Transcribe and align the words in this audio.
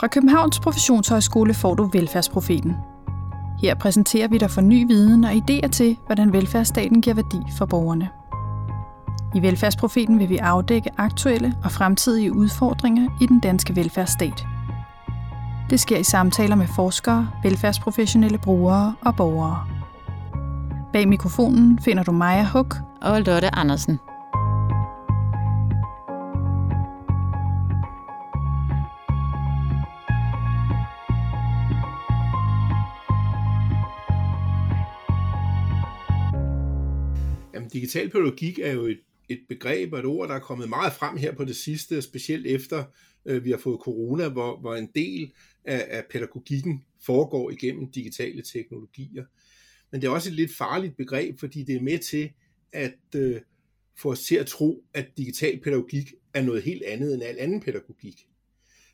Fra 0.00 0.06
Københavns 0.06 0.60
Professionshøjskole 0.60 1.54
får 1.54 1.74
du 1.74 1.90
Velfærdsprofeten. 1.92 2.76
Her 3.62 3.74
præsenterer 3.74 4.28
vi 4.28 4.38
dig 4.38 4.50
for 4.50 4.60
ny 4.60 4.86
viden 4.86 5.24
og 5.24 5.30
idéer 5.30 5.68
til, 5.68 5.96
hvordan 6.06 6.32
velfærdsstaten 6.32 7.02
giver 7.02 7.14
værdi 7.14 7.38
for 7.58 7.66
borgerne. 7.66 8.08
I 9.34 9.42
Velfærdsprofeten 9.42 10.18
vil 10.18 10.28
vi 10.28 10.36
afdække 10.36 10.90
aktuelle 10.98 11.54
og 11.64 11.72
fremtidige 11.72 12.32
udfordringer 12.32 13.08
i 13.20 13.26
den 13.26 13.40
danske 13.40 13.76
velfærdsstat. 13.76 14.46
Det 15.70 15.80
sker 15.80 15.98
i 15.98 16.04
samtaler 16.04 16.54
med 16.54 16.66
forskere, 16.76 17.28
velfærdsprofessionelle 17.42 18.38
brugere 18.38 18.94
og 19.00 19.16
borgere. 19.16 19.66
Bag 20.92 21.08
mikrofonen 21.08 21.78
finder 21.78 22.02
du 22.02 22.12
Maja 22.12 22.44
Huk 22.44 22.76
og 23.02 23.20
Lotte 23.20 23.54
Andersen. 23.54 23.98
Digital 37.90 38.10
pædagogik 38.10 38.58
er 38.58 38.72
jo 38.72 38.86
et, 38.86 39.00
et 39.28 39.40
begreb 39.48 39.92
og 39.92 39.98
et 39.98 40.04
ord, 40.04 40.28
der 40.28 40.34
er 40.34 40.40
kommet 40.40 40.68
meget 40.68 40.92
frem 40.92 41.16
her 41.16 41.34
på 41.34 41.44
det 41.44 41.56
sidste, 41.56 42.02
specielt 42.02 42.46
efter 42.46 42.84
øh, 43.24 43.44
vi 43.44 43.50
har 43.50 43.58
fået 43.58 43.80
corona, 43.80 44.28
hvor, 44.28 44.60
hvor 44.60 44.74
en 44.74 44.90
del 44.94 45.32
af, 45.64 45.86
af 45.90 46.04
pædagogikken 46.10 46.84
foregår 47.00 47.50
igennem 47.50 47.90
digitale 47.90 48.42
teknologier. 48.42 49.24
Men 49.90 50.00
det 50.00 50.06
er 50.06 50.10
også 50.10 50.30
et 50.30 50.36
lidt 50.36 50.56
farligt 50.56 50.96
begreb, 50.96 51.38
fordi 51.38 51.62
det 51.62 51.76
er 51.76 51.80
med 51.80 51.98
til 51.98 52.30
at 52.72 52.98
øh, 53.16 53.40
få 53.96 54.10
os 54.10 54.22
til 54.24 54.36
at 54.36 54.46
tro, 54.46 54.84
at 54.94 55.06
digital 55.16 55.60
pædagogik 55.60 56.14
er 56.34 56.42
noget 56.42 56.62
helt 56.62 56.82
andet 56.82 57.14
end 57.14 57.22
al 57.22 57.36
anden 57.38 57.60
pædagogik. 57.60 58.26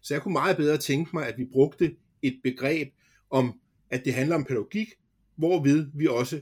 Så 0.03 0.15
jeg 0.15 0.23
kunne 0.23 0.33
meget 0.33 0.57
bedre 0.57 0.79
tænke 0.79 1.11
mig, 1.15 1.29
at 1.29 1.39
vi 1.39 1.45
brugte 1.45 1.97
et 2.23 2.41
begreb 2.43 2.89
om, 3.31 3.61
at 3.91 4.05
det 4.05 4.15
handler 4.15 4.37
om 4.37 4.45
pædagogik, 4.45 4.89
hvorved 5.37 5.87
vi 5.95 6.07
også 6.07 6.41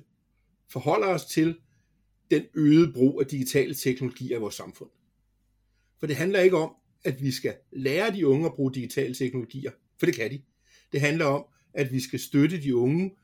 forholder 0.68 1.06
os 1.06 1.24
til, 1.24 1.56
den 2.30 2.42
øgede 2.54 2.92
brug 2.92 3.20
af 3.20 3.26
digitale 3.26 3.74
teknologier 3.74 4.36
i 4.36 4.40
vores 4.40 4.54
samfund. 4.54 4.90
For 6.00 6.06
det 6.06 6.16
handler 6.16 6.40
ikke 6.40 6.56
om, 6.56 6.74
at 7.04 7.22
vi 7.22 7.30
skal 7.30 7.54
lære 7.72 8.14
de 8.14 8.26
unge 8.26 8.46
at 8.46 8.54
bruge 8.54 8.74
digitale 8.74 9.14
teknologier, 9.14 9.70
for 9.98 10.06
det 10.06 10.14
kan 10.14 10.30
de. 10.30 10.42
Det 10.92 11.00
handler 11.00 11.24
om, 11.24 11.44
at 11.74 11.92
vi 11.92 12.00
skal 12.00 12.20
støtte 12.20 12.62
de 12.62 12.76
unge 12.76 13.14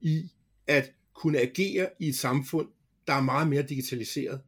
i 0.00 0.30
at 0.66 0.92
kunne 1.14 1.38
agere 1.38 1.88
i 1.98 2.08
et 2.08 2.16
samfund, 2.16 2.68
der 3.06 3.12
er 3.12 3.20
meget 3.20 3.48
mere 3.48 3.62
digitaliseret 3.62 4.40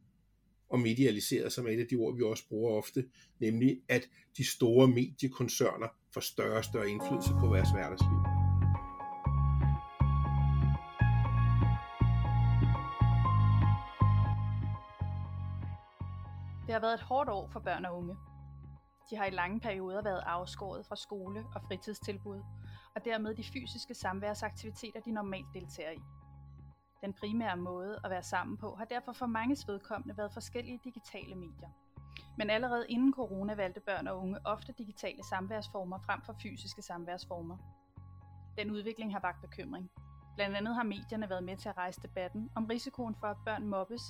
og 0.69 0.79
medialiseret, 0.79 1.53
som 1.53 1.65
er 1.65 1.69
et 1.69 1.79
af 1.79 1.87
de 1.87 1.95
ord, 1.95 2.17
vi 2.17 2.23
også 2.23 2.43
bruger 2.49 2.71
ofte, 2.71 3.05
nemlig 3.39 3.81
at 3.87 4.09
de 4.37 4.47
store 4.47 4.87
mediekoncerner 4.87 5.87
får 6.13 6.21
større 6.21 6.57
og 6.57 6.65
større 6.65 6.89
indflydelse 6.89 7.29
på 7.29 7.47
vores 7.47 7.69
hverdagsliv. 7.71 8.28
Har 16.79 16.87
været 16.87 16.99
et 16.99 17.07
hårdt 17.11 17.29
år 17.29 17.47
for 17.47 17.59
børn 17.59 17.85
og 17.85 17.97
unge. 17.97 18.17
De 19.09 19.17
har 19.17 19.25
i 19.25 19.29
lange 19.29 19.59
perioder 19.59 20.01
været 20.01 20.23
afskåret 20.25 20.85
fra 20.85 20.95
skole 20.95 21.45
og 21.55 21.61
fritidstilbud, 21.67 22.41
og 22.95 23.05
dermed 23.05 23.35
de 23.35 23.43
fysiske 23.43 23.93
samværsaktiviteter, 23.93 24.99
de 24.99 25.11
normalt 25.11 25.53
deltager 25.53 25.91
i. 25.91 26.01
Den 27.01 27.13
primære 27.13 27.57
måde 27.57 27.99
at 28.03 28.09
være 28.09 28.23
sammen 28.23 28.57
på 28.57 28.75
har 28.75 28.85
derfor 28.85 29.13
for 29.13 29.25
mange 29.25 29.57
vedkommende 29.67 30.17
været 30.17 30.33
forskellige 30.33 30.79
digitale 30.83 31.35
medier. 31.35 31.69
Men 32.37 32.49
allerede 32.49 32.85
inden 32.89 33.13
corona 33.13 33.53
valgte 33.55 33.81
børn 33.81 34.07
og 34.07 34.17
unge 34.17 34.37
ofte 34.45 34.73
digitale 34.77 35.23
samværsformer 35.29 35.99
frem 35.99 36.21
for 36.21 36.35
fysiske 36.41 36.81
samværsformer. 36.81 37.57
Den 38.57 38.71
udvikling 38.71 39.13
har 39.13 39.19
vagt 39.19 39.41
bekymring, 39.41 39.91
Blandt 40.39 40.57
andet 40.57 40.75
har 40.75 40.83
medierne 40.83 41.29
været 41.29 41.43
med 41.43 41.57
til 41.57 41.69
at 41.69 41.77
rejse 41.77 42.01
debatten 42.01 42.49
om 42.55 42.65
risikoen 42.65 43.15
for, 43.15 43.27
at 43.27 43.37
børn 43.45 43.67
mobbes 43.67 44.01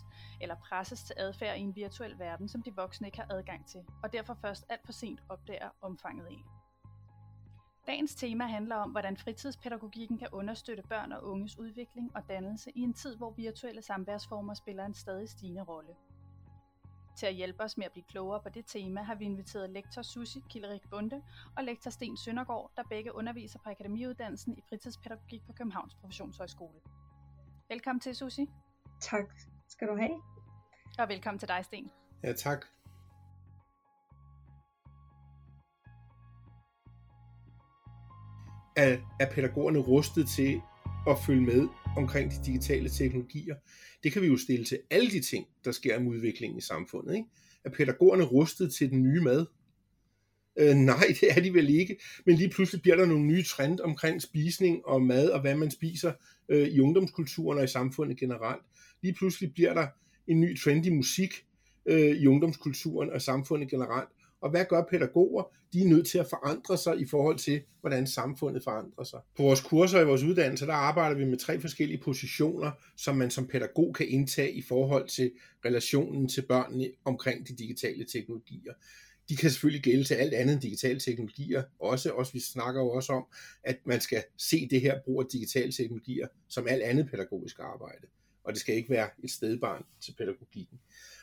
eller 0.41 0.55
presses 0.55 1.03
til 1.03 1.15
adfærd 1.17 1.57
i 1.57 1.61
en 1.61 1.75
virtuel 1.75 2.19
verden, 2.19 2.47
som 2.47 2.61
de 2.61 2.75
voksne 2.75 3.07
ikke 3.07 3.17
har 3.17 3.27
adgang 3.29 3.67
til, 3.67 3.81
og 4.03 4.13
derfor 4.13 4.33
først 4.33 4.65
alt 4.69 4.85
for 4.85 4.91
sent 4.91 5.19
opdager 5.29 5.69
omfanget 5.81 6.25
af. 6.25 6.43
Dagens 7.87 8.15
tema 8.15 8.43
handler 8.43 8.75
om, 8.75 8.91
hvordan 8.91 9.17
fritidspædagogikken 9.17 10.17
kan 10.17 10.27
understøtte 10.31 10.83
børn 10.83 11.11
og 11.11 11.23
unges 11.23 11.59
udvikling 11.59 12.15
og 12.15 12.29
dannelse 12.29 12.71
i 12.75 12.79
en 12.79 12.93
tid, 12.93 13.17
hvor 13.17 13.31
virtuelle 13.31 13.81
samværsformer 13.81 14.53
spiller 14.53 14.85
en 14.85 14.93
stadig 14.93 15.29
stigende 15.29 15.61
rolle. 15.63 15.95
Til 17.19 17.25
at 17.25 17.33
hjælpe 17.33 17.63
os 17.63 17.77
med 17.77 17.85
at 17.85 17.91
blive 17.91 18.03
klogere 18.03 18.39
på 18.43 18.49
det 18.49 18.65
tema, 18.65 19.01
har 19.01 19.15
vi 19.15 19.25
inviteret 19.25 19.69
lektor 19.69 20.01
Susi 20.01 20.43
Killerik 20.49 20.89
Bunde 20.89 21.21
og 21.57 21.63
lektor 21.63 21.91
Sten 21.91 22.17
Søndergaard, 22.17 22.71
der 22.77 22.83
begge 22.89 23.15
underviser 23.15 23.59
på 23.59 23.69
Akademiuddannelsen 23.69 24.57
i 24.57 24.61
fritidspædagogik 24.69 25.45
på 25.45 25.53
Københavns 25.53 25.95
Professionshøjskole. 25.95 26.79
Velkommen 27.69 27.99
til, 27.99 28.15
Susi. 28.15 28.49
Tak 29.01 29.25
skal 29.67 29.87
du 29.87 29.95
have. 29.95 30.21
Og 30.99 31.09
velkommen 31.09 31.39
til 31.39 31.47
dig, 31.47 31.65
Sten. 31.65 31.91
Ja, 32.23 32.33
tak. 32.33 32.65
Er, 38.75 38.97
er 39.19 39.31
pædagogerne 39.31 39.79
rustet 39.79 40.27
til 40.27 40.61
at 41.07 41.17
følge 41.25 41.41
med 41.41 41.67
omkring 41.97 42.31
de 42.31 42.37
digitale 42.45 42.89
teknologier. 42.89 43.55
Det 44.03 44.11
kan 44.11 44.21
vi 44.21 44.27
jo 44.27 44.37
stille 44.37 44.65
til 44.65 44.79
alle 44.89 45.09
de 45.09 45.21
ting, 45.21 45.45
der 45.65 45.71
sker 45.71 45.99
med 45.99 46.07
udviklingen 46.07 46.57
i 46.57 46.61
samfundet. 46.61 47.15
Ikke? 47.15 47.27
Er 47.65 47.69
pædagogerne 47.69 48.23
rustet 48.23 48.73
til 48.73 48.89
den 48.89 49.03
nye 49.03 49.21
mad? 49.21 49.45
Øh, 50.59 50.75
nej, 50.75 51.05
det 51.21 51.31
er 51.31 51.41
de 51.41 51.53
vel 51.53 51.69
ikke. 51.69 51.99
Men 52.25 52.35
lige 52.35 52.49
pludselig 52.49 52.81
bliver 52.81 52.97
der 52.97 53.05
nogle 53.05 53.25
nye 53.25 53.43
trend 53.43 53.79
omkring 53.79 54.21
spisning 54.21 54.85
og 54.85 55.01
mad 55.01 55.29
og 55.29 55.41
hvad 55.41 55.55
man 55.55 55.71
spiser 55.71 56.13
øh, 56.49 56.67
i 56.67 56.79
ungdomskulturen 56.79 57.57
og 57.57 57.63
i 57.63 57.67
samfundet 57.67 58.19
generelt. 58.19 58.63
Lige 59.01 59.13
pludselig 59.13 59.53
bliver 59.53 59.73
der 59.73 59.87
en 60.27 60.39
ny 60.39 60.59
trend 60.59 60.85
i 60.85 60.89
musik 60.89 61.33
øh, 61.85 62.15
i 62.15 62.27
ungdomskulturen 62.27 63.09
og 63.09 63.21
samfundet 63.21 63.69
generelt. 63.69 64.09
Og 64.41 64.49
hvad 64.49 64.65
gør 64.69 64.83
pædagoger? 64.91 65.43
De 65.73 65.81
er 65.81 65.87
nødt 65.87 66.07
til 66.07 66.17
at 66.17 66.27
forandre 66.29 66.77
sig 66.77 66.99
i 66.99 67.05
forhold 67.05 67.37
til, 67.37 67.61
hvordan 67.81 68.07
samfundet 68.07 68.63
forandrer 68.63 69.03
sig. 69.03 69.19
På 69.37 69.43
vores 69.43 69.61
kurser 69.61 70.01
i 70.01 70.05
vores 70.05 70.23
uddannelse, 70.23 70.65
der 70.65 70.73
arbejder 70.73 71.15
vi 71.15 71.25
med 71.25 71.37
tre 71.37 71.59
forskellige 71.59 72.01
positioner, 72.03 72.71
som 72.97 73.15
man 73.15 73.31
som 73.31 73.47
pædagog 73.47 73.95
kan 73.95 74.07
indtage 74.07 74.51
i 74.51 74.61
forhold 74.61 75.07
til 75.07 75.31
relationen 75.65 76.27
til 76.27 76.41
børnene 76.41 76.89
omkring 77.05 77.47
de 77.47 77.55
digitale 77.55 78.05
teknologier. 78.05 78.73
De 79.29 79.35
kan 79.35 79.49
selvfølgelig 79.49 79.83
gælde 79.83 80.03
til 80.03 80.13
alt 80.13 80.33
andet 80.33 80.53
end 80.53 80.61
digitale 80.61 80.99
teknologier. 80.99 81.63
Også, 81.79 82.11
også 82.11 82.33
vi 82.33 82.39
snakker 82.39 82.81
jo 82.81 82.89
også 82.89 83.13
om, 83.13 83.25
at 83.63 83.77
man 83.85 84.01
skal 84.01 84.23
se 84.37 84.67
det 84.69 84.81
her 84.81 84.99
brug 85.05 85.21
af 85.21 85.27
digitale 85.31 85.71
teknologier 85.71 86.27
som 86.47 86.67
alt 86.67 86.83
andet 86.83 87.09
pædagogisk 87.11 87.59
arbejde. 87.59 88.07
Og 88.43 88.53
det 88.53 88.61
skal 88.61 88.75
ikke 88.75 88.89
være 88.89 89.09
et 89.23 89.31
stedbarn 89.31 89.85
til 90.01 90.15
pædagogikken. 90.17 90.79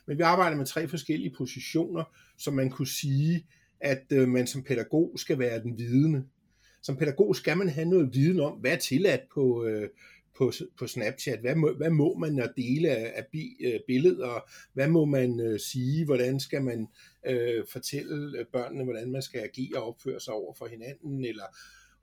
Men 0.07 0.19
vi 0.19 0.23
arbejder 0.23 0.57
med 0.57 0.67
tre 0.67 0.89
forskellige 0.89 1.35
positioner, 1.37 2.05
som 2.39 2.55
man 2.55 2.71
kunne 2.71 2.89
sige, 2.89 3.47
at 3.81 4.05
øh, 4.13 4.29
man 4.29 4.47
som 4.47 4.63
pædagog 4.63 5.13
skal 5.17 5.39
være 5.39 5.63
den 5.63 5.79
vidende. 5.79 6.25
Som 6.83 6.97
pædagog 6.97 7.37
skal 7.37 7.57
man 7.57 7.69
have 7.69 7.89
noget 7.89 8.15
viden 8.15 8.41
om, 8.41 8.53
hvad 8.53 8.73
er 8.73 8.77
tilladt 8.77 9.21
på, 9.35 9.65
øh, 9.65 9.89
på, 10.39 10.53
på 10.79 10.87
Snapchat, 10.87 11.41
hvad 11.41 11.55
må, 11.55 11.73
hvad 11.73 11.91
må 11.91 12.15
man 12.19 12.39
at 12.39 12.53
dele 12.57 12.91
af, 12.91 13.13
af 13.17 13.27
bi, 13.33 13.57
øh, 13.65 13.81
billeder, 13.87 14.51
hvad 14.73 14.89
må 14.89 15.05
man 15.05 15.41
øh, 15.41 15.61
sige, 15.61 16.05
hvordan 16.05 16.41
skal 16.41 16.63
man 16.63 16.89
øh, 17.27 17.65
fortælle 17.73 18.39
øh, 18.39 18.47
børnene, 18.53 18.85
hvordan 18.85 19.13
man 19.13 19.23
skal 19.23 19.41
agere 19.41 19.83
og 19.83 19.89
opføre 19.89 20.21
sig 20.21 20.35
over 20.35 20.55
for 20.55 20.67
hinanden, 20.67 21.25
eller 21.25 21.45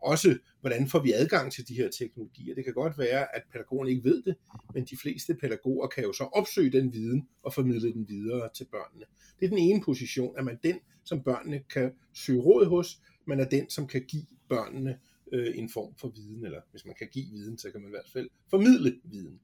også, 0.04 0.38
hvordan 0.62 0.88
får 0.88 1.00
vi 1.00 1.12
adgang 1.12 1.52
til 1.52 1.68
de 1.68 1.74
her 1.74 1.90
teknologier. 1.90 2.56
Det 2.56 2.64
kan 2.64 2.74
godt 2.74 2.98
være, 2.98 3.36
at 3.36 3.44
pædagogerne 3.52 3.90
ikke 3.90 4.04
ved 4.04 4.24
det, 4.24 4.36
men 4.74 4.86
de 4.86 4.98
fleste 4.98 5.36
pædagoger 5.36 5.88
kan 5.88 6.04
jo 6.04 6.14
så 6.14 6.24
opsøge 6.24 6.72
den 6.72 6.94
viden 6.94 7.28
og 7.44 7.54
formidle 7.54 7.94
den 7.94 8.10
videre 8.10 8.50
til 8.56 8.66
børnene. 8.72 9.06
Det 9.40 9.46
er 9.46 9.50
den 9.50 9.58
ene 9.58 9.82
position, 9.82 10.38
at 10.38 10.46
man 10.46 10.60
den, 10.64 10.80
som 11.04 11.24
børnene 11.24 11.64
kan 11.74 11.92
søge 12.14 12.42
råd 12.42 12.66
hos, 12.66 13.02
man 13.28 13.40
er 13.40 13.46
den, 13.46 13.70
som 13.70 13.88
kan 13.88 14.06
give 14.08 14.26
børnene 14.50 15.00
øh, 15.34 15.58
en 15.58 15.70
form 15.70 15.96
for 15.98 16.08
viden, 16.16 16.46
eller 16.46 16.62
hvis 16.72 16.86
man 16.86 16.96
kan 17.00 17.08
give 17.12 17.26
viden, 17.32 17.58
så 17.58 17.72
kan 17.72 17.82
man 17.82 17.90
i 17.90 17.96
hvert 17.96 18.10
fald 18.14 18.30
formidle 18.50 19.00
viden. 19.04 19.40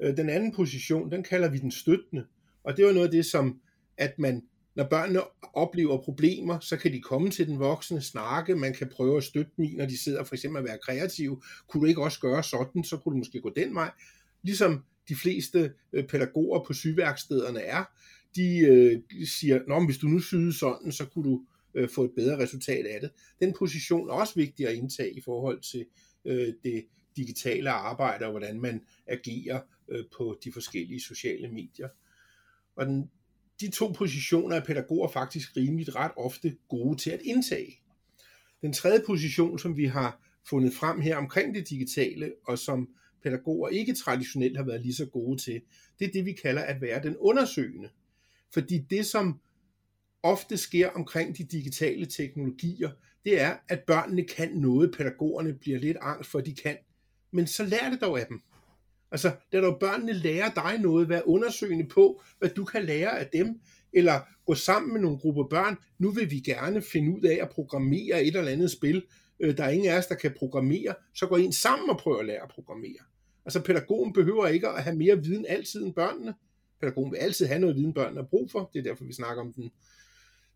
Øh, 0.00 0.16
den 0.16 0.28
anden 0.28 0.52
position, 0.52 1.10
den 1.10 1.22
kalder 1.22 1.50
vi 1.50 1.58
den 1.58 1.70
støttende, 1.70 2.26
og 2.64 2.76
det 2.76 2.84
var 2.84 2.92
noget 2.92 3.06
af 3.06 3.12
det, 3.12 3.26
som 3.26 3.60
at 3.96 4.18
man 4.18 4.42
når 4.74 4.84
børnene 4.84 5.20
oplever 5.52 6.02
problemer, 6.02 6.58
så 6.60 6.76
kan 6.76 6.92
de 6.92 7.00
komme 7.00 7.30
til 7.30 7.46
den 7.46 7.58
voksne, 7.58 8.02
snakke, 8.02 8.56
man 8.56 8.74
kan 8.74 8.88
prøve 8.88 9.16
at 9.16 9.24
støtte 9.24 9.50
dem 9.56 9.64
i, 9.64 9.74
når 9.76 9.86
de 9.86 9.98
sidder 9.98 10.24
for 10.24 10.34
eksempel 10.34 10.58
at 10.58 10.64
være 10.68 10.78
kreative. 10.82 11.42
Kunne 11.68 11.80
du 11.80 11.86
ikke 11.86 12.02
også 12.02 12.20
gøre 12.20 12.42
sådan, 12.42 12.84
så 12.84 12.96
kunne 12.96 13.12
du 13.12 13.18
måske 13.18 13.40
gå 13.40 13.52
den 13.56 13.74
vej. 13.74 13.90
Ligesom 14.42 14.84
de 15.08 15.14
fleste 15.14 15.72
øh, 15.92 16.06
pædagoger 16.06 16.64
på 16.64 16.72
sygeværkstederne 16.72 17.60
er, 17.60 17.84
de 18.36 18.58
øh, 18.58 19.26
siger, 19.26 19.60
Nå, 19.68 19.86
hvis 19.86 19.98
du 19.98 20.06
nu 20.06 20.20
syede 20.20 20.52
sådan, 20.52 20.92
så 20.92 21.06
kunne 21.06 21.30
du 21.30 21.44
øh, 21.74 21.88
få 21.88 22.04
et 22.04 22.12
bedre 22.16 22.38
resultat 22.38 22.86
af 22.86 23.00
det. 23.00 23.10
Den 23.40 23.54
position 23.58 24.08
er 24.08 24.12
også 24.12 24.34
vigtig 24.34 24.68
at 24.68 24.74
indtage 24.74 25.12
i 25.12 25.20
forhold 25.20 25.60
til 25.60 25.86
øh, 26.24 26.54
det 26.64 26.86
digitale 27.16 27.70
arbejde, 27.70 28.24
og 28.24 28.30
hvordan 28.30 28.60
man 28.60 28.80
agerer 29.06 29.60
øh, 29.88 30.04
på 30.16 30.38
de 30.44 30.52
forskellige 30.52 31.00
sociale 31.00 31.48
medier. 31.48 31.88
Og 32.76 32.86
den 32.86 33.10
de 33.60 33.70
to 33.70 33.88
positioner 33.88 34.56
er 34.56 34.64
pædagoger 34.64 35.08
faktisk 35.08 35.56
rimeligt 35.56 35.96
ret 35.96 36.12
ofte 36.16 36.56
gode 36.68 36.98
til 36.98 37.10
at 37.10 37.20
indtage. 37.24 37.80
Den 38.62 38.72
tredje 38.72 39.02
position, 39.06 39.58
som 39.58 39.76
vi 39.76 39.84
har 39.84 40.20
fundet 40.44 40.74
frem 40.74 41.00
her 41.00 41.16
omkring 41.16 41.54
det 41.54 41.70
digitale, 41.70 42.32
og 42.46 42.58
som 42.58 42.88
pædagoger 43.22 43.68
ikke 43.68 43.94
traditionelt 43.94 44.56
har 44.56 44.64
været 44.64 44.80
lige 44.80 44.94
så 44.94 45.06
gode 45.06 45.42
til, 45.42 45.60
det 45.98 46.08
er 46.08 46.12
det, 46.12 46.24
vi 46.24 46.32
kalder 46.32 46.62
at 46.62 46.80
være 46.80 47.02
den 47.02 47.16
undersøgende. 47.16 47.88
Fordi 48.52 48.78
det, 48.78 49.06
som 49.06 49.40
ofte 50.22 50.56
sker 50.56 50.88
omkring 50.88 51.38
de 51.38 51.44
digitale 51.44 52.06
teknologier, 52.06 52.90
det 53.24 53.40
er, 53.40 53.56
at 53.68 53.80
børnene 53.80 54.24
kan 54.24 54.52
noget, 54.52 54.94
pædagogerne 54.96 55.54
bliver 55.54 55.78
lidt 55.78 55.96
angst 56.00 56.30
for, 56.30 56.38
at 56.38 56.46
de 56.46 56.54
kan. 56.54 56.76
Men 57.30 57.46
så 57.46 57.64
lær 57.64 57.90
det 57.90 58.00
dog 58.00 58.20
af 58.20 58.26
dem. 58.26 58.42
Altså, 59.12 59.32
det 59.52 59.58
er 59.58 59.62
når 59.62 59.78
børnene 59.78 60.12
lærer 60.12 60.50
dig 60.54 60.78
noget, 60.78 61.08
være 61.08 61.28
undersøgende 61.28 61.88
på, 61.88 62.22
hvad 62.38 62.48
du 62.48 62.64
kan 62.64 62.84
lære 62.84 63.18
af 63.18 63.26
dem, 63.32 63.60
eller 63.92 64.20
gå 64.46 64.54
sammen 64.54 64.92
med 64.92 65.00
nogle 65.00 65.18
grupper 65.18 65.44
børn. 65.44 65.76
Nu 65.98 66.10
vil 66.10 66.30
vi 66.30 66.40
gerne 66.40 66.82
finde 66.82 67.16
ud 67.18 67.22
af 67.22 67.38
at 67.42 67.50
programmere 67.50 68.24
et 68.24 68.36
eller 68.36 68.52
andet 68.52 68.70
spil. 68.70 69.02
Øh, 69.40 69.56
der 69.56 69.64
er 69.64 69.70
ingen 69.70 69.90
af 69.90 69.98
os, 69.98 70.06
der 70.06 70.14
kan 70.14 70.34
programmere. 70.38 70.94
Så 71.14 71.26
går 71.26 71.36
en 71.36 71.52
sammen 71.52 71.90
og 71.90 71.98
prøver 71.98 72.18
at 72.18 72.26
lære 72.26 72.42
at 72.42 72.50
programmere. 72.50 73.02
Altså, 73.44 73.60
pædagogen 73.60 74.12
behøver 74.12 74.46
ikke 74.46 74.68
at 74.68 74.82
have 74.82 74.96
mere 74.96 75.22
viden 75.22 75.46
altid 75.48 75.84
end 75.84 75.94
børnene. 75.94 76.34
Pædagogen 76.80 77.12
vil 77.12 77.18
altid 77.18 77.46
have 77.46 77.60
noget 77.60 77.76
viden, 77.76 77.94
børnene 77.94 78.20
har 78.20 78.28
brug 78.28 78.50
for. 78.50 78.70
Det 78.72 78.78
er 78.78 78.82
derfor, 78.82 79.04
vi 79.04 79.12
snakker 79.12 79.42
om 79.42 79.52
den, 79.52 79.70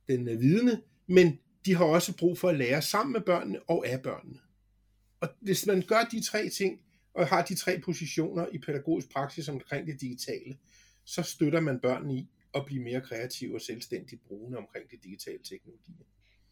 den 0.09 0.27
vidende. 0.27 0.41
vidne. 0.41 0.81
Men 1.07 1.39
de 1.67 1.75
har 1.75 1.85
også 1.85 2.17
brug 2.17 2.39
for 2.39 2.49
at 2.49 2.57
lære 2.57 2.83
sammen 2.83 3.13
med 3.13 3.21
børnene 3.21 3.59
og 3.69 3.87
af 3.87 4.03
børnene. 4.03 4.39
Og 5.21 5.29
hvis 5.41 5.67
man 5.67 5.83
gør 5.89 6.09
de 6.13 6.23
tre 6.23 6.49
ting, 6.49 6.81
og 7.15 7.27
har 7.27 7.45
de 7.45 7.55
tre 7.55 7.81
positioner 7.85 8.47
i 8.53 8.59
pædagogisk 8.59 9.13
praksis 9.13 9.49
omkring 9.49 9.87
det 9.87 10.01
digitale, 10.01 10.57
så 11.05 11.23
støtter 11.23 11.61
man 11.61 11.81
børnene 11.81 12.15
i 12.15 12.29
at 12.55 12.65
blive 12.67 12.83
mere 12.83 13.01
kreative 13.01 13.55
og 13.55 13.61
selvstændigt 13.61 14.25
brugende 14.25 14.59
omkring 14.59 14.91
de 14.91 14.97
digitale 14.97 15.39
teknologier. 15.39 16.07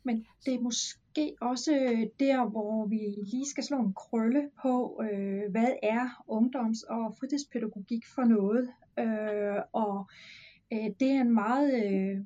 Men 0.04 0.26
det 0.46 0.54
er 0.54 0.60
måske 0.60 1.36
også 1.40 1.74
øh, 1.74 2.06
der, 2.20 2.50
hvor 2.50 2.86
vi 2.86 2.96
lige 3.30 3.46
skal 3.50 3.64
slå 3.64 3.78
en 3.78 3.94
krølle 3.94 4.50
på, 4.62 5.02
øh, 5.12 5.50
hvad 5.50 5.72
er 5.82 6.24
ungdoms- 6.28 6.82
og 6.82 7.16
fritidspædagogik 7.20 8.06
for 8.14 8.24
noget. 8.24 8.68
Øh, 8.98 9.62
og 9.72 10.10
øh, 10.72 10.90
det 11.00 11.10
er 11.10 11.20
en 11.20 11.34
meget 11.34 11.84
øh, 11.84 12.18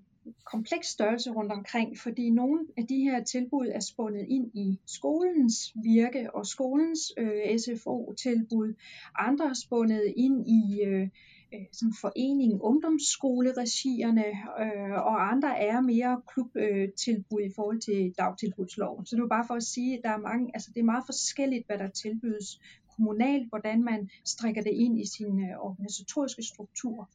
kompleks 0.44 0.88
størrelse 0.88 1.30
rundt 1.30 1.52
omkring, 1.52 1.98
fordi 1.98 2.30
nogle 2.30 2.60
af 2.76 2.86
de 2.86 2.98
her 2.98 3.24
tilbud 3.24 3.66
er 3.74 3.80
spundet 3.80 4.26
ind 4.28 4.50
i 4.54 4.80
skolens 4.86 5.72
virke 5.74 6.34
og 6.34 6.46
skolens 6.46 7.12
øh, 7.18 7.58
SFO-tilbud. 7.58 8.74
Andre 9.18 9.44
er 9.48 9.54
spundet 9.54 10.12
ind 10.16 10.48
i 10.48 10.82
øh, 10.86 11.08
øh, 11.54 11.66
sådan 11.72 11.94
forening, 12.00 12.62
ungdomsskoleregierne, 12.62 14.26
øh, 14.62 14.92
og 14.92 15.32
andre 15.32 15.58
er 15.58 15.80
mere 15.80 16.22
klubtilbud 16.32 17.40
øh, 17.40 17.46
i 17.46 17.52
forhold 17.56 17.80
til 17.80 18.14
dagtilbudsloven. 18.18 19.06
Så 19.06 19.16
det 19.16 19.22
er 19.22 19.28
bare 19.28 19.46
for 19.46 19.54
at 19.54 19.62
sige, 19.62 19.98
at 19.98 20.04
der 20.04 20.10
er 20.10 20.18
mange, 20.18 20.50
altså 20.54 20.70
det 20.74 20.80
er 20.80 20.84
meget 20.92 21.06
forskelligt, 21.06 21.66
hvad 21.66 21.78
der 21.78 21.88
tilbydes 21.88 22.60
kommunalt, 22.96 23.48
hvordan 23.48 23.84
man 23.84 24.10
strikker 24.24 24.62
det 24.62 24.72
ind 24.72 25.00
i 25.00 25.06
sin 25.06 25.40
øh, 25.40 25.58
organisatoriske 25.58 26.42
struktur. 26.42 27.10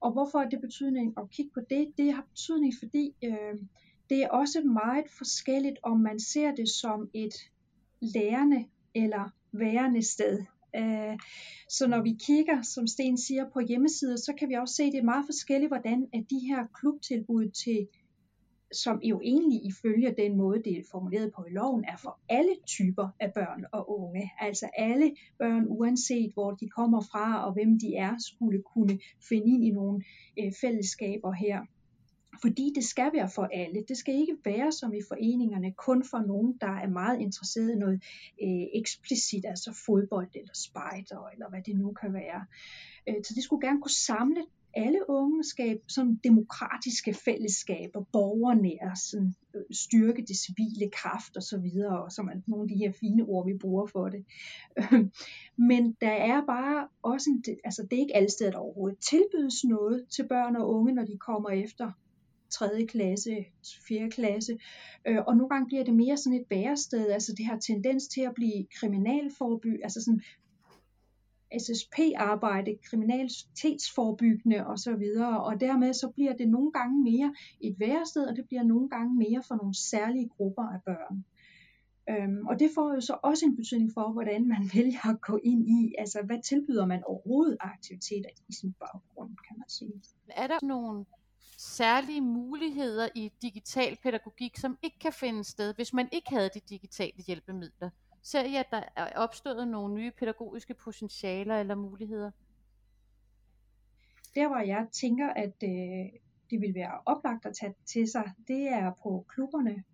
Og 0.00 0.12
hvorfor 0.12 0.38
er 0.38 0.48
det 0.48 0.60
betydning 0.60 1.14
at 1.18 1.30
kigge 1.30 1.50
på 1.54 1.60
det? 1.70 1.92
Det 1.98 2.12
har 2.12 2.22
betydning, 2.22 2.72
fordi 2.78 3.14
øh, 3.24 3.54
det 4.10 4.22
er 4.22 4.28
også 4.28 4.60
meget 4.60 5.04
forskelligt, 5.18 5.78
om 5.82 6.00
man 6.00 6.20
ser 6.20 6.54
det 6.54 6.68
som 6.68 7.10
et 7.14 7.34
lærende 8.00 8.64
eller 8.94 9.30
værende 9.52 10.02
sted. 10.02 10.44
Øh, 10.76 11.18
så 11.68 11.86
når 11.86 12.02
vi 12.02 12.16
kigger, 12.20 12.62
som 12.62 12.86
Sten 12.86 13.18
siger, 13.18 13.50
på 13.50 13.60
hjemmesider, 13.60 14.16
så 14.16 14.32
kan 14.38 14.48
vi 14.48 14.54
også 14.54 14.74
se, 14.74 14.82
at 14.82 14.92
det 14.92 14.98
er 14.98 15.04
meget 15.04 15.26
forskelligt, 15.26 15.70
hvordan 15.70 16.08
at 16.14 16.24
de 16.30 16.38
her 16.38 16.66
klubtilbud 16.74 17.48
til 17.50 17.88
som 18.72 19.00
jo 19.02 19.20
egentlig 19.24 19.66
ifølge 19.66 20.14
den 20.18 20.36
måde, 20.36 20.62
det 20.62 20.78
er 20.78 20.82
formuleret 20.90 21.32
på 21.36 21.44
i 21.44 21.52
loven, 21.52 21.84
er 21.84 21.96
for 21.96 22.18
alle 22.28 22.56
typer 22.66 23.08
af 23.20 23.32
børn 23.34 23.64
og 23.72 24.00
unge. 24.00 24.30
Altså 24.40 24.68
alle 24.78 25.16
børn, 25.38 25.64
uanset 25.68 26.32
hvor 26.34 26.50
de 26.50 26.68
kommer 26.68 27.00
fra 27.00 27.46
og 27.46 27.52
hvem 27.52 27.78
de 27.78 27.94
er, 27.96 28.14
skulle 28.18 28.62
kunne 28.62 28.98
finde 29.28 29.46
ind 29.46 29.64
i 29.64 29.70
nogle 29.70 30.02
øh, 30.38 30.52
fællesskaber 30.60 31.32
her. 31.32 31.60
Fordi 32.40 32.72
det 32.74 32.84
skal 32.84 33.10
være 33.14 33.30
for 33.34 33.48
alle. 33.52 33.84
Det 33.88 33.96
skal 33.96 34.14
ikke 34.14 34.36
være 34.44 34.72
som 34.72 34.94
i 34.94 35.00
foreningerne, 35.08 35.72
kun 35.72 36.04
for 36.04 36.18
nogen, 36.18 36.58
der 36.60 36.74
er 36.84 36.88
meget 36.88 37.20
interesseret 37.20 37.72
i 37.72 37.78
noget 37.78 38.02
øh, 38.42 38.66
eksplicit, 38.74 39.44
altså 39.44 39.82
fodbold 39.86 40.30
eller 40.34 40.54
spejder, 40.54 41.28
eller 41.32 41.48
hvad 41.48 41.62
det 41.62 41.76
nu 41.76 41.92
kan 41.92 42.12
være. 42.12 42.46
Øh, 43.08 43.14
så 43.24 43.34
det 43.34 43.44
skulle 43.44 43.66
gerne 43.66 43.82
kunne 43.82 44.00
samle 44.06 44.42
alle 44.74 45.10
unge 45.10 45.44
skabe 45.44 45.80
som 45.88 46.16
demokratiske 46.16 47.14
fællesskaber, 47.14 48.04
borgernære, 48.12 48.96
sådan, 48.96 49.34
øh, 49.54 49.62
styrke 49.70 50.22
det 50.28 50.36
civile 50.36 50.90
kraft 50.92 51.36
og 51.36 51.42
så 51.42 51.58
videre, 51.58 52.02
og 52.04 52.12
som 52.12 52.28
er 52.28 52.32
nogle 52.46 52.62
af 52.62 52.68
de 52.68 52.84
her 52.84 52.92
fine 52.92 53.24
ord, 53.24 53.46
vi 53.46 53.58
bruger 53.58 53.86
for 53.86 54.08
det. 54.08 54.24
Øhm, 54.78 55.12
men 55.68 55.96
der 56.00 56.12
er 56.12 56.46
bare 56.46 56.88
også, 57.02 57.30
en, 57.30 57.44
altså 57.64 57.82
det 57.82 57.96
er 57.96 58.00
ikke 58.00 58.16
alle 58.16 58.30
steder, 58.30 58.50
der 58.50 58.58
overhovedet 58.58 58.98
tilbydes 58.98 59.64
noget 59.64 60.06
til 60.10 60.28
børn 60.28 60.56
og 60.56 60.70
unge, 60.74 60.94
når 60.94 61.04
de 61.04 61.18
kommer 61.18 61.50
efter 61.50 61.92
3. 62.52 62.86
klasse, 62.86 63.44
4. 63.88 64.10
klasse. 64.10 64.58
Øh, 65.06 65.18
og 65.26 65.36
nogle 65.36 65.48
gange 65.48 65.66
bliver 65.66 65.84
det 65.84 65.94
mere 65.94 66.16
sådan 66.16 66.40
et 66.40 66.46
bærested, 66.46 67.10
altså 67.10 67.34
det 67.36 67.46
har 67.46 67.58
tendens 67.58 68.08
til 68.08 68.20
at 68.20 68.34
blive 68.34 68.66
kriminalforby, 68.80 69.82
altså 69.82 70.04
sådan 70.04 70.22
SSP-arbejde, 71.58 72.78
kriminalitetsforebyggende 72.84 74.66
osv. 74.66 75.04
Og 75.48 75.60
dermed 75.60 75.92
så 75.94 76.08
bliver 76.08 76.32
det 76.32 76.48
nogle 76.48 76.72
gange 76.72 77.02
mere 77.02 77.34
et 77.60 77.76
værested, 77.78 78.26
og 78.26 78.36
det 78.36 78.44
bliver 78.46 78.62
nogle 78.62 78.88
gange 78.88 79.14
mere 79.14 79.42
for 79.48 79.54
nogle 79.54 79.74
særlige 79.74 80.28
grupper 80.28 80.62
af 80.62 80.82
børn. 80.86 81.24
Øhm, 82.10 82.46
og 82.46 82.58
det 82.60 82.70
får 82.74 82.94
jo 82.94 83.00
så 83.00 83.18
også 83.22 83.46
en 83.46 83.56
betydning 83.56 83.90
for, 83.94 84.12
hvordan 84.12 84.48
man 84.48 84.70
vælger 84.74 85.08
at 85.08 85.20
gå 85.20 85.40
ind 85.44 85.68
i, 85.68 85.94
altså 85.98 86.22
hvad 86.22 86.42
tilbyder 86.42 86.86
man 86.86 87.02
overhovedet 87.04 87.56
aktiviteter 87.60 88.30
i 88.48 88.52
sin 88.52 88.72
baggrund, 88.72 89.30
kan 89.48 89.58
man 89.58 89.68
sige. 89.68 89.92
Er 90.28 90.46
der 90.46 90.66
nogle 90.66 91.04
særlige 91.58 92.20
muligheder 92.20 93.08
i 93.14 93.32
digital 93.42 93.98
pædagogik, 94.02 94.56
som 94.56 94.78
ikke 94.82 94.98
kan 94.98 95.12
finde 95.12 95.44
sted, 95.44 95.74
hvis 95.74 95.92
man 95.92 96.08
ikke 96.12 96.30
havde 96.30 96.50
de 96.54 96.60
digitale 96.68 97.22
hjælpemidler? 97.26 97.90
Ser 98.22 98.42
I, 98.44 98.56
at 98.56 98.66
der 98.70 98.82
er 98.96 99.08
opstået 99.16 99.68
nogle 99.68 99.94
nye 99.94 100.10
pædagogiske 100.10 100.74
potentialer 100.74 101.60
eller 101.60 101.74
muligheder? 101.74 102.30
Der 104.34 104.48
hvor 104.48 104.58
jeg 104.58 104.86
tænker, 104.92 105.28
at 105.28 105.54
øh, 105.64 106.20
det 106.50 106.60
vil 106.60 106.74
være 106.74 107.00
oplagt 107.06 107.46
at 107.46 107.56
tage 107.60 107.74
til 107.86 108.08
sig, 108.08 108.32
det 108.48 108.68
er 108.68 108.92
på 109.02 109.24
klubberne. 109.28 109.84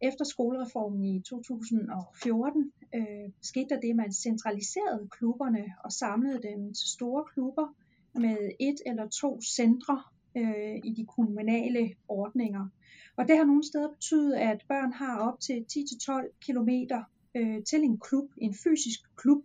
Efter 0.00 0.24
skolereformen 0.24 1.04
i 1.04 1.22
2014 1.22 2.72
øh, 2.94 3.04
skete 3.42 3.68
der 3.68 3.80
det, 3.80 3.90
at 3.90 3.96
man 3.96 4.12
centraliserede 4.12 5.08
klubberne 5.10 5.64
og 5.84 5.92
samlede 5.92 6.42
dem 6.42 6.74
til 6.74 6.88
store 6.88 7.24
klubber 7.32 7.74
med 8.14 8.50
et 8.60 8.80
eller 8.86 9.08
to 9.08 9.40
centre 9.40 10.02
øh, 10.36 10.76
i 10.84 10.94
de 10.96 11.06
kommunale 11.06 11.94
ordninger. 12.08 12.68
Og 13.16 13.28
det 13.28 13.36
har 13.36 13.44
nogle 13.44 13.64
steder 13.64 13.88
betydet, 13.88 14.34
at 14.34 14.64
børn 14.68 14.92
har 14.92 15.18
op 15.18 15.40
til 15.40 15.66
10-12 15.72 16.38
kilometer 16.40 17.02
øh, 17.36 17.64
til 17.64 17.82
en 17.82 17.98
klub, 17.98 18.30
en 18.38 18.54
fysisk 18.64 19.00
klub, 19.16 19.42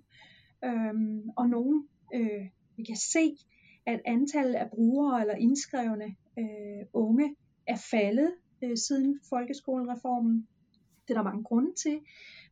øh, 0.65 0.93
og 1.37 1.49
nogen, 1.49 1.87
øh, 2.13 2.45
vi 2.77 2.83
kan 2.83 2.97
se, 2.97 3.37
at 3.85 4.01
antallet 4.05 4.55
af 4.55 4.69
brugere 4.69 5.21
eller 5.21 5.35
indskrevne 5.35 6.15
øh, 6.39 6.85
unge 6.93 7.35
er 7.67 7.77
faldet 7.91 8.33
øh, 8.63 8.77
siden 8.77 9.19
folkeskolereformen. 9.29 10.47
Det 11.07 11.13
er 11.13 11.17
der 11.17 11.29
mange 11.29 11.43
grunde 11.43 11.73
til. 11.75 11.99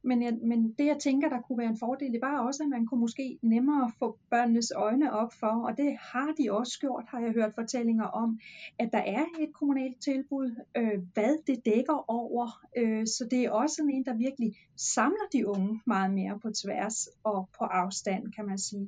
Men, 0.01 0.23
jeg, 0.23 0.33
men 0.43 0.71
det 0.77 0.85
jeg 0.85 0.97
tænker, 0.99 1.29
der 1.29 1.41
kunne 1.41 1.57
være 1.57 1.69
en 1.69 1.77
fordel, 1.77 2.13
det 2.13 2.21
var 2.21 2.39
også, 2.39 2.63
at 2.63 2.69
man 2.69 2.85
kunne 2.85 2.99
måske 2.99 3.39
nemmere 3.41 3.91
få 3.99 4.17
børnenes 4.29 4.71
øjne 4.75 5.13
op 5.13 5.33
for, 5.33 5.47
og 5.47 5.77
det 5.77 5.97
har 5.99 6.33
de 6.37 6.51
også 6.51 6.79
gjort, 6.79 7.03
har 7.07 7.19
jeg 7.19 7.31
hørt 7.31 7.53
fortællinger 7.55 8.05
om, 8.05 8.39
at 8.79 8.89
der 8.91 8.97
er 8.97 9.25
et 9.39 9.53
kommunalt 9.53 10.01
tilbud, 10.01 10.55
øh, 10.77 11.01
hvad 11.13 11.37
det 11.47 11.65
dækker 11.65 12.05
over. 12.07 12.63
Øh, 12.77 13.07
så 13.07 13.27
det 13.31 13.45
er 13.45 13.51
også 13.51 13.75
sådan 13.75 13.91
en, 13.91 14.05
der 14.05 14.13
virkelig 14.13 14.55
samler 14.75 15.27
de 15.33 15.47
unge 15.47 15.81
meget 15.85 16.13
mere 16.13 16.39
på 16.39 16.49
tværs 16.63 17.09
og 17.23 17.49
på 17.59 17.65
afstand, 17.65 18.31
kan 18.33 18.45
man 18.45 18.57
sige. 18.57 18.87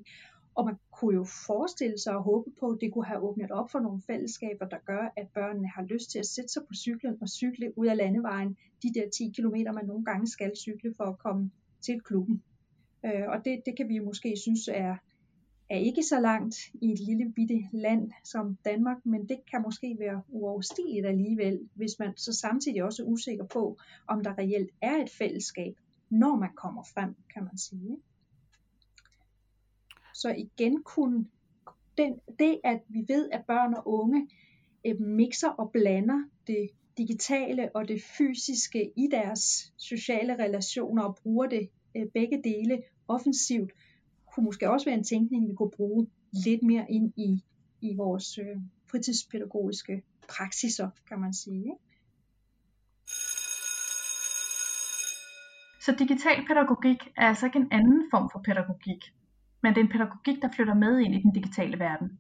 Og 0.60 0.66
man 0.66 0.78
kunne 0.92 1.16
jo 1.16 1.26
forestille 1.48 2.00
sig 2.00 2.16
og 2.16 2.24
håbe 2.24 2.52
på, 2.60 2.66
at 2.72 2.78
det 2.82 2.94
kunne 2.94 3.06
have 3.06 3.20
åbnet 3.20 3.52
op 3.52 3.72
for 3.72 3.80
nogle 3.80 4.02
fællesskaber, 4.08 4.66
der 4.66 4.78
gør, 4.86 5.14
at 5.18 5.28
børnene 5.28 5.68
har 5.68 5.84
lyst 5.84 6.12
til 6.12 6.20
at 6.20 6.26
sætte 6.26 6.50
sig 6.50 6.64
på 6.68 6.74
cyklen 6.74 7.18
og 7.22 7.30
cykle 7.30 7.78
ud 7.78 7.88
af 7.88 7.98
landevejen, 7.98 8.58
de 8.84 8.94
der 8.94 9.10
10 9.10 9.34
km, 9.36 9.56
man 9.74 9.86
nogle 9.86 10.06
gange 10.06 10.28
skal 10.28 10.52
cykle 10.56 10.94
for 10.98 11.04
at 11.04 11.18
komme 11.18 11.52
til 11.82 12.02
klubben. 12.02 12.44
Øh, 13.06 13.28
og 13.28 13.46
det, 13.46 13.62
det 13.66 13.78
kan 13.78 13.90
vi 13.90 14.00
måske 14.00 14.36
synes 14.38 14.68
er, 14.68 14.96
er 15.70 15.78
ikke 15.78 16.04
så 16.04 16.20
langt 16.20 16.56
i 16.82 16.92
et 16.92 17.00
lille 17.00 17.34
bitte 17.36 17.60
land 17.74 18.12
som 18.24 18.58
Danmark, 18.66 19.06
men 19.06 19.30
det 19.30 19.40
kan 19.52 19.62
måske 19.62 19.96
være 20.00 20.22
uoverstigeligt 20.30 21.06
alligevel, 21.06 21.70
hvis 21.76 22.00
man 22.00 22.18
så 22.18 22.34
samtidig 22.34 22.84
også 22.84 23.04
er 23.04 23.08
usikker 23.08 23.46
på, 23.46 23.78
om 24.08 24.24
der 24.24 24.38
reelt 24.38 24.70
er 24.82 24.96
et 25.04 25.10
fællesskab, 25.10 25.74
når 26.10 26.36
man 26.36 26.50
kommer 26.56 26.84
frem, 26.94 27.16
kan 27.34 27.44
man 27.44 27.58
sige. 27.58 27.98
Så 30.22 30.36
igen 30.38 30.84
kunne 30.84 31.26
den, 31.98 32.20
det, 32.40 32.60
at 32.64 32.82
vi 32.88 33.06
ved, 33.08 33.30
at 33.32 33.46
børn 33.48 33.74
og 33.74 33.88
unge 33.88 34.30
øh, 34.86 35.02
mixer 35.02 35.50
og 35.50 35.72
blander 35.72 36.24
det 36.48 36.70
digitale 36.98 37.76
og 37.76 37.88
det 37.88 38.02
fysiske 38.18 38.92
i 38.96 39.08
deres 39.12 39.74
sociale 39.78 40.44
relationer 40.44 41.04
og 41.04 41.16
bruger 41.16 41.48
det 41.48 41.70
øh, 41.96 42.06
begge 42.14 42.42
dele 42.44 42.84
offensivt, 43.08 43.72
kunne 44.34 44.44
måske 44.44 44.70
også 44.70 44.86
være 44.86 44.98
en 44.98 45.04
tænkning, 45.04 45.50
vi 45.50 45.56
kunne 45.56 45.72
bruge 45.72 46.08
lidt 46.46 46.64
mere 46.64 46.86
ind 46.90 47.14
i, 47.18 47.44
i 47.82 47.96
vores 47.96 48.38
øh, 48.38 48.58
fritidspædagogiske 48.92 50.04
praksiser, 50.30 50.90
kan 51.08 51.20
man 51.20 51.34
sige. 51.34 51.64
Ikke? 51.64 51.90
Så 55.82 55.96
digital 56.00 56.48
pædagogik 56.48 57.02
er 57.18 57.28
altså 57.28 57.46
ikke 57.46 57.60
en 57.60 57.72
anden 57.72 58.04
form 58.12 58.30
for 58.32 58.42
pædagogik, 58.46 59.14
men 59.62 59.74
det 59.74 59.82
er 59.82 59.86
en 59.86 59.92
pædagogik, 59.92 60.42
der 60.42 60.50
flytter 60.56 60.74
med 60.74 61.00
ind 61.00 61.16
i 61.16 61.22
den 61.22 61.32
digitale 61.32 61.80
verden. 61.80 62.20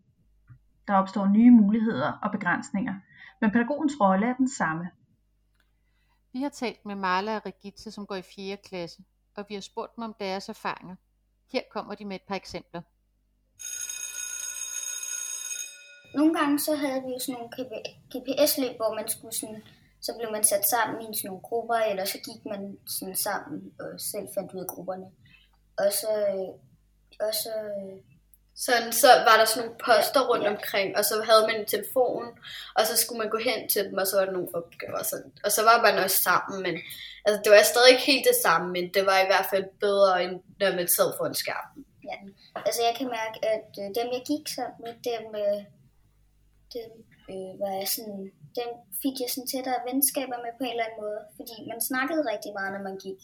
Der 0.87 0.93
opstår 0.93 1.27
nye 1.27 1.51
muligheder 1.51 2.11
og 2.11 2.31
begrænsninger, 2.31 2.93
men 3.41 3.51
pædagogens 3.51 3.93
rolle 4.01 4.27
er 4.27 4.33
den 4.33 4.49
samme. 4.49 4.89
Vi 6.33 6.41
har 6.41 6.49
talt 6.49 6.85
med 6.85 6.95
Marla 6.95 7.35
og 7.35 7.45
Regitze, 7.45 7.91
som 7.91 8.05
går 8.05 8.15
i 8.15 8.21
4. 8.21 8.57
klasse, 8.57 9.03
og 9.35 9.45
vi 9.49 9.53
har 9.53 9.61
spurgt 9.61 9.95
dem 9.95 10.03
om 10.03 10.15
deres 10.19 10.49
erfaringer. 10.49 10.95
Her 11.51 11.61
kommer 11.71 11.95
de 11.95 12.05
med 12.05 12.15
et 12.15 12.27
par 12.27 12.35
eksempler. 12.35 12.81
Nogle 16.15 16.33
gange 16.39 16.59
så 16.59 16.75
havde 16.75 17.01
vi 17.07 17.13
sådan 17.19 17.39
nogle 17.39 17.49
GPS-løb, 18.13 18.75
hvor 18.75 18.95
man 18.95 19.07
skulle 19.07 19.35
sådan, 19.35 19.61
så 20.01 20.11
blev 20.17 20.31
man 20.31 20.43
sat 20.43 20.65
sammen 20.65 21.01
i 21.01 21.17
sådan 21.17 21.27
nogle 21.27 21.41
grupper, 21.41 21.75
eller 21.75 22.05
så 22.05 22.17
gik 22.27 22.45
man 22.45 22.77
sådan 22.87 23.15
sammen 23.15 23.73
og 23.79 23.99
selv 23.99 24.27
fandt 24.35 24.53
ud 24.53 24.59
af 24.59 24.67
grupperne. 24.67 25.05
Og 25.77 25.89
så, 26.01 26.11
og 27.19 27.33
så 27.33 27.53
sådan, 28.65 28.91
så 29.03 29.07
var 29.27 29.35
der 29.37 29.45
sådan 29.45 29.61
nogle 29.63 29.79
poster 29.85 30.21
rundt 30.29 30.45
ja. 30.45 30.51
omkring, 30.53 30.97
og 30.97 31.03
så 31.05 31.15
havde 31.29 31.43
man 31.47 31.55
en 31.59 31.71
telefon, 31.75 32.23
og 32.77 32.83
så 32.87 32.93
skulle 32.97 33.19
man 33.23 33.29
gå 33.35 33.39
hen 33.49 33.69
til 33.69 33.81
dem, 33.85 33.97
og 34.01 34.07
så 34.07 34.13
var 34.17 34.25
der 34.25 34.37
nogle 34.37 34.55
opgaver. 34.59 35.03
Sådan. 35.03 35.31
Og 35.45 35.51
så 35.51 35.61
var 35.69 35.77
man 35.87 36.03
også 36.03 36.19
sammen, 36.29 36.57
men 36.65 36.75
altså, 37.25 37.37
det 37.43 37.49
var 37.51 37.71
stadig 37.71 37.89
ikke 37.91 38.09
helt 38.11 38.25
det 38.31 38.37
samme, 38.45 38.67
men 38.75 38.85
det 38.95 39.03
var 39.09 39.17
i 39.19 39.29
hvert 39.31 39.47
fald 39.51 39.65
bedre, 39.85 40.23
end 40.23 40.33
når 40.59 40.75
man 40.79 40.87
sad 40.97 41.09
foran 41.17 41.35
skærmen. 41.43 41.85
Ja, 42.09 42.17
altså 42.67 42.81
jeg 42.87 42.93
kan 42.99 43.07
mærke, 43.19 43.37
at 43.55 43.69
øh, 43.81 43.87
dem 43.97 44.07
jeg 44.15 44.23
gik 44.31 44.45
sammen 44.57 44.79
med, 44.85 44.93
dem, 45.09 45.23
øh, 45.43 45.59
dem 46.75 46.89
øh, 47.31 47.51
var 47.61 47.71
jeg 47.79 47.87
sådan, 47.95 48.21
dem 48.59 48.69
fik 49.01 49.15
jeg 49.21 49.29
sådan 49.31 49.49
tættere 49.53 49.85
venskaber 49.89 50.37
med 50.45 50.53
på 50.57 50.63
en 50.63 50.73
eller 50.73 50.85
anden 50.85 51.01
måde, 51.05 51.19
fordi 51.37 51.55
man 51.71 51.81
snakkede 51.89 52.29
rigtig 52.33 52.51
meget, 52.57 52.71
når 52.75 52.83
man 52.89 52.97
gik. 53.05 53.21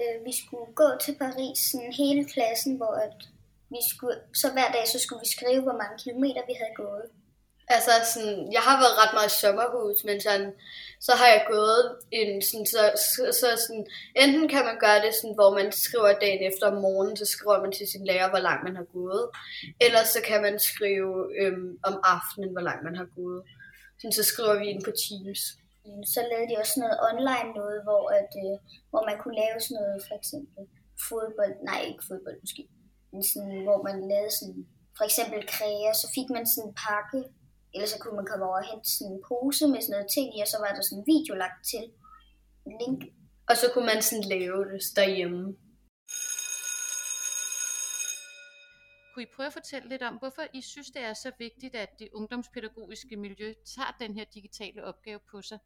Øh, 0.00 0.16
vi 0.26 0.32
skulle 0.40 0.70
gå 0.82 0.88
til 1.04 1.14
Paris, 1.24 1.58
sådan 1.70 1.92
hele 2.02 2.22
klassen, 2.34 2.72
hvor 2.80 2.94
at 3.06 3.16
vi 3.72 3.80
skulle, 3.92 4.18
så 4.40 4.46
hver 4.54 4.70
dag 4.76 4.84
så 4.92 4.98
skulle 4.98 5.22
vi 5.24 5.30
skrive, 5.36 5.62
hvor 5.66 5.78
mange 5.82 5.96
kilometer 6.04 6.42
vi 6.50 6.54
havde 6.60 6.76
gået. 6.82 7.06
Altså 7.68 7.92
sådan, 8.12 8.52
jeg 8.56 8.62
har 8.68 8.76
været 8.82 8.98
ret 9.00 9.14
meget 9.16 9.30
i 9.32 9.40
sommerhus, 9.42 9.98
men 10.08 10.20
sådan, 10.26 10.52
så 11.06 11.12
har 11.20 11.28
jeg 11.34 11.42
gået 11.54 11.82
en 12.20 12.42
sådan, 12.48 12.66
så, 12.74 12.82
så, 13.12 13.22
så 13.40 13.48
sådan, 13.64 13.86
enten 14.22 14.46
kan 14.54 14.62
man 14.68 14.78
gøre 14.84 15.00
det 15.04 15.12
sådan, 15.14 15.38
hvor 15.38 15.50
man 15.58 15.68
skriver 15.72 16.12
dagen 16.24 16.42
efter 16.50 16.64
om 16.72 16.78
morgenen, 16.86 17.16
så 17.16 17.26
skriver 17.34 17.60
man 17.64 17.72
til 17.72 17.86
sin 17.92 18.04
lærer, 18.10 18.28
hvor 18.30 18.42
langt 18.48 18.64
man 18.68 18.76
har 18.80 18.88
gået. 18.98 19.24
Eller 19.84 20.02
så 20.14 20.18
kan 20.28 20.38
man 20.46 20.56
skrive 20.70 21.14
øhm, 21.40 21.70
om 21.88 21.94
aftenen, 22.14 22.50
hvor 22.54 22.64
langt 22.68 22.84
man 22.88 22.96
har 23.00 23.08
gået. 23.18 23.40
Sådan, 23.98 24.16
så 24.18 24.24
skriver 24.32 24.54
vi 24.60 24.66
ind 24.72 24.82
på 24.84 24.92
Teams. 25.02 25.42
Så 26.12 26.20
lavede 26.30 26.48
de 26.50 26.60
også 26.62 26.76
noget 26.82 26.96
online 27.08 27.50
noget, 27.60 27.78
hvor, 27.86 28.04
at, 28.20 28.30
øh, 28.44 28.56
hvor 28.90 29.02
man 29.08 29.16
kunne 29.18 29.38
lave 29.42 29.56
sådan 29.60 29.78
noget, 29.80 29.98
for 30.08 30.14
eksempel 30.20 30.62
fodbold, 31.08 31.54
nej 31.68 31.80
ikke 31.90 32.04
fodbold 32.08 32.38
måske, 32.44 32.62
sådan, 33.22 33.62
hvor 33.66 33.78
man 33.88 33.98
lavede 34.10 34.32
sådan, 34.38 34.62
for 34.96 35.04
eksempel 35.08 35.40
kræger, 35.54 35.92
så 36.02 36.06
fik 36.16 36.28
man 36.36 36.46
sådan 36.46 36.68
en 36.68 36.74
pakke, 36.86 37.20
eller 37.74 37.88
så 37.92 37.98
kunne 37.98 38.16
man 38.20 38.28
komme 38.30 38.44
over 38.48 38.58
og 38.62 38.68
hente 38.70 38.88
sådan 38.96 39.12
en 39.12 39.24
pose 39.28 39.64
med 39.72 39.80
sådan 39.82 39.94
noget 39.96 40.12
ting 40.16 40.26
i, 40.36 40.38
og 40.44 40.48
så 40.52 40.58
var 40.64 40.70
der 40.74 40.82
sådan 40.84 41.00
en 41.00 41.10
video 41.14 41.32
lagt 41.44 41.60
til. 41.72 41.84
En 42.68 42.74
link. 42.82 43.00
Og 43.50 43.54
så 43.60 43.66
kunne 43.72 43.88
man 43.92 44.00
sådan 44.08 44.28
lave 44.34 44.60
det 44.70 44.82
derhjemme. 44.98 45.42
Kunne 49.10 49.26
I 49.28 49.34
prøve 49.36 49.46
at 49.46 49.58
fortælle 49.60 49.88
lidt 49.88 50.02
om, 50.02 50.14
hvorfor 50.22 50.44
I 50.58 50.60
synes, 50.72 50.90
det 50.90 51.02
er 51.02 51.14
så 51.24 51.30
vigtigt, 51.38 51.74
at 51.74 51.90
det 51.98 52.08
ungdomspædagogiske 52.12 53.16
miljø 53.16 53.48
tager 53.74 53.96
den 54.00 54.14
her 54.14 54.24
digitale 54.34 54.84
opgave 54.84 55.20
på 55.30 55.42
sig? 55.42 55.58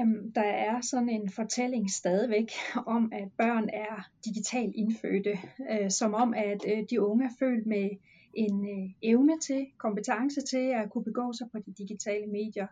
Jamen, 0.00 0.30
der 0.34 0.50
er 0.66 0.80
sådan 0.80 1.08
en 1.08 1.28
fortælling 1.28 1.90
stadigvæk 1.90 2.50
om, 2.96 3.12
at 3.12 3.28
børn 3.38 3.68
er 3.72 4.10
digitalt 4.24 4.74
indfødte, 4.76 5.38
øh, 5.70 5.90
som 5.90 6.14
om, 6.14 6.34
at 6.34 6.60
øh, 6.72 6.84
de 6.90 7.00
unge 7.00 7.24
er 7.24 7.34
født 7.38 7.66
med 7.66 7.90
en 8.34 8.68
øh, 8.74 8.90
evne 9.02 9.38
til, 9.38 9.66
kompetence 9.78 10.40
til 10.40 10.66
at 10.80 10.90
kunne 10.90 11.04
begå 11.04 11.32
sig 11.32 11.46
på 11.52 11.58
de 11.66 11.72
digitale 11.78 12.26
medier. 12.26 12.66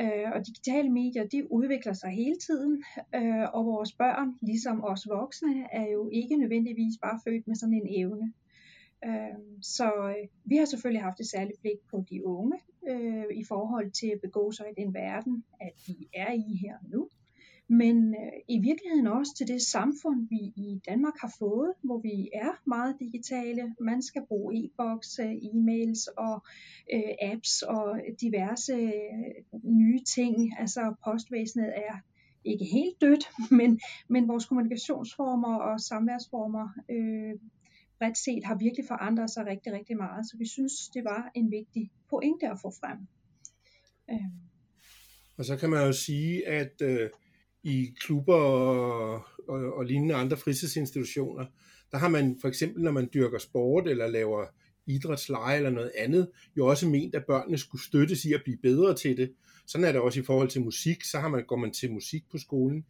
Øh, 0.00 0.28
og 0.34 0.46
digitale 0.46 0.90
medier, 0.90 1.24
de 1.26 1.52
udvikler 1.52 1.92
sig 1.92 2.10
hele 2.10 2.36
tiden, 2.46 2.84
øh, 3.14 3.46
og 3.54 3.66
vores 3.66 3.92
børn, 3.92 4.28
ligesom 4.42 4.84
os 4.84 5.08
voksne, 5.08 5.54
er 5.72 5.86
jo 5.92 6.08
ikke 6.12 6.36
nødvendigvis 6.36 6.94
bare 7.02 7.20
født 7.24 7.46
med 7.48 7.56
sådan 7.56 7.74
en 7.74 8.02
evne. 8.02 8.32
Øh, 9.04 9.38
så 9.62 9.92
øh, 10.08 10.28
vi 10.44 10.56
har 10.56 10.64
selvfølgelig 10.64 11.02
haft 11.02 11.20
et 11.20 11.26
særligt 11.26 11.60
blik 11.60 11.78
på 11.90 12.04
de 12.10 12.26
unge 12.26 12.58
øh, 12.88 13.24
i 13.34 13.44
forhold 13.44 13.90
til 13.90 14.06
at 14.06 14.20
begå 14.20 14.52
sig 14.52 14.66
i 14.70 14.80
den 14.82 14.94
verden, 14.94 15.44
at 15.60 15.72
de 15.86 15.96
er 16.14 16.32
i 16.32 16.56
her 16.56 16.76
nu. 16.88 17.08
Men 17.68 18.14
øh, 18.14 18.32
i 18.48 18.58
virkeligheden 18.58 19.06
også 19.06 19.34
til 19.36 19.48
det 19.48 19.62
samfund, 19.62 20.28
vi 20.28 20.52
i 20.56 20.80
Danmark 20.88 21.14
har 21.20 21.34
fået, 21.38 21.72
hvor 21.82 21.98
vi 21.98 22.28
er 22.34 22.50
meget 22.66 22.96
digitale. 23.00 23.74
Man 23.80 24.02
skal 24.02 24.22
bruge 24.28 24.64
e-boks, 24.64 25.18
øh, 25.18 25.32
e-mails 25.32 26.08
og 26.16 26.44
øh, 26.92 27.12
apps 27.22 27.62
og 27.62 28.00
diverse 28.20 28.72
øh, 28.72 29.60
nye 29.62 30.00
ting. 30.00 30.58
Altså 30.58 30.94
postvæsenet 31.04 31.72
er 31.76 31.94
ikke 32.44 32.64
helt 32.64 33.00
dødt, 33.00 33.30
men, 33.58 33.80
men 34.08 34.28
vores 34.28 34.46
kommunikationsformer 34.46 35.56
og 35.56 35.80
samværsformer 35.80 36.68
øh, 36.90 37.34
bredt 37.98 38.18
set 38.18 38.44
har 38.44 38.58
virkelig 38.58 38.84
forandret 38.88 39.30
sig 39.30 39.46
rigtig, 39.46 39.72
rigtig 39.72 39.96
meget. 39.96 40.26
Så 40.26 40.36
vi 40.38 40.48
synes, 40.48 40.72
det 40.94 41.04
var 41.04 41.30
en 41.34 41.50
vigtig 41.50 41.92
pointe 42.10 42.46
at 42.46 42.58
få 42.62 42.70
frem. 42.80 42.98
Øh. 44.10 44.30
Og 45.36 45.44
så 45.44 45.56
kan 45.56 45.70
man 45.70 45.86
jo 45.86 45.92
sige, 45.92 46.48
at 46.48 46.82
øh, 46.82 47.10
i 47.62 47.94
klubber 48.00 48.34
og, 48.34 49.14
og, 49.48 49.74
og 49.76 49.84
lignende 49.84 50.14
andre 50.14 50.36
fritidsinstitutioner, 50.36 51.46
der 51.90 51.98
har 51.98 52.08
man 52.08 52.38
for 52.40 52.48
eksempel, 52.48 52.82
når 52.82 52.90
man 52.90 53.10
dyrker 53.14 53.38
sport 53.38 53.88
eller 53.88 54.06
laver 54.06 54.46
idrætsleje 54.86 55.56
eller 55.56 55.70
noget 55.70 55.92
andet, 55.98 56.30
jo 56.56 56.66
også 56.66 56.88
ment, 56.88 57.14
at 57.14 57.24
børnene 57.26 57.58
skulle 57.58 57.84
støttes 57.84 58.24
i 58.24 58.32
at 58.32 58.40
blive 58.44 58.56
bedre 58.56 58.94
til 58.94 59.16
det. 59.16 59.32
Sådan 59.66 59.84
er 59.84 59.92
det 59.92 60.00
også 60.00 60.20
i 60.20 60.22
forhold 60.22 60.48
til 60.48 60.62
musik, 60.62 61.04
så 61.04 61.18
har 61.18 61.28
man, 61.28 61.44
går 61.46 61.56
man 61.56 61.72
til 61.72 61.92
musik 61.92 62.22
på 62.30 62.38
skolen. 62.38 62.84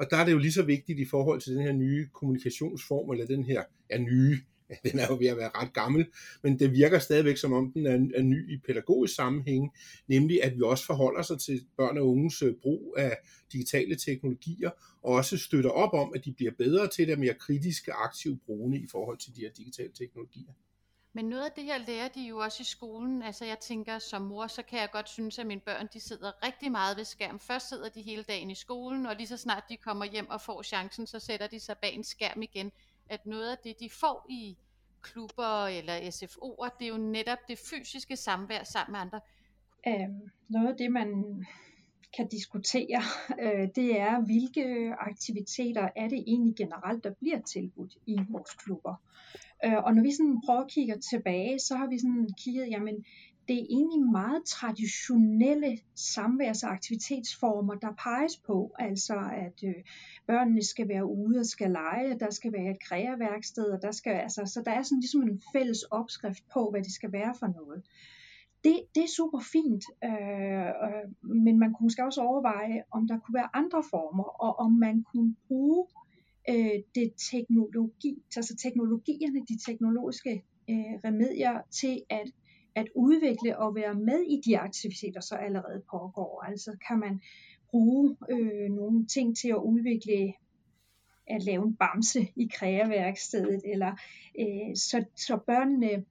Og 0.00 0.06
der 0.10 0.16
er 0.16 0.24
det 0.24 0.32
jo 0.32 0.38
lige 0.38 0.52
så 0.52 0.62
vigtigt 0.62 0.98
i 0.98 1.04
forhold 1.04 1.40
til 1.40 1.54
den 1.54 1.62
her 1.62 1.72
nye 1.72 2.08
kommunikationsform, 2.12 3.10
eller 3.10 3.26
den 3.26 3.44
her 3.44 3.62
er 3.90 3.98
nye, 3.98 4.38
den 4.90 4.98
er 4.98 5.06
jo 5.10 5.16
ved 5.16 5.26
at 5.26 5.36
være 5.36 5.50
ret 5.54 5.72
gammel, 5.72 6.06
men 6.42 6.58
det 6.58 6.72
virker 6.72 6.98
stadigvæk 6.98 7.36
som 7.36 7.52
om 7.52 7.72
den 7.72 7.86
er, 7.86 8.18
er 8.18 8.22
ny 8.22 8.54
i 8.54 8.58
pædagogisk 8.66 9.14
sammenhæng, 9.14 9.70
nemlig 10.08 10.44
at 10.44 10.56
vi 10.56 10.62
også 10.62 10.86
forholder 10.86 11.22
sig 11.22 11.40
til 11.40 11.60
børn 11.76 11.98
og 11.98 12.08
unges 12.08 12.42
øh, 12.42 12.54
brug 12.62 12.94
af 12.98 13.16
digitale 13.52 13.96
teknologier, 13.96 14.70
og 15.02 15.12
også 15.12 15.38
støtter 15.38 15.70
op 15.70 15.92
om, 15.92 16.12
at 16.14 16.24
de 16.24 16.32
bliver 16.32 16.52
bedre 16.58 16.88
til 16.88 17.08
det, 17.08 17.18
mere 17.18 17.34
kritiske 17.34 17.92
aktive 17.92 18.38
brugende 18.46 18.78
i 18.78 18.86
forhold 18.90 19.18
til 19.18 19.36
de 19.36 19.40
her 19.40 19.50
digitale 19.50 19.92
teknologier. 19.92 20.52
Men 21.12 21.24
noget 21.24 21.44
af 21.44 21.52
det 21.52 21.64
her 21.64 21.78
lærer 21.78 22.08
de 22.08 22.20
jo 22.22 22.38
også 22.38 22.60
i 22.60 22.64
skolen. 22.64 23.22
Altså 23.22 23.44
jeg 23.44 23.58
tænker, 23.58 23.98
som 23.98 24.22
mor, 24.22 24.46
så 24.46 24.62
kan 24.62 24.78
jeg 24.78 24.90
godt 24.92 25.08
synes, 25.08 25.38
at 25.38 25.46
mine 25.46 25.60
børn, 25.60 25.88
de 25.92 26.00
sidder 26.00 26.46
rigtig 26.46 26.72
meget 26.72 26.96
ved 26.96 27.04
skærm. 27.04 27.38
Først 27.38 27.68
sidder 27.68 27.88
de 27.88 28.02
hele 28.02 28.22
dagen 28.22 28.50
i 28.50 28.54
skolen, 28.54 29.06
og 29.06 29.16
lige 29.16 29.26
så 29.26 29.36
snart 29.36 29.64
de 29.68 29.76
kommer 29.76 30.04
hjem 30.04 30.30
og 30.30 30.40
får 30.40 30.62
chancen, 30.62 31.06
så 31.06 31.18
sætter 31.18 31.46
de 31.46 31.60
sig 31.60 31.78
bag 31.78 31.94
en 31.94 32.04
skærm 32.04 32.42
igen 32.42 32.72
at 33.10 33.26
noget 33.26 33.50
af 33.50 33.58
det, 33.64 33.80
de 33.80 33.90
får 33.90 34.26
i 34.28 34.56
klubber 35.02 35.66
eller 35.66 35.94
SFO'er, 35.94 36.76
det 36.78 36.84
er 36.84 36.88
jo 36.88 36.96
netop 36.96 37.38
det 37.48 37.58
fysiske 37.70 38.16
samvær 38.16 38.64
sammen 38.64 38.92
med 38.92 39.00
andre. 39.00 39.20
Øhm, 39.86 40.30
noget 40.48 40.68
af 40.68 40.76
det, 40.76 40.92
man 40.92 41.44
kan 42.16 42.28
diskutere, 42.28 43.02
øh, 43.42 43.68
det 43.74 43.98
er, 44.00 44.20
hvilke 44.20 44.94
aktiviteter 44.98 45.88
er 45.96 46.08
det 46.08 46.24
egentlig 46.26 46.56
generelt, 46.56 47.04
der 47.04 47.14
bliver 47.20 47.40
tilbudt 47.40 47.96
i 48.06 48.16
vores 48.28 48.54
klubber. 48.54 48.94
Øh, 49.64 49.76
og 49.84 49.94
når 49.94 50.02
vi 50.02 50.12
sådan 50.12 50.40
prøver 50.46 50.60
at 50.60 50.70
kigge 50.70 50.96
tilbage, 51.10 51.58
så 51.58 51.76
har 51.76 51.86
vi 51.86 51.98
sådan 51.98 52.28
kigget, 52.38 52.70
jamen 52.70 53.04
det 53.50 53.58
er 53.58 53.66
egentlig 53.70 54.10
meget 54.10 54.44
traditionelle 54.44 55.78
samværs- 55.94 56.62
og 56.62 56.72
aktivitetsformer, 56.72 57.74
der 57.74 57.92
peges 58.04 58.36
på. 58.36 58.74
Altså 58.78 59.14
at 59.32 59.58
øh, 59.64 59.74
børnene 60.26 60.64
skal 60.64 60.88
være 60.88 61.06
ude 61.06 61.38
og 61.38 61.46
skal 61.46 61.70
lege, 61.70 62.18
der 62.18 62.30
skal 62.30 62.52
være 62.52 62.70
et 62.70 62.82
kreaværksted, 62.88 63.64
og 63.64 63.82
der 63.82 63.92
skal, 63.92 64.12
altså, 64.12 64.42
så 64.46 64.62
der 64.64 64.70
er 64.70 64.82
sådan 64.82 65.00
ligesom 65.00 65.22
en 65.22 65.42
fælles 65.52 65.82
opskrift 65.82 66.44
på, 66.52 66.70
hvad 66.70 66.82
det 66.82 66.92
skal 66.92 67.12
være 67.12 67.34
for 67.38 67.46
noget. 67.46 67.82
Det, 68.64 68.76
det 68.94 69.02
er 69.04 69.16
super 69.16 69.40
fint, 69.52 69.84
øh, 70.04 70.66
øh, 70.86 71.34
men 71.44 71.58
man 71.58 71.72
kunne 71.72 71.86
måske 71.86 72.04
også 72.04 72.20
overveje, 72.20 72.82
om 72.90 73.08
der 73.08 73.18
kunne 73.18 73.34
være 73.34 73.56
andre 73.56 73.82
former, 73.90 74.24
og 74.24 74.58
om 74.58 74.72
man 74.72 75.02
kunne 75.02 75.34
bruge 75.48 75.86
øh, 76.50 76.82
det 76.94 77.12
teknologi, 77.30 78.22
altså 78.36 78.56
teknologierne, 78.56 79.40
de 79.48 79.58
teknologiske 79.66 80.44
øh, 80.70 80.94
remedier 81.04 81.60
til 81.70 82.02
at 82.10 82.26
at 82.74 82.88
udvikle 82.94 83.58
og 83.58 83.74
være 83.74 83.94
med 83.94 84.20
i 84.20 84.40
de 84.44 84.58
aktiviteter, 84.58 85.20
så 85.20 85.34
allerede 85.34 85.82
pågår. 85.90 86.44
Altså 86.48 86.76
kan 86.88 86.98
man 86.98 87.20
bruge 87.70 88.16
øh, 88.30 88.70
nogle 88.70 89.06
ting 89.06 89.36
til 89.36 89.48
at 89.48 89.62
udvikle 89.64 90.32
at 91.26 91.42
lave 91.42 91.66
en 91.66 91.76
bamse 91.76 92.28
i 92.36 92.50
kreaværkstedet, 92.52 93.62
eller 93.64 93.92
øh, 94.40 94.76
så, 94.76 95.04
så 95.16 95.38
børnene 95.46 96.04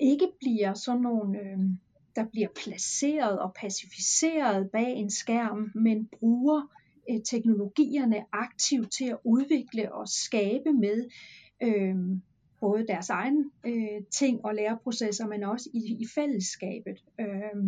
ikke 0.00 0.28
bliver 0.40 0.74
sådan 0.74 1.02
nogle, 1.02 1.40
øh, 1.40 1.58
der 2.16 2.24
bliver 2.24 2.48
placeret 2.64 3.38
og 3.38 3.54
pacificeret 3.54 4.70
bag 4.70 4.92
en 4.96 5.10
skærm, 5.10 5.70
men 5.74 6.06
bruger 6.06 6.62
øh, 7.10 7.20
teknologierne 7.24 8.24
aktivt 8.32 8.92
til 8.92 9.04
at 9.04 9.18
udvikle 9.24 9.94
og 9.94 10.08
skabe 10.08 10.72
med 10.72 11.08
øh, 11.62 11.96
både 12.60 12.86
deres 12.86 13.10
egen 13.10 13.50
øh, 13.66 14.02
ting 14.10 14.44
og 14.44 14.54
læreprocesser, 14.54 15.26
men 15.26 15.42
også 15.42 15.70
i, 15.74 15.96
i 16.00 16.06
fællesskabet. 16.14 17.04
Øh, 17.20 17.62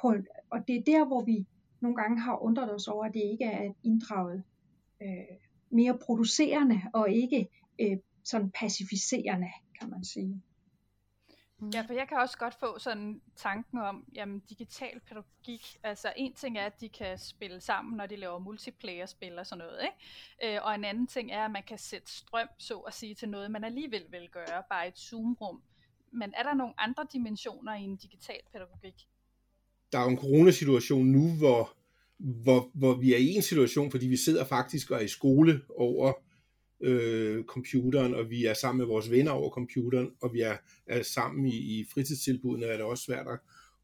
på, 0.00 0.14
og 0.50 0.58
det 0.68 0.76
er 0.76 0.82
der, 0.82 1.06
hvor 1.06 1.24
vi 1.24 1.46
nogle 1.80 1.96
gange 1.96 2.20
har 2.20 2.42
undret 2.42 2.74
os 2.74 2.88
over, 2.88 3.04
at 3.04 3.14
det 3.14 3.22
ikke 3.32 3.44
er 3.44 3.72
inddraget 3.84 4.42
øh, 5.02 5.36
mere 5.70 5.98
producerende 5.98 6.80
og 6.92 7.10
ikke 7.10 7.48
øh, 7.80 7.96
sådan 8.24 8.50
pacificerende, 8.50 9.48
kan 9.80 9.90
man 9.90 10.04
sige. 10.04 10.42
Mm. 11.60 11.70
Ja, 11.74 11.80
for 11.80 11.92
jeg 11.92 12.08
kan 12.08 12.18
også 12.18 12.38
godt 12.38 12.54
få 12.54 12.78
sådan 12.78 13.20
tanken 13.36 13.78
om, 13.78 14.04
jamen 14.14 14.38
digital 14.40 15.00
pædagogik, 15.08 15.76
altså 15.82 16.12
en 16.16 16.34
ting 16.34 16.58
er, 16.58 16.66
at 16.66 16.80
de 16.80 16.88
kan 16.88 17.18
spille 17.18 17.60
sammen, 17.60 17.96
når 17.96 18.06
de 18.06 18.16
laver 18.16 18.38
multiplayer-spil 18.38 19.38
og 19.38 19.46
sådan 19.46 19.64
noget, 19.64 19.78
ikke? 19.82 20.56
Øh, 20.56 20.64
og 20.64 20.74
en 20.74 20.84
anden 20.84 21.06
ting 21.06 21.32
er, 21.32 21.44
at 21.44 21.50
man 21.50 21.62
kan 21.68 21.78
sætte 21.78 22.12
strøm, 22.12 22.48
så 22.58 22.78
at 22.78 22.94
sige, 22.94 23.14
til 23.14 23.28
noget, 23.28 23.50
man 23.50 23.64
alligevel 23.64 24.04
vil 24.10 24.28
gøre, 24.32 24.62
bare 24.70 24.88
et 24.88 24.98
Zoom-rum. 24.98 25.62
Men 26.12 26.34
er 26.36 26.42
der 26.42 26.54
nogle 26.54 26.74
andre 26.78 27.06
dimensioner 27.12 27.74
i 27.74 27.82
en 27.82 27.96
digital 27.96 28.40
pædagogik? 28.52 29.08
Der 29.92 29.98
er 29.98 30.02
jo 30.02 30.10
en 30.10 30.18
coronasituation 30.18 31.06
nu, 31.06 31.36
hvor, 31.38 31.76
hvor, 32.18 32.70
hvor 32.74 32.94
vi 32.94 33.14
er 33.14 33.18
i 33.18 33.28
en 33.28 33.42
situation, 33.42 33.90
fordi 33.90 34.06
vi 34.06 34.16
sidder 34.16 34.44
faktisk 34.44 34.90
og 34.90 34.96
er 34.96 35.04
i 35.04 35.08
skole 35.08 35.60
over 35.76 36.12
øh, 36.80 37.44
computeren, 37.44 38.14
og 38.14 38.30
vi 38.30 38.44
er 38.44 38.54
sammen 38.54 38.78
med 38.78 38.86
vores 38.86 39.10
venner 39.10 39.32
over 39.32 39.50
computeren, 39.50 40.10
og 40.22 40.32
vi 40.32 40.40
er, 40.40 40.56
er 40.86 41.02
sammen 41.02 41.46
i, 41.46 41.56
i 41.56 41.86
fritidstilbudene, 41.94 42.66
er 42.66 42.76
det 42.76 42.86
også 42.86 43.04
svært 43.04 43.26
at, 43.26 43.38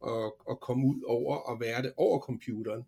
at, 0.06 0.32
at 0.50 0.60
komme 0.60 0.86
ud 0.86 1.02
over 1.06 1.36
og 1.36 1.60
være 1.60 1.82
det 1.82 1.92
over 1.96 2.20
computeren. 2.20 2.82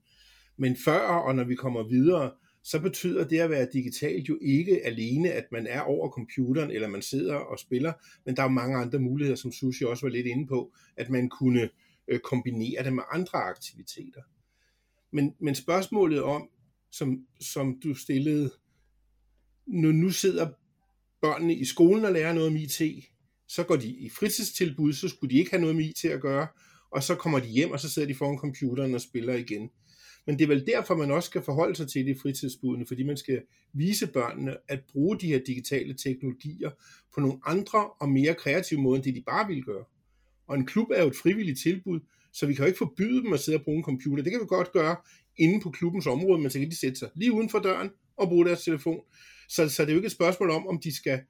Men 0.57 0.77
før 0.77 1.01
og 1.01 1.35
når 1.35 1.45
vi 1.45 1.55
kommer 1.55 1.89
videre, 1.89 2.31
så 2.63 2.81
betyder 2.81 3.29
det 3.29 3.39
at 3.39 3.51
være 3.51 3.69
digitalt 3.73 4.29
jo 4.29 4.39
ikke 4.43 4.87
alene, 4.87 5.31
at 5.31 5.45
man 5.53 5.67
er 5.67 5.81
over 5.81 6.11
computeren, 6.11 6.71
eller 6.71 6.89
man 6.89 7.03
sidder 7.03 7.35
og 7.35 7.59
spiller, 7.59 7.93
men 8.27 8.37
der 8.37 8.43
er 8.43 8.49
mange 8.49 8.77
andre 8.77 8.99
muligheder, 8.99 9.37
som 9.37 9.53
Sushi 9.53 9.85
også 9.85 10.07
var 10.07 10.11
lidt 10.11 10.27
inde 10.27 10.47
på, 10.47 10.73
at 10.97 11.11
man 11.11 11.29
kunne 11.29 11.69
øh, 12.09 12.21
kombinere 12.21 12.85
det 12.85 12.93
med 12.93 13.03
andre 13.13 13.39
aktiviteter. 13.39 14.23
Men, 15.13 15.35
men 15.41 15.55
spørgsmålet 15.55 16.23
om, 16.23 16.49
som, 16.91 17.27
som 17.41 17.81
du 17.83 17.95
stillede, 17.95 18.51
når 19.69 19.93
nu 19.93 20.11
sidder 20.11 20.49
børnene 21.23 21.55
i 21.55 21.65
skolen 21.65 22.05
og 22.05 22.13
lærer 22.13 22.33
noget 22.33 22.49
om 22.49 22.57
IT, 22.57 22.83
så 23.49 23.65
går 23.65 23.77
de 23.77 23.89
i 23.89 24.09
fritidstilbud, 24.09 24.93
så 24.93 25.09
skulle 25.09 25.35
de 25.35 25.39
ikke 25.39 25.51
have 25.51 25.61
noget 25.61 25.77
med 25.77 25.85
IT 25.85 26.05
at 26.05 26.21
gøre, 26.21 26.47
og 26.91 27.03
så 27.03 27.15
kommer 27.15 27.39
de 27.39 27.47
hjem, 27.47 27.71
og 27.71 27.81
så 27.81 27.91
sidder 27.91 28.09
de 28.09 28.15
foran 28.15 28.39
computeren 28.39 28.95
og 28.95 29.01
spiller 29.01 29.35
igen. 29.35 29.71
Men 30.27 30.39
det 30.39 30.45
er 30.45 30.49
vel 30.49 30.67
derfor, 30.67 30.97
man 30.97 31.11
også 31.11 31.27
skal 31.27 31.43
forholde 31.43 31.77
sig 31.77 31.89
til 31.89 32.07
det 32.07 32.17
i 32.17 32.19
fritidsbudene, 32.19 32.87
fordi 32.87 33.03
man 33.03 33.17
skal 33.17 33.43
vise 33.73 34.07
børnene 34.07 34.57
at 34.69 34.81
bruge 34.93 35.19
de 35.19 35.27
her 35.27 35.41
digitale 35.47 35.95
teknologier 35.95 36.71
på 37.15 37.21
nogle 37.21 37.39
andre 37.47 37.91
og 38.01 38.09
mere 38.09 38.35
kreative 38.35 38.81
måder, 38.81 38.97
end 38.97 39.05
det 39.05 39.15
de 39.15 39.23
bare 39.27 39.47
vil 39.49 39.65
gøre. 39.65 39.85
Og 40.49 40.57
en 40.57 40.67
klub 40.67 40.91
er 40.91 41.03
jo 41.03 41.09
et 41.09 41.17
frivilligt 41.23 41.61
tilbud, 41.61 42.01
så 42.33 42.47
vi 42.47 42.55
kan 42.55 42.63
jo 42.63 42.67
ikke 42.67 42.79
forbyde 42.79 43.23
dem 43.23 43.33
at 43.33 43.41
sidde 43.41 43.59
og 43.59 43.65
bruge 43.65 43.79
en 43.79 43.85
computer. 43.85 44.23
Det 44.23 44.33
kan 44.33 44.41
vi 44.41 44.47
godt 44.47 44.73
gøre 44.73 44.97
inde 45.37 45.61
på 45.61 45.71
klubbens 45.71 46.07
område, 46.07 46.43
men 46.43 46.51
så 46.51 46.59
kan 46.59 46.71
de 46.71 46.81
sætte 46.81 46.99
sig 46.99 47.11
lige 47.15 47.33
uden 47.33 47.51
for 47.51 47.59
døren 47.59 47.91
og 48.17 48.29
bruge 48.29 48.47
deres 48.47 48.65
telefon. 48.65 49.01
Så, 49.49 49.69
så 49.69 49.83
det 49.83 49.89
er 49.89 49.93
jo 49.93 49.99
ikke 49.99 50.07
et 50.07 50.13
spørgsmål 50.13 50.51
om, 50.51 50.67
om 50.67 50.81
de 50.81 50.97
skal 50.97 51.21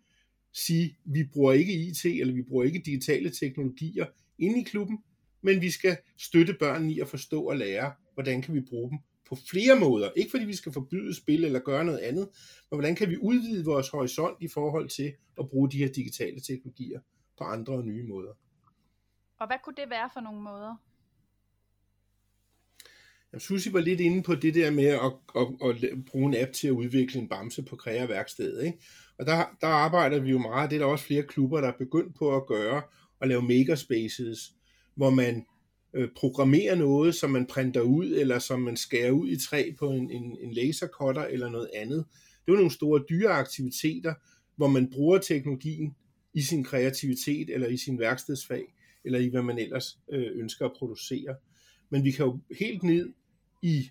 sige, 0.52 0.98
vi 1.04 1.24
bruger 1.32 1.52
ikke 1.52 1.72
IT, 1.72 2.04
eller 2.04 2.34
vi 2.34 2.42
bruger 2.42 2.64
ikke 2.64 2.82
digitale 2.86 3.30
teknologier 3.30 4.06
inde 4.38 4.60
i 4.60 4.62
klubben, 4.64 4.98
men 5.42 5.60
vi 5.60 5.70
skal 5.70 5.96
støtte 6.18 6.54
børnene 6.54 6.92
i 6.92 7.00
at 7.00 7.08
forstå 7.08 7.42
og 7.42 7.56
lære, 7.56 7.92
hvordan 8.14 8.42
kan 8.42 8.54
vi 8.54 8.60
bruge 8.60 8.90
dem 8.90 8.98
på 9.28 9.36
flere 9.50 9.80
måder. 9.80 10.10
Ikke 10.16 10.30
fordi 10.30 10.44
vi 10.44 10.54
skal 10.54 10.72
forbyde 10.72 11.14
spil 11.14 11.44
eller 11.44 11.60
gøre 11.60 11.84
noget 11.84 11.98
andet, 11.98 12.28
men 12.70 12.76
hvordan 12.76 12.94
kan 12.94 13.10
vi 13.10 13.16
udvide 13.16 13.64
vores 13.64 13.88
horisont 13.88 14.36
i 14.40 14.48
forhold 14.48 14.88
til 14.88 15.12
at 15.38 15.48
bruge 15.48 15.70
de 15.70 15.78
her 15.78 15.88
digitale 15.88 16.40
teknologier 16.40 17.00
på 17.38 17.44
andre 17.44 17.72
og 17.72 17.84
nye 17.84 18.02
måder. 18.02 18.32
Og 19.38 19.46
hvad 19.46 19.56
kunne 19.64 19.76
det 19.76 19.90
være 19.90 20.10
for 20.12 20.20
nogle 20.20 20.40
måder? 20.40 20.76
Jamen, 23.32 23.40
Susi 23.40 23.72
var 23.72 23.80
lidt 23.80 24.00
inde 24.00 24.22
på 24.22 24.34
det 24.34 24.54
der 24.54 24.70
med 24.70 24.84
at, 24.84 25.12
at, 25.36 25.84
at 25.84 26.04
bruge 26.06 26.26
en 26.26 26.42
app 26.42 26.52
til 26.52 26.68
at 26.68 26.72
udvikle 26.72 27.20
en 27.20 27.28
bamse 27.28 27.62
på 27.62 27.76
kreaværkstedet. 27.76 28.64
Ikke? 28.64 28.78
Og 29.18 29.26
der, 29.26 29.56
der 29.60 29.66
arbejder 29.66 30.20
vi 30.20 30.30
jo 30.30 30.38
meget, 30.38 30.70
det 30.70 30.76
er 30.76 30.80
der 30.80 30.86
også 30.86 31.04
flere 31.04 31.22
klubber, 31.22 31.60
der 31.60 31.68
er 31.68 31.78
begyndt 31.78 32.16
på 32.16 32.36
at 32.36 32.46
gøre, 32.46 32.82
at 33.20 33.28
lave 33.28 33.42
makerspaces, 33.42 34.52
hvor 34.94 35.10
man 35.10 35.46
øh, 35.94 36.08
programmerer 36.16 36.74
noget, 36.74 37.14
som 37.14 37.30
man 37.30 37.46
printer 37.46 37.80
ud, 37.80 38.06
eller 38.06 38.38
som 38.38 38.60
man 38.60 38.76
skærer 38.76 39.10
ud 39.10 39.28
i 39.28 39.36
træ 39.36 39.72
på 39.78 39.90
en, 39.90 40.10
en, 40.10 40.36
en 40.40 40.52
lasercutter 40.52 41.24
eller 41.24 41.48
noget 41.48 41.70
andet. 41.74 42.04
Det 42.46 42.52
er 42.52 42.52
jo 42.52 42.56
nogle 42.56 42.70
store 42.70 43.04
dyre 43.10 43.30
aktiviteter, 43.30 44.14
hvor 44.56 44.68
man 44.68 44.90
bruger 44.90 45.18
teknologien 45.18 45.94
i 46.34 46.42
sin 46.42 46.64
kreativitet, 46.64 47.50
eller 47.50 47.68
i 47.68 47.76
sin 47.76 47.98
værkstedsfag, 47.98 48.74
eller 49.04 49.18
i 49.18 49.28
hvad 49.28 49.42
man 49.42 49.58
ellers 49.58 49.98
øh, 50.12 50.26
ønsker 50.34 50.64
at 50.64 50.72
producere. 50.78 51.34
Men 51.90 52.04
vi 52.04 52.10
kan 52.10 52.26
jo 52.26 52.38
helt 52.58 52.82
ned 52.82 53.12
i 53.62 53.90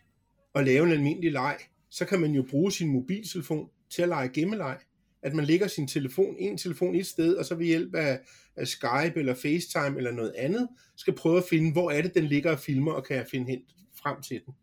at 0.56 0.66
lave 0.66 0.86
en 0.86 0.92
almindelig 0.92 1.32
leg, 1.32 1.58
så 1.90 2.06
kan 2.06 2.20
man 2.20 2.32
jo 2.32 2.46
bruge 2.50 2.72
sin 2.72 2.90
mobiltelefon 2.90 3.70
til 3.90 4.02
at 4.02 4.08
lege 4.08 4.30
gemmeleg. 4.30 4.78
At 5.22 5.34
man 5.34 5.46
lægger 5.46 5.68
sin 5.68 5.88
telefon, 5.88 6.36
en 6.40 6.58
telefon 6.58 6.96
et 6.96 7.06
sted, 7.06 7.36
og 7.36 7.46
så 7.46 7.56
ved 7.56 7.66
hjælp 7.66 7.96
af, 7.96 8.20
af 8.56 8.68
Skype 8.68 9.14
eller 9.16 9.34
FaceTime 9.34 9.98
eller 9.98 10.12
noget 10.12 10.34
andet, 10.38 10.68
skal 10.96 11.16
prøve 11.16 11.38
at 11.38 11.44
finde, 11.50 11.72
hvor 11.72 11.92
er 11.92 12.02
det, 12.02 12.16
den 12.16 12.24
ligger 12.24 12.52
og 12.52 12.60
filmer, 12.60 12.92
og 12.92 13.06
kan 13.06 13.18
jeg 13.18 13.26
finde 13.32 13.52
hen 13.52 13.60
frem 14.02 14.22
til 14.22 14.42
den. 14.46 14.54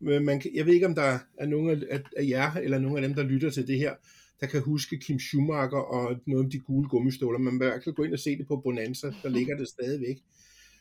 Men 0.00 0.24
man 0.24 0.42
jeg 0.54 0.66
ved 0.66 0.74
ikke, 0.74 0.86
om 0.86 0.94
der 0.94 1.18
er 1.38 1.46
nogen 1.46 1.82
af, 1.90 2.00
af 2.16 2.28
jer, 2.28 2.52
eller 2.54 2.78
nogen 2.78 2.96
af 2.96 3.02
dem, 3.02 3.14
der 3.14 3.22
lytter 3.22 3.50
til 3.50 3.66
det 3.66 3.78
her, 3.78 3.94
der 4.40 4.46
kan 4.46 4.62
huske 4.62 4.98
Kim 4.98 5.18
Schumacher 5.18 5.78
og 5.78 6.20
noget 6.26 6.44
om 6.44 6.50
de 6.50 6.58
gule 6.58 6.88
gummistøvler. 6.88 7.38
Man 7.38 7.58
bør 7.58 7.78
kan 7.78 7.94
gå 7.94 8.02
ind 8.02 8.12
og 8.12 8.18
se 8.18 8.38
det 8.38 8.46
på 8.46 8.56
Bonanza, 8.56 9.12
der 9.22 9.28
ligger 9.28 9.56
det 9.56 9.68
stadigvæk. 9.68 10.16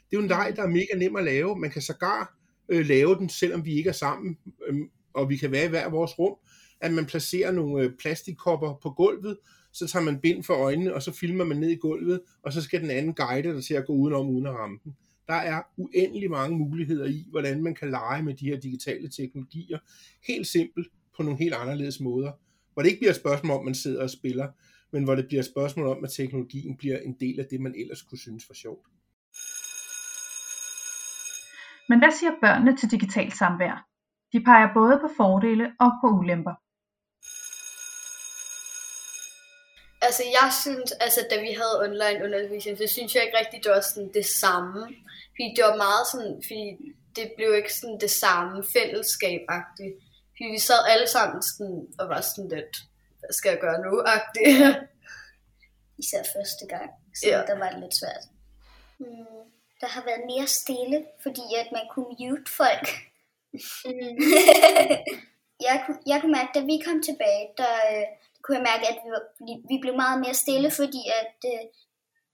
Det 0.10 0.18
er 0.18 0.18
jo 0.18 0.22
en 0.22 0.28
leg, 0.28 0.54
der 0.56 0.64
er 0.64 0.68
mega 0.68 0.98
nem 0.98 1.16
at 1.16 1.24
lave. 1.24 1.60
Man 1.60 1.72
kan 1.72 1.82
sågar 1.82 2.39
øh, 2.70 2.86
lave 2.86 3.16
den, 3.16 3.30
selvom 3.30 3.66
vi 3.66 3.74
ikke 3.74 3.90
er 3.90 3.94
sammen, 3.94 4.38
øh, 4.68 4.76
og 5.14 5.30
vi 5.30 5.38
kan 5.38 5.52
være 5.52 5.66
i 5.66 5.70
hver 5.70 5.90
vores 5.90 6.20
rum, 6.20 6.36
at 6.82 6.94
man 6.94 7.06
placerer 7.06 7.52
nogle 7.52 7.84
øh, 7.84 7.92
plastikkopper 8.00 8.80
på 8.84 8.90
gulvet, 8.90 9.38
så 9.74 9.88
tager 9.88 10.04
man 10.04 10.20
bind 10.20 10.44
for 10.44 10.54
øjnene, 10.54 10.94
og 10.94 11.04
så 11.04 11.12
filmer 11.12 11.46
man 11.46 11.58
ned 11.58 11.70
i 11.70 11.76
gulvet, 11.76 12.22
og 12.44 12.54
så 12.54 12.62
skal 12.62 12.82
den 12.82 12.90
anden 12.90 13.14
guide 13.14 13.54
dig 13.54 13.64
til 13.64 13.74
at 13.74 13.86
gå 13.86 13.94
udenom 13.94 14.30
uden 14.30 14.46
at 14.46 14.54
ramme 14.54 14.80
den. 14.84 14.96
Der 15.28 15.36
er 15.36 15.62
uendelig 15.78 16.32
mange 16.32 16.58
muligheder 16.58 17.06
i, 17.06 17.26
hvordan 17.30 17.64
man 17.64 17.76
kan 17.76 17.90
lege 17.90 18.24
med 18.24 18.34
de 18.34 18.46
her 18.46 18.60
digitale 18.60 19.10
teknologier, 19.10 19.78
helt 20.28 20.48
simpelt 20.48 20.88
på 21.18 21.24
nogle 21.24 21.40
helt 21.40 21.54
anderledes 21.54 22.00
måder. 22.00 22.32
Hvor 22.74 22.82
det 22.82 22.90
ikke 22.90 23.00
bliver 23.00 23.12
et 23.12 23.16
spørgsmål 23.16 23.58
om, 23.58 23.66
man 23.66 23.76
sidder 23.76 24.04
og 24.04 24.10
spiller, 24.10 24.48
men 24.92 25.04
hvor 25.04 25.16
det 25.16 25.28
bliver 25.28 25.42
et 25.42 25.46
spørgsmål 25.46 25.88
om, 25.88 26.04
at 26.04 26.12
teknologien 26.12 26.78
bliver 26.78 26.98
en 26.98 27.16
del 27.20 27.40
af 27.40 27.46
det, 27.52 27.62
man 27.62 27.76
ellers 27.78 28.02
kunne 28.02 28.18
synes 28.18 28.50
var 28.50 28.54
sjovt. 28.54 28.88
Men 31.90 32.00
hvad 32.00 32.12
siger 32.20 32.34
børnene 32.44 32.78
til 32.78 32.92
digitalt 32.92 33.34
samvær? 33.38 33.76
De 34.34 34.40
peger 34.48 34.70
både 34.80 34.96
på 35.04 35.10
fordele 35.18 35.66
og 35.84 35.92
på 36.02 36.08
ulemper. 36.20 36.56
Altså 40.08 40.24
jeg 40.38 40.50
synes, 40.62 40.92
altså 41.06 41.22
da 41.32 41.36
vi 41.48 41.52
havde 41.60 41.76
online 41.86 42.20
undervisning, 42.26 42.78
så 42.78 42.88
synes 42.96 43.16
jeg 43.16 43.24
ikke 43.24 43.38
rigtig, 43.42 43.60
det 43.64 43.72
var 43.72 43.82
sådan 43.82 44.12
det 44.20 44.28
samme. 44.44 44.82
Fordi 45.34 45.48
det 45.56 45.64
var 45.70 45.84
meget 45.86 46.06
sådan, 46.12 46.36
fordi 46.48 46.64
det 47.18 47.26
blev 47.38 47.50
ikke 47.60 47.74
sådan 47.80 48.00
det 48.06 48.14
samme 48.24 48.56
fællesskab-agtigt. 48.76 49.96
Fordi 50.34 50.48
vi 50.56 50.60
sad 50.70 50.82
alle 50.94 51.08
sammen 51.16 51.40
sådan, 51.50 51.78
og 52.00 52.06
var 52.14 52.22
sådan 52.22 52.50
lidt, 52.56 52.74
hvad 53.20 53.34
skal 53.38 53.50
jeg 53.54 53.60
gøre 53.66 53.80
nu-agtigt. 53.86 54.52
Især 56.02 56.22
første 56.36 56.66
gang, 56.74 56.90
så 57.20 57.28
ja. 57.30 57.38
der 57.50 57.58
var 57.62 57.70
det 57.70 57.80
lidt 57.84 57.96
svært. 58.02 58.24
Hmm 59.00 59.59
der 59.82 59.88
har 59.88 60.04
været 60.10 60.24
mere 60.32 60.48
stille, 60.48 61.06
fordi 61.24 61.46
at 61.62 61.72
man 61.72 61.86
kunne 61.94 62.16
mute 62.20 62.52
folk. 62.62 62.88
Mm. 63.86 64.16
jeg, 65.68 65.76
kunne, 65.86 66.00
jeg 66.12 66.18
kunne 66.22 66.36
mærke, 66.38 66.52
da 66.56 66.62
vi 66.72 66.76
kom 66.86 66.98
tilbage, 67.10 67.46
der, 67.58 67.74
øh, 67.92 68.06
kunne 68.42 68.58
jeg 68.58 68.68
mærke, 68.72 68.86
at 68.92 68.98
vi, 69.04 69.10
var, 69.16 69.24
vi 69.72 69.78
blev 69.82 69.96
meget 70.04 70.20
mere 70.24 70.42
stille, 70.44 70.70
fordi 70.72 71.02
at 71.22 71.38
øh, 71.54 71.64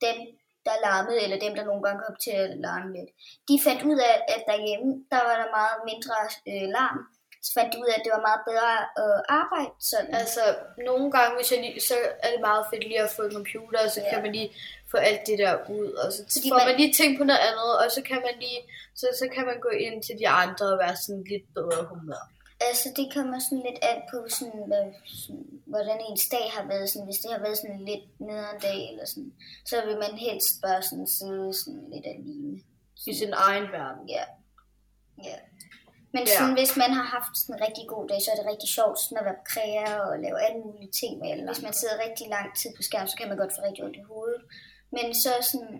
dem, 0.06 0.18
der 0.66 0.84
larmede, 0.86 1.24
eller 1.24 1.40
dem, 1.46 1.54
der 1.56 1.66
nogle 1.66 1.84
gange 1.86 2.04
kom 2.06 2.16
til 2.26 2.36
at 2.44 2.50
larme 2.66 2.94
lidt, 2.98 3.12
de 3.50 3.56
fandt 3.66 3.82
ud 3.92 4.00
af, 4.10 4.16
at 4.34 4.42
derhjemme, 4.50 4.90
der 5.12 5.22
var 5.28 5.36
der 5.42 5.56
meget 5.60 5.80
mindre 5.90 6.18
øh, 6.52 6.68
larm. 6.78 7.00
Så 7.46 7.50
fandt 7.58 7.72
ud 7.80 7.88
af, 7.92 7.96
at 7.98 8.04
det 8.06 8.12
var 8.18 8.24
meget 8.30 8.42
bedre 8.50 8.74
at 9.04 9.16
arbejde 9.42 9.72
sådan. 9.92 10.12
Altså, 10.22 10.44
nogle 10.90 11.08
gange, 11.16 11.32
hvis 11.38 11.52
jeg 11.52 11.60
lige, 11.66 11.82
så 11.92 11.98
er 12.26 12.30
det 12.34 12.42
meget 12.50 12.64
fedt 12.72 12.84
lige 12.90 13.02
at 13.08 13.14
få 13.18 13.22
en 13.28 13.34
computer, 13.40 13.80
og 13.86 13.92
så 13.96 14.02
ja. 14.02 14.10
kan 14.12 14.20
man 14.24 14.32
lige 14.38 14.50
få 14.92 14.98
alt 15.10 15.22
det 15.30 15.38
der 15.44 15.54
ud, 15.78 15.90
og 16.04 16.08
så 16.16 16.20
Fordi 16.36 16.48
får 16.52 16.58
man- 16.60 16.68
man 16.70 16.78
lige 16.82 16.94
tænkt 17.00 17.16
på 17.20 17.24
noget 17.30 17.44
andet, 17.50 17.70
og 17.82 17.88
så 17.96 18.02
kan 18.10 18.20
man 18.28 18.36
lige, 18.46 18.62
så, 19.00 19.08
så 19.20 19.26
kan 19.36 19.44
man 19.50 19.58
gå 19.66 19.72
ind 19.86 19.98
til 20.08 20.16
de 20.22 20.28
andre 20.44 20.66
og 20.74 20.80
være 20.84 20.96
sådan 21.04 21.24
lidt 21.32 21.46
bedre 21.58 21.82
humør. 21.92 22.24
Altså, 22.70 22.88
det 22.98 23.06
kommer 23.16 23.38
sådan 23.46 23.64
lidt 23.68 23.80
an 23.92 24.00
på, 24.12 24.18
sådan, 24.38 24.64
hvad, 24.70 24.86
sådan, 25.24 25.48
hvordan 25.74 25.98
ens 26.10 26.26
dag 26.36 26.46
har 26.56 26.66
været. 26.72 26.90
Sådan, 26.90 27.06
hvis 27.10 27.22
det 27.24 27.32
har 27.36 27.42
været 27.46 27.58
sådan 27.58 27.82
lidt 27.92 28.06
nederen 28.28 28.60
dag, 28.68 28.80
eller 28.92 29.06
sådan, 29.12 29.34
så 29.70 29.76
vil 29.86 29.98
man 30.04 30.14
helst 30.28 30.52
bare 30.66 30.82
sådan 30.90 31.08
sidde 31.18 31.48
sådan 31.62 31.86
lidt 31.94 32.06
alene. 32.14 32.60
I 33.08 33.14
sin 33.22 33.34
egen 33.48 33.66
verden. 33.78 34.10
Ja. 34.16 34.24
ja. 35.30 35.36
Men 36.16 36.24
Ja. 36.28 36.36
sådan, 36.38 36.58
hvis 36.60 36.74
man 36.84 36.92
har 36.98 37.08
haft 37.16 37.34
sådan 37.38 37.56
en 37.56 37.64
rigtig 37.68 37.86
god 37.94 38.04
dag, 38.12 38.20
så 38.22 38.30
er 38.32 38.38
det 38.40 38.52
rigtig 38.52 38.70
sjovt 38.78 38.98
sådan 39.00 39.20
at 39.22 39.26
være 39.28 39.40
på 39.42 39.46
kræer 39.54 39.94
og 40.10 40.14
lave 40.26 40.38
alle 40.46 40.60
mulige 40.66 40.92
ting 41.00 41.12
med. 41.22 41.30
Eller 41.32 41.46
hvis 41.52 41.66
man 41.68 41.74
sidder 41.80 42.04
rigtig 42.06 42.26
lang 42.36 42.48
tid 42.60 42.70
på 42.78 42.82
skærm, 42.88 43.08
så 43.08 43.16
kan 43.18 43.30
man 43.30 43.38
godt 43.42 43.56
få 43.56 43.62
rigtig 43.68 43.84
ondt 43.86 44.02
i 44.02 44.08
hovedet. 44.12 44.42
Men 44.96 45.06
så 45.24 45.32
sådan, 45.52 45.76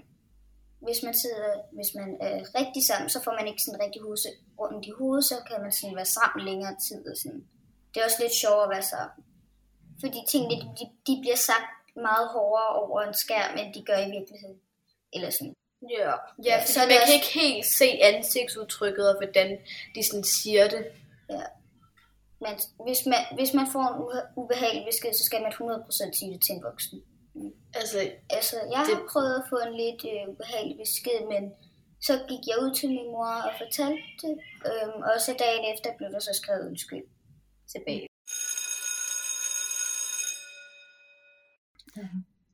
hvis 0.86 1.00
man 1.08 1.16
sidder, 1.24 1.48
hvis 1.78 1.92
man 2.00 2.10
er 2.28 2.36
rigtig 2.60 2.82
sammen, 2.90 3.10
så 3.14 3.20
får 3.26 3.34
man 3.40 3.48
ikke 3.50 3.64
sådan 3.66 3.84
rigtig 3.86 4.02
huse, 4.08 4.30
rundt 4.62 4.86
i 4.90 4.94
hovedet, 5.00 5.26
så 5.32 5.36
kan 5.48 5.58
man 5.64 5.74
sådan 5.78 6.00
være 6.02 6.14
sammen 6.18 6.42
længere 6.50 6.76
tid. 6.88 7.02
Og 7.12 7.16
sådan. 7.22 7.42
Det 7.90 7.98
er 7.98 8.06
også 8.10 8.22
lidt 8.24 8.36
sjovere 8.44 8.68
at 8.68 8.74
være 8.76 8.88
sammen. 8.94 9.22
Fordi 10.04 10.20
tingene, 10.32 10.56
de, 10.78 10.86
de 11.08 11.14
bliver 11.24 11.40
sagt 11.50 11.70
meget 12.08 12.26
hårdere 12.36 12.72
over 12.84 13.00
en 13.02 13.18
skærm, 13.24 13.52
end 13.60 13.70
de 13.76 13.82
gør 13.90 14.00
i 14.08 14.12
virkeligheden. 14.18 14.60
Eller 15.16 15.30
sådan. 15.38 15.56
Ja, 15.82 15.88
ja 16.00 16.16
Ja, 16.44 16.56
fordi 16.62 16.72
så 16.74 16.80
man 16.80 16.90
kan 16.90 17.02
også- 17.02 17.14
ikke 17.14 17.32
helt 17.42 17.66
se 17.66 17.88
ansigtsudtrykket, 18.10 19.10
og 19.10 19.16
hvordan 19.22 19.50
de 19.96 20.04
sådan 20.08 20.24
siger 20.24 20.68
det. 20.68 20.84
Men 22.44 22.54
hvis 22.86 23.06
man, 23.06 23.22
hvis 23.38 23.54
man 23.54 23.68
får 23.74 23.86
en 23.92 23.98
ubehagelig 24.42 24.86
besked, 24.92 25.14
så 25.14 25.24
skal 25.24 25.42
man 25.42 25.52
100% 25.54 26.16
sige 26.18 26.34
det 26.34 26.42
til 26.44 26.54
en 26.56 26.64
voksen. 26.64 27.04
Altså, 27.74 27.98
Altså, 28.30 28.56
jeg 28.72 28.80
har 28.80 28.86
Det- 28.86 29.08
prøvet 29.12 29.36
at 29.40 29.46
få 29.50 29.58
en 29.68 29.74
lidt 29.84 30.02
øh, 30.12 30.30
ubehagelig 30.32 30.78
besked, 30.78 31.20
men 31.34 31.44
så 32.08 32.14
gik 32.30 32.44
jeg 32.50 32.58
ud 32.64 32.72
til 32.80 32.90
min 32.90 33.06
mor 33.16 33.34
og 33.48 33.54
fortalte 33.64 34.04
det, 34.22 34.36
øhm, 34.70 35.02
og 35.10 35.22
så 35.26 35.32
dagen 35.40 35.64
efter 35.74 35.90
blev 35.98 36.10
der 36.12 36.20
så 36.20 36.34
skrevet 36.42 36.68
undskyld 36.70 37.04
tilbage. 37.74 38.08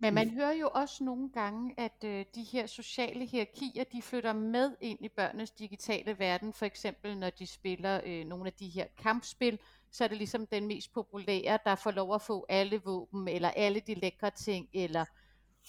Men 0.02 0.14
man 0.14 0.30
hører 0.30 0.52
jo 0.52 0.70
også 0.74 1.04
nogle 1.04 1.30
gange, 1.30 1.74
at 1.78 2.04
øh, 2.04 2.26
de 2.36 2.44
her 2.44 2.66
sociale 2.66 3.26
hierarkier, 3.26 3.84
de 3.84 4.02
flytter 4.02 4.34
med 4.34 4.72
ind 4.82 5.00
i 5.02 5.10
børnenes 5.10 5.52
digitale 5.52 6.20
verden. 6.20 6.54
For 6.54 6.66
eksempel 6.66 7.18
når 7.18 7.30
de 7.30 7.48
spiller 7.48 8.02
øh, 8.06 8.26
nogle 8.26 8.48
af 8.48 8.54
de 8.54 8.68
her 8.68 8.86
kampspil, 8.98 9.60
så 9.92 10.04
er 10.04 10.08
det 10.08 10.18
ligesom 10.18 10.48
den 10.48 10.68
mest 10.68 10.94
populære, 10.94 11.60
der 11.66 11.76
får 11.76 11.92
lov 11.92 12.16
at 12.16 12.22
få 12.22 12.46
alle 12.50 12.82
våben, 12.86 13.28
eller 13.28 13.50
alle 13.50 13.80
de 13.80 13.94
lækre 13.94 14.32
ting, 14.32 14.70
eller 14.74 15.06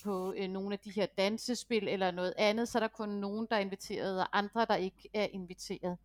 på 0.04 0.34
øh, 0.36 0.48
nogle 0.48 0.72
af 0.72 0.78
de 0.78 0.90
her 0.90 1.06
dansespil, 1.06 1.88
eller 1.88 2.10
noget 2.10 2.34
andet, 2.38 2.68
så 2.68 2.78
er 2.78 2.80
der 2.80 2.88
kun 2.88 3.08
nogen, 3.08 3.46
der 3.50 3.56
er 3.56 3.60
inviteret, 3.60 4.20
og 4.20 4.38
andre, 4.38 4.64
der 4.64 4.76
ikke 4.76 5.08
er 5.14 5.26
inviteret. 5.32 5.98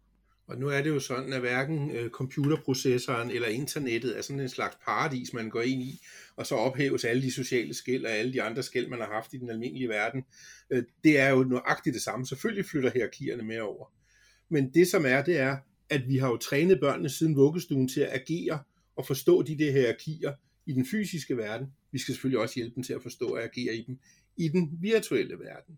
Og 0.47 0.57
nu 0.57 0.67
er 0.67 0.81
det 0.81 0.89
jo 0.89 0.99
sådan, 0.99 1.33
at 1.33 1.39
hverken 1.39 1.91
øh, 1.91 2.09
computerprocessoren 2.09 3.31
eller 3.31 3.47
internettet 3.47 4.17
er 4.17 4.21
sådan 4.21 4.39
en 4.39 4.49
slags 4.49 4.77
paradis, 4.85 5.33
man 5.33 5.49
går 5.49 5.61
ind 5.61 5.83
i, 5.83 6.01
og 6.35 6.45
så 6.45 6.55
ophæves 6.55 7.05
alle 7.05 7.21
de 7.21 7.31
sociale 7.31 7.73
skæld 7.73 8.05
og 8.05 8.11
alle 8.11 8.33
de 8.33 8.41
andre 8.41 8.63
skæld, 8.63 8.89
man 8.89 8.99
har 8.99 9.07
haft 9.07 9.33
i 9.33 9.37
den 9.37 9.49
almindelige 9.49 9.89
verden. 9.89 10.23
Øh, 10.69 10.83
det 11.03 11.19
er 11.19 11.29
jo 11.29 11.43
nøjagtigt 11.43 11.93
det 11.93 12.01
samme. 12.01 12.25
Selvfølgelig 12.25 12.65
flytter 12.65 12.91
hierarkierne 12.93 13.43
med 13.43 13.59
over. 13.59 13.93
Men 14.49 14.73
det 14.73 14.87
som 14.87 15.05
er, 15.05 15.21
det 15.21 15.37
er, 15.37 15.57
at 15.89 16.07
vi 16.07 16.17
har 16.17 16.27
jo 16.29 16.37
trænet 16.37 16.79
børnene 16.79 17.09
siden 17.09 17.35
vuggestuen 17.35 17.87
til 17.87 18.01
at 18.01 18.13
agere 18.13 18.59
og 18.95 19.07
forstå 19.07 19.41
de 19.41 19.57
der 19.57 19.71
hierarkier 19.71 20.33
i 20.65 20.73
den 20.73 20.85
fysiske 20.85 21.37
verden. 21.37 21.67
Vi 21.91 21.99
skal 21.99 22.13
selvfølgelig 22.13 22.39
også 22.39 22.55
hjælpe 22.55 22.75
dem 22.75 22.83
til 22.83 22.93
at 22.93 23.01
forstå 23.03 23.27
og 23.27 23.43
agere 23.43 23.75
i 23.75 23.83
dem 23.87 23.99
i 24.37 24.47
den 24.47 24.77
virtuelle 24.81 25.39
verden. 25.39 25.77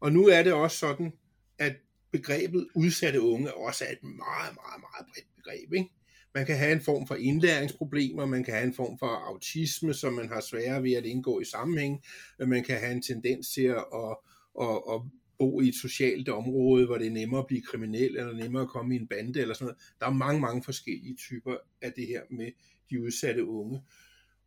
Og 0.00 0.12
nu 0.12 0.26
er 0.26 0.42
det 0.42 0.52
også 0.52 0.78
sådan, 0.78 1.12
at 1.58 1.76
begrebet 2.16 2.68
udsatte 2.74 3.20
unge 3.20 3.54
også 3.54 3.84
er 3.84 3.92
et 3.92 4.02
meget, 4.02 4.54
meget, 4.54 4.80
meget 4.80 5.06
bredt 5.12 5.36
begreb. 5.36 5.72
Ikke? 5.72 5.90
Man 6.34 6.46
kan 6.46 6.56
have 6.56 6.72
en 6.72 6.80
form 6.80 7.06
for 7.06 7.14
indlæringsproblemer, 7.14 8.26
man 8.26 8.44
kan 8.44 8.54
have 8.54 8.66
en 8.66 8.74
form 8.74 8.98
for 8.98 9.06
autisme, 9.06 9.94
som 9.94 10.12
man 10.12 10.28
har 10.28 10.40
sværere 10.40 10.82
ved 10.82 10.92
at 10.92 11.04
indgå 11.04 11.40
i 11.40 11.44
sammenhæng, 11.44 12.04
man 12.38 12.64
kan 12.64 12.78
have 12.78 12.92
en 12.92 13.02
tendens 13.02 13.52
til 13.52 13.62
at, 13.62 13.84
at, 13.94 14.16
at, 14.60 14.82
at 14.92 15.00
bo 15.38 15.60
i 15.60 15.68
et 15.68 15.74
socialt 15.74 16.28
område, 16.28 16.86
hvor 16.86 16.98
det 16.98 17.06
er 17.06 17.10
nemmere 17.10 17.40
at 17.40 17.46
blive 17.46 17.62
kriminel, 17.62 18.16
eller 18.16 18.32
nemmere 18.32 18.62
at 18.62 18.68
komme 18.68 18.94
i 18.94 18.98
en 18.98 19.08
bande, 19.08 19.40
eller 19.40 19.54
sådan 19.54 19.64
noget. 19.64 19.78
Der 20.00 20.06
er 20.06 20.10
mange, 20.10 20.40
mange 20.40 20.62
forskellige 20.62 21.16
typer 21.16 21.56
af 21.82 21.92
det 21.92 22.06
her 22.06 22.22
med 22.30 22.50
de 22.90 23.02
udsatte 23.02 23.44
unge. 23.44 23.82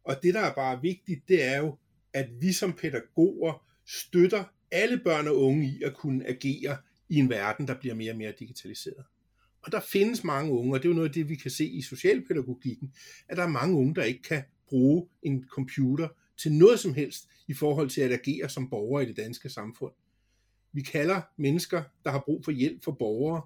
Og 0.04 0.16
det, 0.24 0.34
der 0.34 0.40
er 0.40 0.54
bare 0.54 0.82
vigtigt, 0.82 1.28
det 1.28 1.44
er 1.44 1.58
jo, 1.58 1.78
at 2.14 2.30
vi 2.42 2.54
som 2.54 2.74
pædagoger 2.74 3.66
støtter 3.88 4.44
alle 4.72 4.98
børn 5.04 5.28
og 5.28 5.38
unge 5.38 5.66
i 5.68 5.84
at 5.84 5.94
kunne 5.94 6.28
agere 6.28 6.78
i 7.10 7.16
en 7.16 7.30
verden, 7.30 7.68
der 7.68 7.80
bliver 7.80 7.96
mere 7.96 8.12
og 8.12 8.18
mere 8.18 8.34
digitaliseret. 8.40 9.06
Og 9.62 9.72
der 9.72 9.80
findes 9.80 10.24
mange 10.24 10.52
unge, 10.52 10.74
og 10.74 10.80
det 10.80 10.86
er 10.86 10.90
jo 10.90 10.96
noget 10.96 11.10
af 11.10 11.14
det, 11.14 11.30
vi 11.30 11.36
kan 11.36 11.52
se 11.52 11.66
i 11.66 11.82
socialpædagogikken, 11.82 12.94
at 13.28 13.38
der 13.38 13.44
er 13.44 13.48
mange 13.48 13.78
unge, 13.78 13.96
der 13.96 14.04
ikke 14.04 14.22
kan 14.22 14.44
bruge 14.68 15.08
en 15.24 15.46
computer 15.50 16.08
til 16.38 16.52
noget 16.52 16.80
som 16.80 16.94
helst 16.94 17.30
i 17.48 17.54
forhold 17.54 17.90
til 17.90 18.02
at 18.02 18.12
agere 18.12 18.50
som 18.50 18.70
borgere 18.70 19.04
i 19.04 19.08
det 19.08 19.18
danske 19.18 19.50
samfund. 19.50 19.94
Vi 20.74 20.82
kalder 20.82 21.22
mennesker, 21.38 21.84
der 22.04 22.12
har 22.12 22.24
brug 22.26 22.46
for 22.46 22.52
hjælp 22.52 22.84
for 22.84 22.92
borgere, 22.92 23.42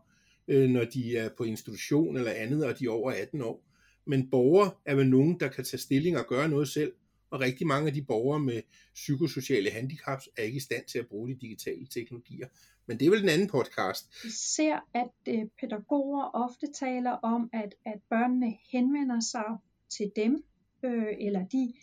øh, 0.47 0.69
når 0.69 0.83
de 0.83 1.17
er 1.17 1.29
på 1.37 1.43
institution 1.43 2.17
eller 2.17 2.31
andet, 2.31 2.65
og 2.65 2.79
de 2.79 2.85
er 2.85 2.89
over 2.89 3.11
18 3.11 3.41
år. 3.41 3.65
Men 4.05 4.29
borgere 4.29 4.71
er 4.85 4.95
vel 4.95 5.09
nogen, 5.09 5.39
der 5.39 5.47
kan 5.47 5.63
tage 5.63 5.81
stilling 5.81 6.17
og 6.17 6.25
gøre 6.27 6.49
noget 6.49 6.67
selv, 6.67 6.93
og 7.33 7.39
rigtig 7.39 7.67
mange 7.67 7.87
af 7.87 7.93
de 7.93 8.01
borgere 8.01 8.39
med 8.39 8.61
psykosociale 8.93 9.69
handicaps 9.71 10.29
er 10.37 10.43
ikke 10.43 10.57
i 10.57 10.67
stand 10.69 10.85
til 10.85 10.99
at 10.99 11.07
bruge 11.07 11.29
de 11.29 11.35
digitale 11.35 11.85
teknologier. 11.87 12.47
Men 12.87 12.99
det 12.99 13.05
er 13.05 13.09
vel 13.09 13.21
den 13.21 13.29
anden 13.29 13.49
podcast. 13.49 14.03
Vi 14.23 14.29
ser, 14.55 14.79
at 14.93 15.33
øh, 15.33 15.45
pædagoger 15.59 16.23
ofte 16.33 16.67
taler 16.79 17.11
om, 17.11 17.49
at, 17.53 17.75
at 17.85 17.99
børnene 18.09 18.57
henvender 18.71 19.19
sig 19.19 19.49
til 19.89 20.11
dem, 20.15 20.43
øh, 20.83 21.13
eller 21.19 21.47
de 21.47 21.73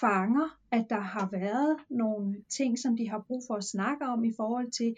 fanger, 0.00 0.58
at 0.70 0.86
der 0.90 1.00
har 1.00 1.28
været 1.32 1.76
nogle 1.90 2.44
ting, 2.48 2.78
som 2.78 2.96
de 2.96 3.08
har 3.08 3.24
brug 3.26 3.42
for 3.46 3.54
at 3.54 3.64
snakke 3.64 4.04
om 4.04 4.24
i 4.24 4.32
forhold 4.36 4.70
til, 4.70 4.96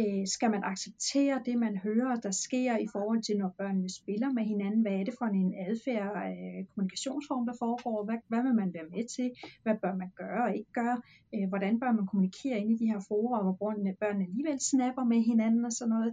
øh, 0.00 0.26
skal 0.26 0.50
man 0.50 0.62
acceptere 0.64 1.42
det, 1.46 1.58
man 1.58 1.76
hører, 1.76 2.14
der 2.16 2.30
sker 2.30 2.76
i 2.78 2.88
forhold 2.92 3.22
til, 3.22 3.36
når 3.38 3.54
børnene 3.58 3.90
spiller 4.00 4.30
med 4.32 4.44
hinanden? 4.44 4.80
Hvad 4.82 4.92
er 4.92 5.04
det 5.04 5.14
for 5.18 5.26
en 5.26 5.54
adfærd, 5.68 6.10
øh, 6.30 6.64
kommunikationsform, 6.72 7.46
der 7.46 7.56
foregår? 7.58 8.04
Hvad, 8.04 8.18
hvad 8.28 8.42
vil 8.42 8.54
man 8.54 8.74
være 8.74 8.88
med 8.94 9.04
til? 9.16 9.28
Hvad 9.62 9.76
bør 9.82 9.94
man 10.02 10.10
gøre 10.16 10.42
og 10.48 10.56
ikke 10.56 10.72
gøre? 10.72 10.96
Øh, 11.34 11.48
hvordan 11.48 11.80
bør 11.80 11.92
man 11.92 12.06
kommunikere 12.06 12.58
ind 12.60 12.70
i 12.72 12.78
de 12.82 12.90
her 12.92 13.00
forer, 13.08 13.42
hvor 13.42 13.56
børnene, 13.62 13.94
børnene 14.00 14.24
alligevel 14.28 14.58
snapper 14.70 15.04
med 15.04 15.20
hinanden 15.30 15.64
og 15.64 15.72
sådan 15.72 15.94
noget? 15.94 16.12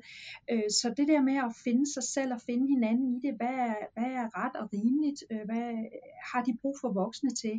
Øh, 0.52 0.70
så 0.80 0.94
det 0.98 1.08
der 1.08 1.22
med 1.22 1.38
at 1.48 1.56
finde 1.64 1.86
sig 1.94 2.04
selv 2.16 2.34
og 2.34 2.42
finde 2.42 2.66
hinanden 2.74 3.08
i 3.16 3.20
det, 3.26 3.34
hvad 3.40 3.56
er, 3.68 3.76
hvad 3.96 4.12
er 4.22 4.28
ret 4.40 4.56
og 4.62 4.66
rimeligt? 4.74 5.20
Øh, 5.32 5.44
hvad 5.50 5.68
har 6.30 6.42
de 6.48 6.58
brug 6.62 6.76
for 6.82 6.90
voksne 7.02 7.32
til? 7.44 7.56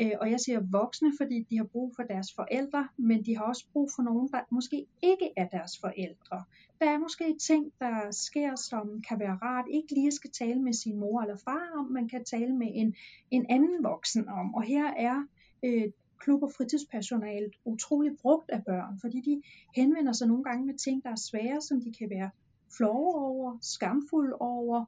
Øh, 0.00 0.14
og 0.20 0.30
jeg 0.30 0.40
siger 0.40 0.60
voksne, 0.78 1.10
fordi 1.20 1.36
de 1.50 1.56
har 1.56 1.68
brug 1.74 1.88
for 1.96 2.02
deres 2.02 2.28
forældre, 2.38 2.88
men 3.08 3.18
de 3.26 3.36
har 3.36 3.44
også 3.44 3.64
brug 3.72 3.88
for 3.96 4.02
nogen, 4.02 4.28
der 4.32 4.40
måske 4.50 4.78
ikke 5.02 5.28
er 5.36 5.48
deres 5.58 5.78
forældre. 5.78 6.44
Der 6.80 6.90
er 6.90 6.98
måske 6.98 7.36
ting, 7.40 7.72
der 7.80 8.10
sker, 8.10 8.56
som 8.56 9.02
kan 9.08 9.18
være 9.18 9.38
rart, 9.42 9.64
ikke 9.70 9.94
lige 9.94 10.12
skal 10.12 10.30
tale 10.30 10.62
med 10.62 10.72
sin 10.72 10.96
mor 10.96 11.22
eller 11.22 11.36
far 11.36 11.78
om, 11.78 11.84
man 11.84 12.08
kan 12.08 12.24
tale 12.24 12.54
med 12.56 12.70
en, 12.74 12.94
en 13.30 13.46
anden 13.48 13.84
voksen 13.84 14.28
om. 14.28 14.54
Og 14.54 14.62
her 14.62 14.86
er 14.96 15.24
øh, 15.64 15.92
klub- 16.18 16.42
og 16.42 16.52
fritidspersonalet 16.56 17.52
utrolig 17.64 18.12
brugt 18.22 18.50
af 18.50 18.64
børn, 18.64 18.98
fordi 19.00 19.20
de 19.20 19.42
henvender 19.76 20.12
sig 20.12 20.28
nogle 20.28 20.44
gange 20.44 20.66
med 20.66 20.74
ting, 20.74 21.04
der 21.04 21.10
er 21.10 21.22
svære, 21.30 21.60
som 21.60 21.80
de 21.80 21.92
kan 21.98 22.10
være 22.10 22.30
flove 22.76 23.14
over, 23.14 23.58
skamfulde 23.60 24.34
over, 24.34 24.84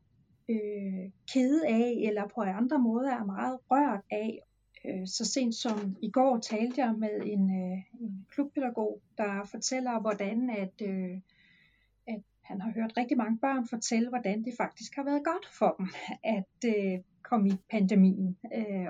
øh, 0.48 1.10
kede 1.32 1.66
af, 1.66 1.94
eller 2.08 2.28
på 2.34 2.40
andre 2.40 2.78
måder 2.78 3.10
er 3.10 3.24
meget 3.24 3.58
rørt 3.70 4.04
af. 4.10 4.38
Øh, 4.84 5.06
så 5.06 5.24
sent 5.24 5.54
som 5.54 5.96
i 6.02 6.10
går 6.10 6.38
talte 6.38 6.80
jeg 6.80 6.94
med 6.98 7.20
en, 7.24 7.50
øh, 7.50 7.78
en 8.00 8.26
klubpædagog, 8.30 9.00
der 9.18 9.44
fortæller, 9.44 10.00
hvordan 10.00 10.50
at, 10.50 10.82
øh, 10.82 11.20
at 12.06 12.22
han 12.42 12.60
har 12.60 12.72
hørt 12.72 12.96
rigtig 12.96 13.16
mange 13.16 13.38
børn 13.38 13.68
fortælle, 13.68 14.08
hvordan 14.08 14.44
det 14.44 14.54
faktisk 14.56 14.96
har 14.96 15.04
været 15.04 15.24
godt 15.24 15.46
for 15.58 15.74
dem 15.78 15.88
at 16.36 16.74
komme 17.22 17.48
i 17.48 17.52
pandemien 17.70 18.38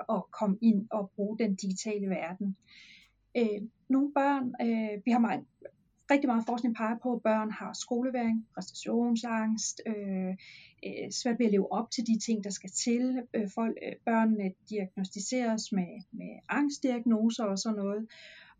og 0.08 0.28
komme 0.30 0.58
ind 0.62 0.86
og 0.90 1.10
bruge 1.16 1.38
den 1.38 1.54
digitale 1.54 2.08
verden. 2.08 2.56
Nogle 3.88 4.12
børn, 4.14 4.54
vi 5.04 5.10
har 5.10 5.18
mange, 5.18 5.46
rigtig 6.10 6.28
meget 6.28 6.46
forskning 6.46 6.76
peger 6.76 6.96
på, 7.02 7.12
at 7.12 7.22
børn 7.22 7.50
har 7.50 7.72
skoleværing, 7.72 8.46
præstationsangst, 8.54 9.80
øh, 9.86 10.30
øh, 10.86 11.10
svært 11.10 11.38
ved 11.38 11.46
at 11.46 11.52
leve 11.52 11.72
op 11.72 11.90
til 11.90 12.06
de 12.06 12.18
ting, 12.18 12.44
der 12.44 12.50
skal 12.50 12.70
til. 12.70 13.22
Øh, 13.34 13.48
folk, 13.54 13.78
øh, 13.86 13.92
børnene 14.04 14.52
diagnostiseres 14.70 15.72
med, 15.72 16.02
med 16.12 16.38
angstdiagnoser 16.48 17.44
og 17.44 17.58
sådan 17.58 17.76
noget. 17.76 18.08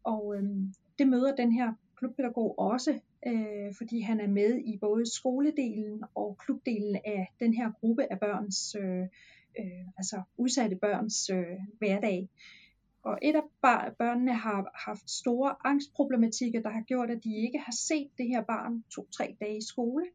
Og 0.05 0.35
øh, 0.37 0.43
det 0.99 1.09
møder 1.09 1.37
den 1.37 1.53
her 1.53 1.73
klubpædagog 1.97 2.59
også 2.59 3.01
øh, 3.27 3.75
fordi 3.75 4.01
han 4.01 4.21
er 4.21 4.27
med 4.27 4.59
i 4.59 4.79
både 4.81 5.13
skoledelen 5.15 6.05
og 6.15 6.37
klubdelen 6.39 6.97
af 7.05 7.33
den 7.41 7.55
her 7.55 7.71
gruppe 7.81 8.13
af 8.13 8.21
børns, 8.21 8.75
øh, 8.75 9.07
øh, 9.59 9.87
altså 9.99 10.23
udsatte 10.37 10.77
børns 10.77 11.31
øh, 11.31 11.59
hverdag. 11.79 12.29
Og 13.03 13.19
et 13.23 13.37
af 13.37 13.43
børnene 13.99 14.35
har 14.35 14.71
haft 14.75 15.11
store 15.11 15.55
angstproblematikker, 15.65 16.63
der 16.63 16.71
har 16.71 16.83
gjort, 16.83 17.11
at 17.11 17.25
de 17.25 17.37
ikke 17.37 17.59
har 17.59 17.73
set 17.73 18.11
det 18.19 18.27
her 18.29 18.43
barn 18.43 18.85
to-tre 18.91 19.37
dage 19.41 19.57
i 19.57 19.67
skole, 19.67 20.07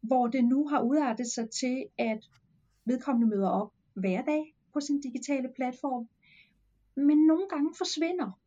hvor 0.00 0.26
det 0.26 0.44
nu 0.44 0.68
har 0.68 0.82
udartet 0.82 1.26
sig 1.26 1.50
til, 1.50 1.86
at 1.98 2.18
vedkommende 2.84 3.36
møder 3.36 3.50
op 3.50 3.72
hver 3.94 4.22
dag 4.22 4.54
på 4.72 4.80
sin 4.80 5.00
digitale 5.00 5.48
platform, 5.56 6.08
men 6.96 7.26
nogle 7.26 7.48
gange 7.48 7.74
forsvinder 7.78 8.38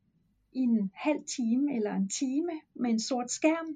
i 0.54 0.60
en 0.60 0.91
halv 0.96 1.24
time 1.38 1.76
eller 1.76 1.94
en 1.96 2.10
time 2.10 2.52
med 2.74 2.89
en 2.89 3.00
sort 3.00 3.32
skærm. 3.32 3.67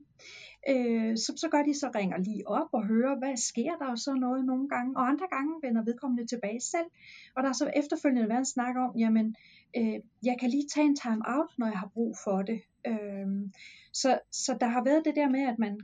Øh, 0.69 1.17
så, 1.17 1.33
så 1.37 1.49
gør 1.49 1.63
de 1.63 1.73
så 1.79 1.91
ringer 1.95 2.17
lige 2.17 2.47
op 2.47 2.69
og 2.71 2.85
hører, 2.85 3.17
hvad 3.17 3.37
sker 3.37 3.75
der 3.75 3.85
og 3.85 3.99
så 3.99 4.13
noget 4.13 4.45
nogle 4.45 4.69
gange. 4.69 4.97
Og 4.97 5.09
andre 5.09 5.27
gange 5.31 5.53
vender 5.63 5.83
vedkommende 5.83 6.27
tilbage 6.27 6.61
selv. 6.61 6.89
Og 7.35 7.43
der 7.43 7.49
er 7.49 7.53
så 7.53 7.71
efterfølgende 7.75 8.29
været 8.29 8.39
en 8.39 8.45
snak 8.45 8.75
om, 8.75 8.97
jamen 8.97 9.35
øh, 9.77 9.99
jeg 10.23 10.37
kan 10.39 10.49
lige 10.49 10.67
tage 10.73 10.85
en 10.85 10.95
time 10.95 11.21
out, 11.27 11.51
når 11.57 11.67
jeg 11.67 11.79
har 11.79 11.91
brug 11.93 12.15
for 12.23 12.41
det. 12.41 12.61
Øh, 12.87 13.27
så, 13.93 14.19
så 14.31 14.57
der 14.59 14.67
har 14.67 14.83
været 14.83 15.05
det 15.05 15.15
der 15.15 15.29
med, 15.29 15.41
at 15.41 15.59
man 15.59 15.79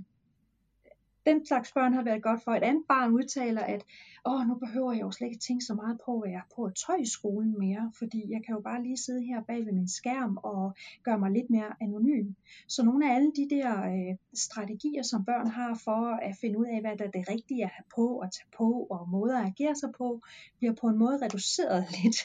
den 1.26 1.46
slags 1.46 1.72
børn 1.72 1.94
har 1.94 2.04
været 2.04 2.24
godt 2.24 2.44
for. 2.44 2.52
Et 2.52 2.64
andet 2.64 2.84
barn 2.88 3.12
udtaler, 3.12 3.62
at 3.62 3.84
åh, 4.26 4.48
nu 4.48 4.56
behøver 4.56 4.92
jeg 4.94 5.02
jo 5.02 5.12
slet 5.12 5.28
ikke 5.28 5.40
tænke 5.40 5.66
så 5.66 5.74
meget 5.74 6.00
på, 6.06 6.20
at 6.20 6.32
jeg 6.32 6.38
er 6.38 6.54
på 6.56 6.66
et 6.66 6.76
tøj 6.86 6.96
i 6.96 7.06
skolen 7.06 7.60
mere, 7.60 7.92
fordi 8.00 8.32
jeg 8.32 8.42
kan 8.46 8.56
jo 8.56 8.62
bare 8.62 8.84
lige 8.84 8.98
sidde 8.98 9.24
her 9.24 9.42
bag 9.42 9.66
ved 9.66 9.74
min 9.74 9.88
skærm 9.88 10.38
og 10.44 10.74
gøre 11.04 11.20
mig 11.20 11.32
lidt 11.32 11.50
mere 11.50 11.72
anonym. 11.82 12.28
Så 12.68 12.84
nogle 12.84 13.10
af 13.10 13.16
alle 13.16 13.32
de 13.36 13.56
der 13.56 13.84
øh, 13.84 14.18
strategier, 14.34 15.04
som 15.04 15.26
børn 15.26 15.48
har 15.48 15.80
for 15.84 16.04
at 16.28 16.36
finde 16.42 16.60
ud 16.60 16.66
af, 16.66 16.82
hvad 16.82 16.98
der 16.98 17.06
er 17.06 17.12
det 17.12 17.30
rigtige 17.30 17.64
at 17.64 17.70
have 17.70 17.86
på 17.96 18.06
og 18.22 18.32
tage 18.32 18.50
på, 18.58 18.88
og 18.90 19.10
måder 19.10 19.40
at 19.40 19.46
agere 19.46 19.76
sig 19.76 19.90
på, 19.98 20.22
bliver 20.58 20.74
på 20.82 20.88
en 20.88 20.98
måde 20.98 21.20
reduceret 21.26 21.86
lidt. 21.98 22.18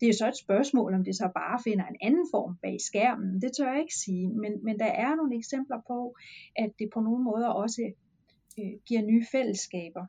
det 0.00 0.02
er 0.06 0.12
jo 0.12 0.18
så 0.18 0.28
et 0.28 0.36
spørgsmål, 0.36 0.94
om 0.94 1.04
det 1.04 1.16
så 1.16 1.30
bare 1.34 1.60
finder 1.64 1.86
en 1.86 1.96
anden 2.00 2.26
form 2.30 2.56
bag 2.62 2.76
skærmen. 2.80 3.40
Det 3.42 3.50
tør 3.56 3.72
jeg 3.72 3.80
ikke 3.80 3.94
sige, 3.94 4.28
men, 4.28 4.52
men 4.64 4.78
der 4.78 4.90
er 5.04 5.14
nogle 5.14 5.36
eksempler 5.36 5.80
på, 5.86 6.16
at 6.56 6.70
det 6.78 6.90
på 6.94 7.00
nogle 7.00 7.24
måder 7.24 7.48
også 7.48 7.92
øh, 8.58 8.80
giver 8.86 9.02
nye 9.02 9.26
fællesskaber. 9.32 10.06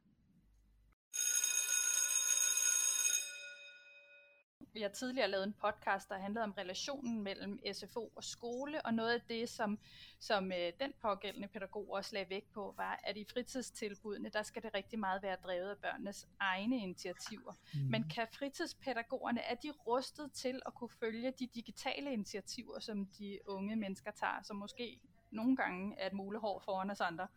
Vi 4.73 4.81
har 4.81 4.89
tidligere 4.89 5.27
lavet 5.27 5.43
en 5.43 5.53
podcast, 5.53 6.09
der 6.09 6.17
handlede 6.17 6.43
om 6.43 6.51
relationen 6.51 7.23
mellem 7.23 7.59
SFO 7.73 8.11
og 8.15 8.23
skole, 8.23 8.85
og 8.85 8.93
noget 8.93 9.13
af 9.13 9.21
det, 9.29 9.49
som, 9.49 9.79
som 10.19 10.51
øh, 10.51 10.71
den 10.79 10.93
pågældende 11.01 11.47
pædagog 11.47 11.91
også 11.91 12.09
lagde 12.13 12.29
vægt 12.29 12.51
på, 12.53 12.73
var, 12.77 12.99
at 13.03 13.17
i 13.17 13.25
fritidstilbudene, 13.33 14.29
der 14.29 14.43
skal 14.43 14.63
det 14.63 14.73
rigtig 14.73 14.99
meget 14.99 15.23
være 15.23 15.37
drevet 15.43 15.69
af 15.69 15.77
børnenes 15.77 16.27
egne 16.39 16.77
initiativer. 16.77 17.53
Mm. 17.73 17.79
Men 17.79 18.03
kan 18.03 18.27
fritidspædagogerne, 18.31 19.41
er 19.41 19.55
de 19.55 19.71
rustet 19.71 20.31
til 20.31 20.61
at 20.65 20.73
kunne 20.73 20.89
følge 20.99 21.33
de 21.39 21.47
digitale 21.47 22.13
initiativer, 22.13 22.79
som 22.79 23.05
de 23.05 23.39
unge 23.45 23.75
mennesker 23.75 24.11
tager, 24.11 24.41
som 24.43 24.55
måske 24.55 24.99
nogle 25.31 25.55
gange 25.55 25.95
er 25.99 26.07
et 26.07 26.13
mulehår 26.13 26.59
foran 26.65 26.91
os 26.91 27.01
andre? 27.01 27.27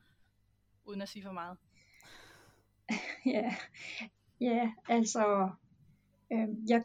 Uden 0.87 1.03
at 1.03 1.09
sige 1.09 1.23
for 1.23 1.33
meget? 1.33 1.57
ja, 3.35 3.55
ja 4.41 4.73
altså, 4.89 5.51
øh, 6.33 6.49
jeg, 6.69 6.83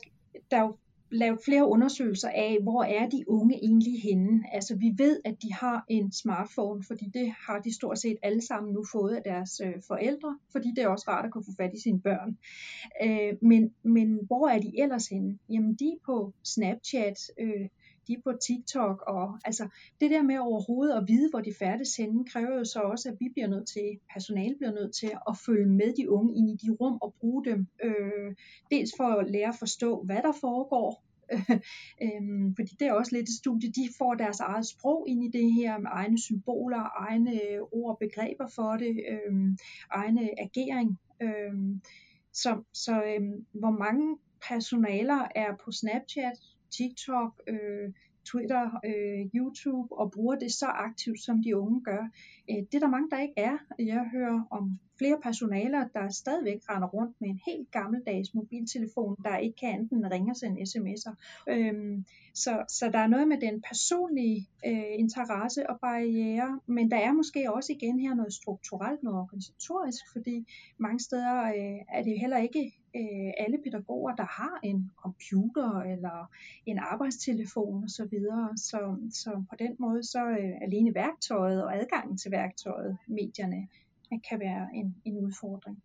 der 0.52 0.58
er 0.58 0.62
jo 0.62 0.78
lavet 1.12 1.40
flere 1.46 1.68
undersøgelser 1.68 2.30
af, 2.30 2.58
hvor 2.62 2.84
er 2.84 3.10
de 3.10 3.30
unge 3.30 3.56
egentlig 3.56 4.02
henne. 4.02 4.44
Altså 4.54 4.76
vi 4.76 4.94
ved, 4.98 5.22
at 5.26 5.36
de 5.42 5.54
har 5.54 5.86
en 5.90 6.12
smartphone, 6.12 6.84
fordi 6.84 7.06
det 7.14 7.34
har 7.48 7.60
de 7.60 7.76
stort 7.76 8.00
set 8.00 8.18
alle 8.24 8.42
sammen 8.42 8.74
nu 8.74 8.86
fået 8.92 9.16
af 9.16 9.24
deres 9.24 9.62
øh, 9.66 9.74
forældre, 9.88 10.40
fordi 10.52 10.68
det 10.76 10.84
er 10.84 10.88
også 10.88 11.06
rart 11.08 11.26
at 11.26 11.32
kunne 11.32 11.44
få 11.44 11.52
fat 11.58 11.74
i 11.74 11.82
sine 11.82 12.02
børn. 12.02 12.38
Øh, 13.04 13.34
men, 13.42 13.74
men 13.84 14.20
hvor 14.28 14.48
er 14.48 14.60
de 14.60 14.82
ellers 14.82 15.08
henne? 15.08 15.40
Jamen 15.50 15.74
de 15.74 15.86
er 15.86 15.98
på 16.06 16.34
Snapchat, 16.44 17.20
øh, 17.40 17.68
de 18.12 18.22
på 18.24 18.32
TikTok, 18.48 19.04
og 19.08 19.40
altså 19.46 19.68
det 20.02 20.12
der 20.12 20.22
med 20.22 20.38
overhovedet 20.38 20.94
at 20.98 21.08
vide, 21.08 21.30
hvor 21.30 21.42
de 21.42 21.54
færdes 21.60 21.96
henne, 21.96 22.26
kræver 22.26 22.58
jo 22.58 22.66
så 22.66 22.80
også, 22.80 23.10
at 23.10 23.16
vi 23.20 23.28
bliver 23.34 23.48
nødt 23.48 23.68
til, 23.68 23.88
personale 24.14 24.56
bliver 24.56 24.74
nødt 24.80 24.96
til 24.96 25.12
at 25.30 25.36
følge 25.46 25.66
med 25.66 25.94
de 25.98 26.10
unge 26.12 26.38
ind 26.38 26.50
i 26.50 26.66
de 26.66 26.72
rum 26.72 26.98
og 27.02 27.14
bruge 27.20 27.46
dem, 27.46 27.68
øh, 27.84 28.36
dels 28.72 28.92
for 28.98 29.04
at 29.04 29.32
lære 29.32 29.50
at 29.50 29.60
forstå, 29.60 30.04
hvad 30.04 30.22
der 30.28 30.34
foregår, 30.42 31.04
øhm, 32.06 32.56
fordi 32.56 32.72
det 32.80 32.88
er 32.88 32.94
også 32.94 33.16
lidt 33.16 33.30
et 33.30 33.36
studie, 33.36 33.70
de 33.70 33.90
får 33.98 34.14
deres 34.14 34.40
eget 34.40 34.68
sprog 34.68 35.06
ind 35.08 35.24
i 35.24 35.38
det 35.38 35.54
her, 35.54 35.78
med 35.78 35.90
egne 35.94 36.20
symboler, 36.20 37.10
egne 37.10 37.40
ord 37.72 37.92
og 37.92 37.98
begreber 38.00 38.48
for 38.56 38.78
det, 38.78 38.96
øhm, 39.12 39.58
egne 39.92 40.42
agering. 40.42 41.00
Øhm, 41.22 41.82
så 42.34 42.64
så 42.74 43.04
øhm, 43.04 43.46
hvor 43.52 43.72
mange 43.72 44.18
personaler 44.48 45.28
er 45.36 45.56
på 45.66 45.72
Snapchat, 45.72 46.38
TikTok, 46.78 47.42
øh, 47.48 47.94
Twitter, 48.26 48.80
øh, 48.86 49.30
YouTube 49.36 49.96
og 49.96 50.12
bruger 50.12 50.36
det 50.36 50.54
så 50.54 50.66
aktivt, 50.66 51.20
som 51.20 51.44
de 51.44 51.58
unge 51.58 51.84
gør. 51.84 52.04
Øh, 52.50 52.56
det 52.56 52.76
er 52.76 52.80
der 52.80 52.88
mange, 52.88 53.10
der 53.10 53.20
ikke 53.20 53.34
er. 53.38 53.58
Jeg 53.80 54.10
hører 54.12 54.48
om 54.52 54.80
flere 55.02 55.20
personaler, 55.24 55.88
der 55.94 56.10
stadigvæk 56.10 56.60
render 56.70 56.88
rundt 56.88 57.22
med 57.22 57.30
en 57.30 57.40
helt 57.48 57.72
gammeldags 57.72 58.34
mobiltelefon, 58.34 59.16
der 59.24 59.38
ikke 59.38 59.56
kan 59.56 59.80
enten 59.80 60.12
ringe 60.12 60.32
og 60.32 60.36
sende 60.36 60.62
sms'er. 60.62 61.14
Øhm, 61.50 62.06
så, 62.34 62.64
så 62.68 62.90
der 62.94 63.00
er 63.00 63.08
noget 63.08 63.28
med 63.28 63.38
den 63.42 63.62
personlige 63.62 64.48
øh, 64.66 64.94
interesse 65.04 65.70
og 65.70 65.80
barriere, 65.80 66.60
men 66.66 66.92
der 66.92 66.98
er 66.98 67.12
måske 67.12 67.54
også 67.54 67.74
igen 67.74 68.00
her 68.00 68.14
noget 68.14 68.34
strukturelt, 68.34 69.04
noget 69.04 69.20
organisatorisk, 69.20 70.02
fordi 70.12 70.48
mange 70.78 71.00
steder 71.00 71.44
øh, 71.44 71.80
er 71.98 72.04
det 72.04 72.20
heller 72.20 72.38
ikke 72.38 72.74
øh, 72.96 73.32
alle 73.38 73.58
pædagoger, 73.64 74.16
der 74.16 74.26
har 74.26 74.60
en 74.64 74.92
computer 74.98 75.80
eller 75.80 76.32
en 76.66 76.80
arbejdstelefon 76.80 77.84
osv. 77.84 77.90
Så, 77.90 78.08
videre. 78.12 78.58
så, 78.58 78.96
så 79.12 79.44
på 79.50 79.56
den 79.60 79.76
måde 79.80 80.04
så 80.04 80.26
øh, 80.26 80.54
alene 80.62 80.96
værktøjet 80.96 81.64
og 81.64 81.78
adgangen 81.80 82.18
til 82.18 82.32
værktøjet, 82.32 82.98
medierne, 83.08 83.68
kan 84.30 84.40
være 84.40 84.68
en, 84.76 84.96
en 85.06 85.18
udfordring. 85.18 85.84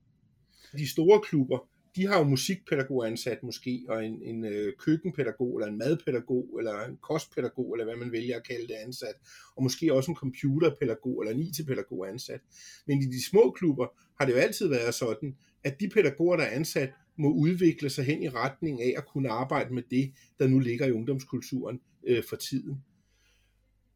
De 0.72 0.88
store 0.88 1.20
klubber, 1.20 1.58
de 1.96 2.06
har 2.06 2.18
jo 2.18 2.24
musikpædagog 2.24 3.06
ansat 3.06 3.42
måske, 3.42 3.84
og 3.88 4.04
en, 4.04 4.22
en 4.22 4.44
øh, 4.44 4.72
køkkenpædagog, 4.78 5.56
eller 5.56 5.72
en 5.72 5.78
madpædagog, 5.78 6.46
eller 6.58 6.84
en 6.84 6.96
kostpædagog, 6.96 7.74
eller 7.74 7.84
hvad 7.84 7.96
man 7.96 8.12
vælger 8.12 8.36
at 8.36 8.46
kalde 8.46 8.68
det 8.68 8.74
ansat, 8.74 9.14
og 9.56 9.62
måske 9.62 9.94
også 9.94 10.10
en 10.10 10.16
computerpædagog, 10.16 11.22
eller 11.22 11.34
en 11.34 11.40
IT-pædagog 11.40 12.08
ansat. 12.08 12.40
Men 12.86 13.02
i 13.02 13.04
de 13.04 13.24
små 13.30 13.50
klubber 13.50 13.86
har 14.18 14.26
det 14.26 14.32
jo 14.32 14.38
altid 14.38 14.68
været 14.68 14.94
sådan, 14.94 15.36
at 15.64 15.80
de 15.80 15.88
pædagoger, 15.88 16.36
der 16.36 16.44
er 16.44 16.56
ansat, 16.56 16.92
må 17.16 17.32
udvikle 17.32 17.90
sig 17.90 18.04
hen 18.04 18.22
i 18.22 18.28
retning 18.28 18.82
af 18.82 18.94
at 18.96 19.06
kunne 19.06 19.30
arbejde 19.30 19.74
med 19.74 19.82
det, 19.90 20.12
der 20.38 20.48
nu 20.48 20.58
ligger 20.58 20.86
i 20.86 20.92
ungdomskulturen 20.92 21.80
øh, 22.06 22.24
for 22.28 22.36
tiden. 22.36 22.82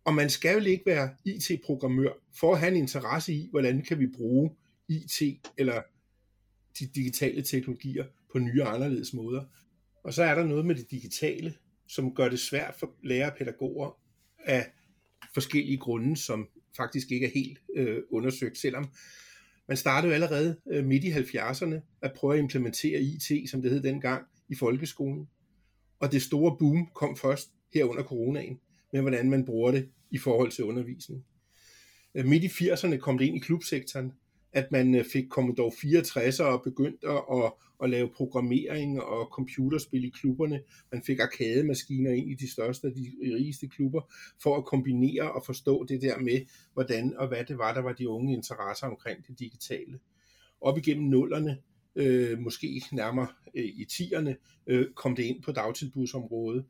Og 0.04 0.14
man 0.14 0.30
skal 0.30 0.62
jo 0.62 0.70
ikke 0.70 0.86
være 0.86 1.14
IT-programmør 1.24 2.12
for 2.34 2.52
at 2.52 2.60
have 2.60 2.70
en 2.72 2.76
interesse 2.76 3.34
i, 3.34 3.48
hvordan 3.50 3.82
kan 3.82 3.98
vi 3.98 4.06
bruge 4.06 4.50
IT 4.88 5.22
eller 5.58 5.82
de 6.78 6.86
digitale 6.86 7.42
teknologier 7.42 8.04
på 8.32 8.38
nye 8.38 8.62
og 8.62 8.74
anderledes 8.74 9.12
måder. 9.12 9.44
Og 10.04 10.14
så 10.14 10.22
er 10.22 10.34
der 10.34 10.44
noget 10.44 10.66
med 10.66 10.74
det 10.74 10.90
digitale, 10.90 11.54
som 11.88 12.14
gør 12.14 12.28
det 12.28 12.40
svært 12.40 12.74
for 12.74 12.94
lærere 13.02 13.30
og 13.30 13.36
pædagoger 13.38 13.98
af 14.44 14.66
forskellige 15.34 15.78
grunde, 15.78 16.16
som 16.16 16.48
faktisk 16.76 17.10
ikke 17.10 17.26
er 17.26 17.30
helt 17.34 17.58
øh, 17.76 18.02
undersøgt, 18.10 18.58
selvom 18.58 18.88
man 19.68 19.76
startede 19.76 20.10
jo 20.10 20.14
allerede 20.14 20.56
øh, 20.70 20.84
midt 20.84 21.04
i 21.04 21.12
70'erne 21.12 21.98
at 22.02 22.12
prøve 22.12 22.34
at 22.34 22.38
implementere 22.38 23.00
IT, 23.00 23.50
som 23.50 23.62
det 23.62 23.70
hed 23.70 23.82
dengang, 23.82 24.26
i 24.48 24.54
folkeskolen. 24.54 25.28
Og 26.00 26.12
det 26.12 26.22
store 26.22 26.56
boom 26.58 26.88
kom 26.94 27.16
først 27.16 27.50
her 27.74 27.84
under 27.84 28.02
coronaen, 28.02 28.60
med 28.92 29.00
hvordan 29.00 29.31
man 29.31 29.44
bruger 29.44 29.70
det 29.70 29.88
i 30.11 30.18
forhold 30.18 30.50
til 30.50 30.64
undervisning. 30.64 31.24
Øh, 32.14 32.26
midt 32.26 32.44
i 32.44 32.46
80'erne 32.46 32.96
kom 32.96 33.18
det 33.18 33.24
ind 33.24 33.37
i 33.37 33.40
klubsektoren, 33.40 34.12
at 34.53 34.72
man 34.72 34.94
øh, 34.94 35.05
fik 35.05 35.29
Commodore 35.29 35.72
64 35.81 36.40
og 36.40 36.62
begyndte 36.62 37.09
at, 37.09 37.53
at 37.83 37.90
lave 37.90 38.11
programmering 38.16 39.03
og 39.03 39.29
computerspil 39.33 40.05
i 40.05 40.09
klubberne. 40.09 40.62
Man 40.92 41.03
fik 41.03 41.18
arkademaskiner 41.18 42.11
ind 42.11 42.31
i 42.31 42.35
de 42.35 42.53
største 42.53 42.85
og 42.85 42.92
de 42.94 43.35
rigeste 43.35 43.68
klubber, 43.68 44.12
for 44.42 44.57
at 44.57 44.64
kombinere 44.64 45.33
og 45.33 45.42
forstå 45.46 45.85
det 45.85 46.03
der 46.03 46.18
med, 46.18 46.40
hvordan 46.74 47.16
og 47.16 47.29
hvad 47.29 47.44
det 47.44 47.59
var, 47.59 47.74
der 47.74 47.81
var 47.81 47.92
de 47.92 48.09
unge 48.09 48.35
interesser 48.35 48.87
omkring 48.87 49.26
det 49.26 49.38
digitale. 49.38 49.98
Op 50.61 50.79
igennem 50.79 51.09
nullerne, 51.09 51.59
øh, 51.96 52.38
måske 52.38 52.83
nærmere 52.92 53.29
øh, 53.55 53.64
i 53.64 53.85
tierne, 53.85 54.37
øh, 54.66 54.87
kom 54.94 55.16
det 55.16 55.22
ind 55.22 55.42
på 55.42 55.53
dagtilbudsområdet. 55.53 56.64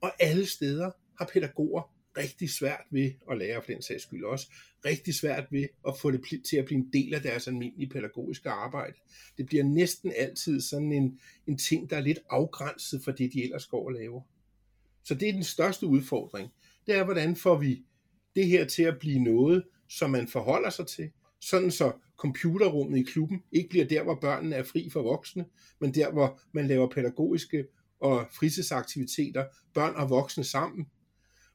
Og 0.00 0.12
alle 0.20 0.46
steder 0.46 0.90
har 1.20 1.30
pædagoger 1.32 1.94
rigtig 2.16 2.50
svært 2.50 2.84
ved 2.90 3.12
at 3.30 3.38
lære 3.38 3.62
for 3.62 3.72
den 3.72 3.82
sags 3.82 4.02
skyld 4.02 4.24
også, 4.24 4.52
rigtig 4.84 5.14
svært 5.14 5.46
ved 5.50 5.66
at 5.88 5.94
få 5.98 6.10
det 6.10 6.44
til 6.44 6.56
at 6.56 6.64
blive 6.64 6.78
en 6.78 6.90
del 6.92 7.14
af 7.14 7.22
deres 7.22 7.48
almindelige 7.48 7.88
pædagogiske 7.88 8.50
arbejde. 8.50 8.96
Det 9.38 9.46
bliver 9.46 9.64
næsten 9.64 10.12
altid 10.16 10.60
sådan 10.60 10.92
en, 10.92 11.20
en 11.46 11.58
ting, 11.58 11.90
der 11.90 11.96
er 11.96 12.00
lidt 12.00 12.18
afgrænset 12.30 13.04
for 13.04 13.12
det, 13.12 13.32
de 13.32 13.44
ellers 13.44 13.66
går 13.66 13.86
og 13.86 13.92
laver. 13.92 14.22
Så 15.04 15.14
det 15.14 15.28
er 15.28 15.32
den 15.32 15.44
største 15.44 15.86
udfordring. 15.86 16.48
Det 16.86 16.94
er, 16.94 17.04
hvordan 17.04 17.36
får 17.36 17.58
vi 17.58 17.84
det 18.36 18.46
her 18.46 18.64
til 18.64 18.82
at 18.82 18.98
blive 18.98 19.18
noget, 19.18 19.64
som 19.88 20.10
man 20.10 20.28
forholder 20.28 20.70
sig 20.70 20.86
til, 20.86 21.10
sådan 21.40 21.70
så 21.70 21.92
computerrummet 22.16 22.98
i 22.98 23.02
klubben 23.02 23.42
ikke 23.52 23.68
bliver 23.68 23.84
der, 23.84 24.02
hvor 24.02 24.14
børnene 24.14 24.56
er 24.56 24.62
fri 24.62 24.90
for 24.90 25.02
voksne, 25.02 25.44
men 25.80 25.94
der, 25.94 26.12
hvor 26.12 26.40
man 26.52 26.66
laver 26.66 26.88
pædagogiske 26.88 27.66
og 28.00 28.26
fritidsaktiviteter, 28.32 29.44
børn 29.74 29.94
og 29.94 30.10
voksne 30.10 30.44
sammen. 30.44 30.86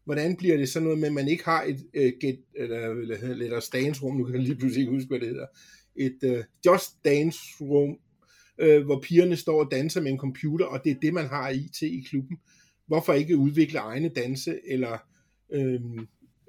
Hvordan 0.06 0.36
bliver 0.36 0.58
det 0.58 0.70
så 0.70 0.80
noget 0.80 1.00
med, 1.00 1.08
at 1.08 1.14
man 1.14 1.28
ikke 1.28 1.46
har 1.46 1.64
et 1.64 1.86
uh, 1.98 2.20
get, 2.22 2.40
eller, 2.56 2.90
eller, 2.90 3.18
eller 3.18 3.70
dance 3.74 4.04
room, 4.04 4.18
nu 4.18 4.24
kan 4.24 4.36
jeg 4.36 4.44
lige 4.44 4.56
pludselig 4.56 4.82
ikke 4.82 4.94
huske, 4.94 5.08
hvad 5.08 5.20
det 5.20 5.28
hedder, 5.28 5.48
et 5.96 6.20
uh, 6.24 6.44
just 6.66 6.92
dance 7.06 7.40
room, 7.62 7.98
uh, 8.64 8.86
hvor 8.86 9.02
pigerne 9.02 9.36
står 9.36 9.64
og 9.64 9.72
danser 9.72 10.02
med 10.02 10.12
en 10.12 10.18
computer, 10.20 10.66
og 10.66 10.82
det 10.84 10.92
er 10.92 11.00
det, 11.02 11.14
man 11.14 11.28
har 11.28 11.50
i 11.50 11.70
til 11.80 12.00
i 12.00 12.02
klubben. 12.10 12.38
Hvorfor 12.88 13.14
ikke 13.14 13.38
udvikle 13.38 13.80
egne 13.80 14.10
danse, 14.10 14.60
eller 14.68 14.98
øh, 15.54 15.82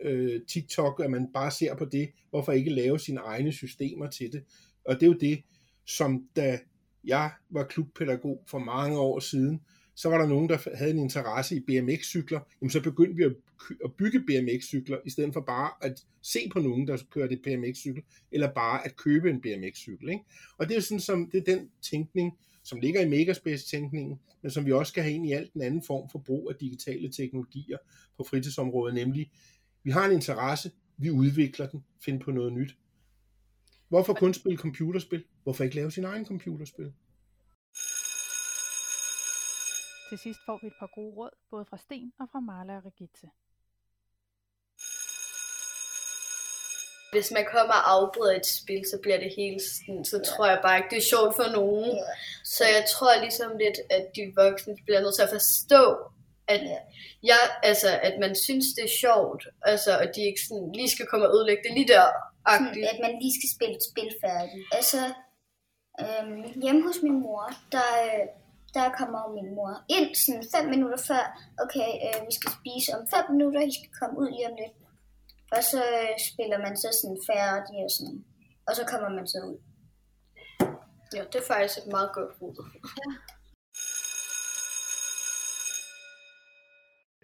øh, 0.03 0.41
TikTok, 0.49 1.01
at 1.05 1.11
man 1.11 1.29
bare 1.35 1.51
ser 1.51 1.75
på 1.75 1.85
det. 1.85 2.11
Hvorfor 2.31 2.53
ikke 2.53 2.71
lave 2.71 2.99
sine 2.99 3.21
egne 3.21 3.53
systemer 3.53 4.11
til 4.11 4.33
det? 4.33 4.45
Og 4.85 4.95
det 4.95 5.03
er 5.03 5.07
jo 5.07 5.19
det, 5.21 5.43
som 5.87 6.25
da 6.37 6.59
jeg 7.05 7.31
var 7.51 7.65
klubpædagog 7.65 8.45
for 8.49 8.59
mange 8.59 8.99
år 8.99 9.21
siden, 9.21 9.61
så 9.97 10.09
var 10.09 10.19
der 10.19 10.27
nogen, 10.27 10.49
der 10.49 10.59
havde 10.75 10.91
en 10.91 10.99
interesse 10.99 11.57
i 11.57 11.61
BMX-cykler, 11.61 12.41
jamen 12.61 12.71
så 12.71 12.83
begyndte 12.83 13.17
vi 13.17 13.23
at, 13.23 13.35
at 13.85 13.95
bygge 13.95 14.21
BMX-cykler, 14.21 14.99
i 15.05 15.11
stedet 15.11 15.33
for 15.33 15.41
bare 15.41 15.71
at 15.83 16.05
se 16.23 16.39
på 16.53 16.59
nogen, 16.59 16.89
der 16.89 17.03
kører 17.11 17.29
det 17.29 17.43
BMX-cykel, 17.43 18.03
eller 18.33 18.53
bare 18.53 18.85
at 18.85 18.97
købe 18.97 19.31
en 19.31 19.41
BMX-cykel. 19.41 20.09
Ikke? 20.09 20.25
Og 20.59 20.69
det 20.69 20.77
er 20.77 20.81
sådan, 20.81 21.01
som, 21.01 21.31
det 21.31 21.39
er 21.39 21.57
den 21.57 21.71
tænkning, 21.83 22.39
som 22.63 22.81
ligger 22.81 23.01
i 23.01 23.09
Megaspace-tænkningen, 23.09 24.21
men 24.43 24.51
som 24.51 24.67
vi 24.67 24.73
også 24.73 24.91
skal 24.91 25.03
have 25.03 25.15
ind 25.15 25.27
i 25.27 25.33
alt 25.33 25.55
den 25.55 25.63
anden 25.63 25.83
form 25.83 26.11
for 26.11 26.19
brug 26.19 26.51
af 26.51 26.57
digitale 26.57 27.13
teknologier 27.13 27.79
på 28.17 28.25
fritidsområdet, 28.25 28.95
nemlig 28.95 29.31
vi 29.83 29.91
har 29.91 30.07
en 30.07 30.13
interesse, 30.13 30.71
vi 30.97 31.11
udvikler 31.11 31.67
den, 31.67 31.85
finder 32.05 32.25
på 32.25 32.31
noget 32.31 32.53
nyt. 32.53 32.77
Hvorfor 33.89 34.15
kun 34.15 34.35
spille 34.35 34.59
computerspil? 34.59 35.25
Hvorfor 35.43 35.65
ikke 35.65 35.77
lave 35.77 35.91
sin 35.91 36.05
egen 36.05 36.27
computerspil? 36.27 36.93
Til 40.09 40.19
sidst 40.19 40.41
får 40.47 40.59
vi 40.63 40.67
et 40.67 40.79
par 40.79 40.91
gode 40.95 41.15
råd, 41.17 41.31
både 41.51 41.65
fra 41.65 41.77
Sten 41.77 42.13
og 42.21 42.29
fra 42.33 42.41
Marla 42.41 42.77
og 42.77 42.85
Regitze. 42.87 43.29
Hvis 47.13 47.31
man 47.37 47.47
kommer 47.55 47.75
og 47.75 47.91
afbryder 47.95 48.37
et 48.37 48.47
spil, 48.47 48.83
så 48.91 48.99
bliver 49.03 49.19
det 49.19 49.33
helt 49.37 49.63
sådan, 49.63 50.05
så 50.05 50.19
tror 50.31 50.47
jeg 50.47 50.61
bare 50.63 50.77
ikke, 50.79 50.91
det 50.91 50.99
er 50.99 51.13
sjovt 51.15 51.37
for 51.37 51.49
nogen. 51.59 51.91
Så 52.45 52.65
jeg 52.65 52.85
tror 52.93 53.21
ligesom 53.21 53.51
lidt, 53.59 53.79
at 53.91 54.05
de 54.17 54.33
voksne 54.43 54.77
bliver 54.85 55.01
nødt 55.01 55.15
til 55.15 55.23
at 55.29 55.35
forstå, 55.39 55.83
at, 56.49 56.63
jeg, 57.23 57.41
altså, 57.63 57.91
at 58.03 58.15
man 58.21 58.35
synes, 58.35 58.67
det 58.77 58.85
er 58.85 58.99
sjovt, 59.05 59.43
altså, 59.63 59.99
at 59.99 60.11
de 60.17 60.23
ikke 60.29 60.43
sådan, 60.49 60.73
lige 60.73 60.91
skal 60.91 61.07
komme 61.07 61.27
og 61.29 61.35
ødelægge 61.37 61.63
det 61.63 61.73
lige 61.79 61.89
der. 61.89 62.07
Sådan, 62.49 62.85
at 62.93 62.99
man 63.05 63.13
lige 63.23 63.35
skal 63.39 63.51
spille 63.57 63.77
et 63.77 63.89
spil 63.91 64.11
færdigt. 64.25 64.67
Altså, 64.79 65.01
øhm, 66.03 66.61
hjemme 66.63 66.83
hos 66.87 66.99
min 67.03 67.21
mor, 67.25 67.45
der, 67.73 67.89
der 68.75 68.97
kommer 68.99 69.21
min 69.37 69.49
mor 69.57 69.73
ind 69.97 70.09
sådan 70.23 70.47
fem 70.55 70.65
minutter 70.75 71.01
før, 71.11 71.25
okay, 71.65 71.91
øh, 72.05 72.19
vi 72.29 72.33
skal 72.39 72.51
spise 72.59 72.89
om 72.97 73.03
fem 73.15 73.25
minutter, 73.35 73.61
I 73.61 73.73
skal 73.79 73.93
komme 74.01 74.15
ud 74.23 74.31
lige 74.35 74.49
om 74.51 74.57
lidt. 74.63 74.77
Og 75.55 75.63
så 75.71 75.81
øh, 76.01 76.15
spiller 76.31 76.59
man 76.67 76.75
så 76.83 76.89
sådan 77.01 77.21
færdig 77.31 77.77
og 77.87 77.91
sådan, 77.97 78.21
og 78.67 78.73
så 78.79 78.83
kommer 78.91 79.11
man 79.19 79.27
så 79.33 79.39
ud. 79.51 79.59
Ja, 81.15 81.23
det 81.31 81.39
er 81.43 81.47
faktisk 81.55 81.79
et 81.79 81.93
meget 81.97 82.11
godt 82.17 82.33
råd. 82.41 82.57
Ja. 83.01 83.11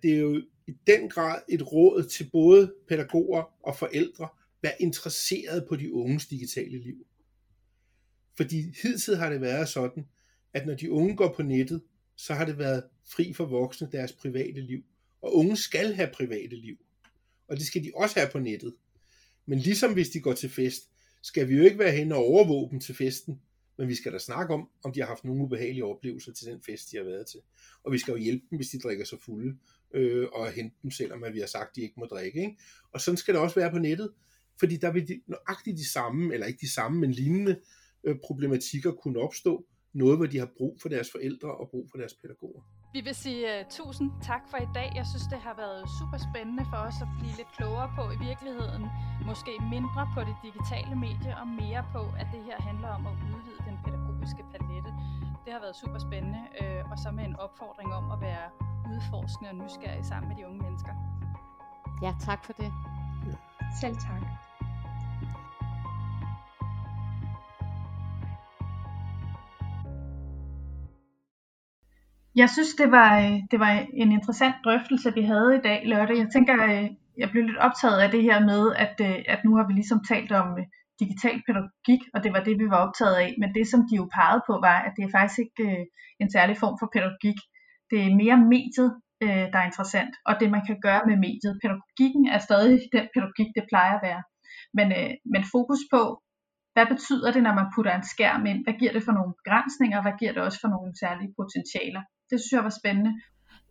det 0.02 0.12
er 0.14 0.18
jo 0.18 0.42
i 0.66 0.72
den 0.86 1.10
grad 1.10 1.42
et 1.48 1.72
råd 1.72 2.02
til 2.02 2.30
både 2.32 2.74
pædagoger 2.88 3.42
og 3.62 3.76
forældre, 3.76 4.28
vær 4.62 4.70
interesseret 4.80 5.66
på 5.68 5.76
de 5.76 5.94
unges 5.94 6.26
digitale 6.26 6.78
liv. 6.78 7.06
Fordi 8.36 8.74
hidtil 8.82 9.16
har 9.16 9.30
det 9.30 9.40
været 9.40 9.68
sådan, 9.68 10.08
at 10.54 10.66
når 10.66 10.74
de 10.74 10.90
unge 10.90 11.16
går 11.16 11.32
på 11.36 11.42
nettet, 11.42 11.82
så 12.16 12.34
har 12.34 12.44
det 12.44 12.58
været 12.58 12.84
fri 13.10 13.32
for 13.32 13.44
voksne 13.44 13.88
deres 13.92 14.12
private 14.12 14.60
liv. 14.60 14.82
Og 15.22 15.36
unge 15.36 15.56
skal 15.56 15.94
have 15.94 16.10
private 16.14 16.56
liv. 16.56 16.76
Og 17.48 17.56
det 17.56 17.66
skal 17.66 17.84
de 17.84 17.90
også 17.94 18.20
have 18.20 18.30
på 18.32 18.38
nettet. 18.38 18.74
Men 19.46 19.58
ligesom 19.58 19.92
hvis 19.92 20.08
de 20.08 20.20
går 20.20 20.32
til 20.32 20.50
fest, 20.50 20.90
skal 21.22 21.48
vi 21.48 21.56
jo 21.56 21.62
ikke 21.62 21.78
være 21.78 21.92
hen 21.92 22.12
og 22.12 22.18
overvåge 22.18 22.70
dem 22.70 22.80
til 22.80 22.94
festen, 22.94 23.40
men 23.78 23.88
vi 23.88 23.94
skal 23.94 24.12
da 24.12 24.18
snakke 24.18 24.54
om, 24.54 24.68
om 24.84 24.92
de 24.92 25.00
har 25.00 25.06
haft 25.06 25.24
nogle 25.24 25.44
ubehagelige 25.44 25.84
oplevelser 25.84 26.32
til 26.32 26.46
den 26.46 26.62
fest, 26.62 26.90
de 26.90 26.96
har 26.96 27.04
været 27.04 27.26
til. 27.26 27.40
Og 27.84 27.92
vi 27.92 27.98
skal 27.98 28.12
jo 28.12 28.18
hjælpe 28.18 28.44
dem, 28.50 28.56
hvis 28.56 28.68
de 28.68 28.78
drikker 28.78 29.04
sig 29.04 29.18
fulde, 29.20 29.58
øh, 29.94 30.28
og 30.32 30.52
hente 30.52 30.76
dem, 30.82 30.90
selvom 30.90 31.24
at 31.24 31.34
vi 31.34 31.40
har 31.40 31.46
sagt, 31.46 31.68
at 31.70 31.76
de 31.76 31.80
ikke 31.80 31.94
må 31.96 32.06
drikke. 32.06 32.40
Ikke? 32.40 32.58
Og 32.92 33.00
sådan 33.00 33.18
skal 33.18 33.34
det 33.34 33.42
også 33.42 33.54
være 33.54 33.70
på 33.70 33.78
nettet, 33.78 34.12
fordi 34.58 34.76
der 34.76 34.92
vil 34.92 35.08
de, 35.08 35.20
nøjagtigt 35.26 35.78
de 35.78 35.92
samme, 35.92 36.34
eller 36.34 36.46
ikke 36.46 36.60
de 36.60 36.72
samme, 36.72 37.00
men 37.00 37.12
lignende 37.12 37.60
øh, 38.04 38.16
problematikker 38.24 38.92
kunne 38.92 39.20
opstå, 39.20 39.66
noget, 39.94 40.16
hvor 40.18 40.26
de 40.32 40.38
har 40.38 40.50
brug 40.58 40.74
for 40.82 40.88
deres 40.94 41.08
forældre 41.14 41.50
og 41.60 41.64
brug 41.72 41.84
for 41.90 41.96
deres 42.02 42.14
pædagoger. 42.22 42.62
Vi 42.96 43.00
vil 43.06 43.14
sige 43.24 43.40
uh, 43.52 43.60
tusind 43.78 44.08
tak 44.30 44.42
for 44.50 44.58
i 44.66 44.68
dag. 44.78 44.88
Jeg 45.00 45.06
synes, 45.10 45.26
det 45.32 45.40
har 45.46 45.54
været 45.64 45.82
super 45.98 46.18
spændende 46.28 46.64
for 46.72 46.80
os 46.88 46.98
at 47.04 47.10
blive 47.18 47.34
lidt 47.40 47.50
klogere 47.56 47.88
på 47.98 48.04
i 48.16 48.18
virkeligheden. 48.28 48.82
Måske 49.30 49.52
mindre 49.74 50.02
på 50.14 50.20
det 50.28 50.36
digitale 50.46 50.94
medie 51.06 51.32
og 51.42 51.46
mere 51.62 51.82
på, 51.94 52.02
at 52.20 52.28
det 52.34 52.42
her 52.48 52.58
handler 52.68 52.90
om 52.98 53.02
at 53.10 53.14
udvide 53.30 53.60
den 53.68 53.76
pædagogiske 53.84 54.42
palette. 54.52 54.90
Det 55.44 55.50
har 55.54 55.60
været 55.64 55.76
super 55.82 56.00
spændende, 56.06 56.42
uh, 56.60 56.90
og 56.92 56.96
så 57.02 57.08
med 57.16 57.24
en 57.30 57.36
opfordring 57.44 57.90
om 58.00 58.04
at 58.14 58.18
være 58.28 58.46
udforskende 58.92 59.48
og 59.52 59.56
nysgerrig 59.62 60.04
sammen 60.10 60.26
med 60.30 60.36
de 60.38 60.44
unge 60.48 60.60
mennesker. 60.66 60.92
Ja, 62.04 62.12
tak 62.28 62.40
for 62.46 62.54
det. 62.60 62.70
Ja. 63.28 63.34
Selv 63.80 63.96
tak. 64.08 64.22
Jeg 72.40 72.48
synes, 72.50 72.74
det 72.80 72.90
var, 72.90 73.10
øh, 73.24 73.36
det 73.50 73.58
var 73.60 73.72
en 74.02 74.12
interessant 74.12 74.56
drøftelse, 74.64 75.14
vi 75.14 75.22
havde 75.22 75.56
i 75.56 75.64
dag, 75.68 75.82
Lotte. 75.84 76.18
Jeg 76.22 76.28
tænker, 76.32 76.56
øh, 76.70 76.86
jeg 77.18 77.28
blev 77.30 77.42
lidt 77.44 77.64
optaget 77.66 77.98
af 78.04 78.10
det 78.10 78.22
her 78.22 78.38
med, 78.50 78.62
at, 78.84 78.96
øh, 79.08 79.18
at 79.34 79.40
nu 79.44 79.56
har 79.56 79.66
vi 79.66 79.72
ligesom 79.72 80.00
talt 80.10 80.32
om 80.32 80.48
digital 81.02 81.36
pædagogik, 81.46 82.02
og 82.14 82.18
det 82.24 82.32
var 82.32 82.42
det, 82.44 82.54
vi 82.62 82.66
var 82.72 82.80
optaget 82.86 83.16
af. 83.24 83.30
Men 83.40 83.54
det, 83.56 83.66
som 83.72 83.80
de 83.88 83.96
jo 84.00 84.06
pegede 84.16 84.42
på, 84.48 84.54
var, 84.68 84.78
at 84.86 84.92
det 84.96 85.02
er 85.04 85.14
faktisk 85.18 85.38
ikke 85.46 85.86
en 86.22 86.30
særlig 86.36 86.56
form 86.62 86.76
for 86.80 86.88
pædagogik. 86.94 87.38
Det 87.90 87.98
er 88.02 88.18
mere 88.22 88.38
mediet, 88.54 88.90
der 89.52 89.58
er 89.60 89.68
interessant, 89.70 90.14
og 90.28 90.32
det, 90.40 90.48
man 90.50 90.66
kan 90.68 90.78
gøre 90.86 91.02
med 91.08 91.16
mediet. 91.26 91.58
Pædagogikken 91.62 92.24
er 92.34 92.40
stadig 92.48 92.74
den 92.94 93.04
pædagogik, 93.14 93.50
det 93.56 93.64
plejer 93.72 93.94
at 93.96 94.04
være. 94.08 94.22
Men, 94.76 94.88
men 95.32 95.42
fokus 95.54 95.82
på, 95.94 96.00
hvad 96.74 96.86
betyder 96.86 97.32
det, 97.32 97.42
når 97.42 97.54
man 97.54 97.66
putter 97.74 97.92
en 97.94 98.06
skærm 98.14 98.46
ind? 98.46 98.64
Hvad 98.64 98.74
giver 98.80 98.92
det 98.92 99.02
for 99.04 99.12
nogle 99.12 99.32
begrænsninger? 99.38 100.02
Hvad 100.02 100.12
giver 100.18 100.32
det 100.32 100.42
også 100.42 100.60
for 100.60 100.68
nogle 100.68 100.92
særlige 101.02 101.34
potentialer? 101.38 102.02
Det 102.30 102.40
synes 102.40 102.52
jeg 102.52 102.64
var 102.64 102.74
spændende. 102.80 103.12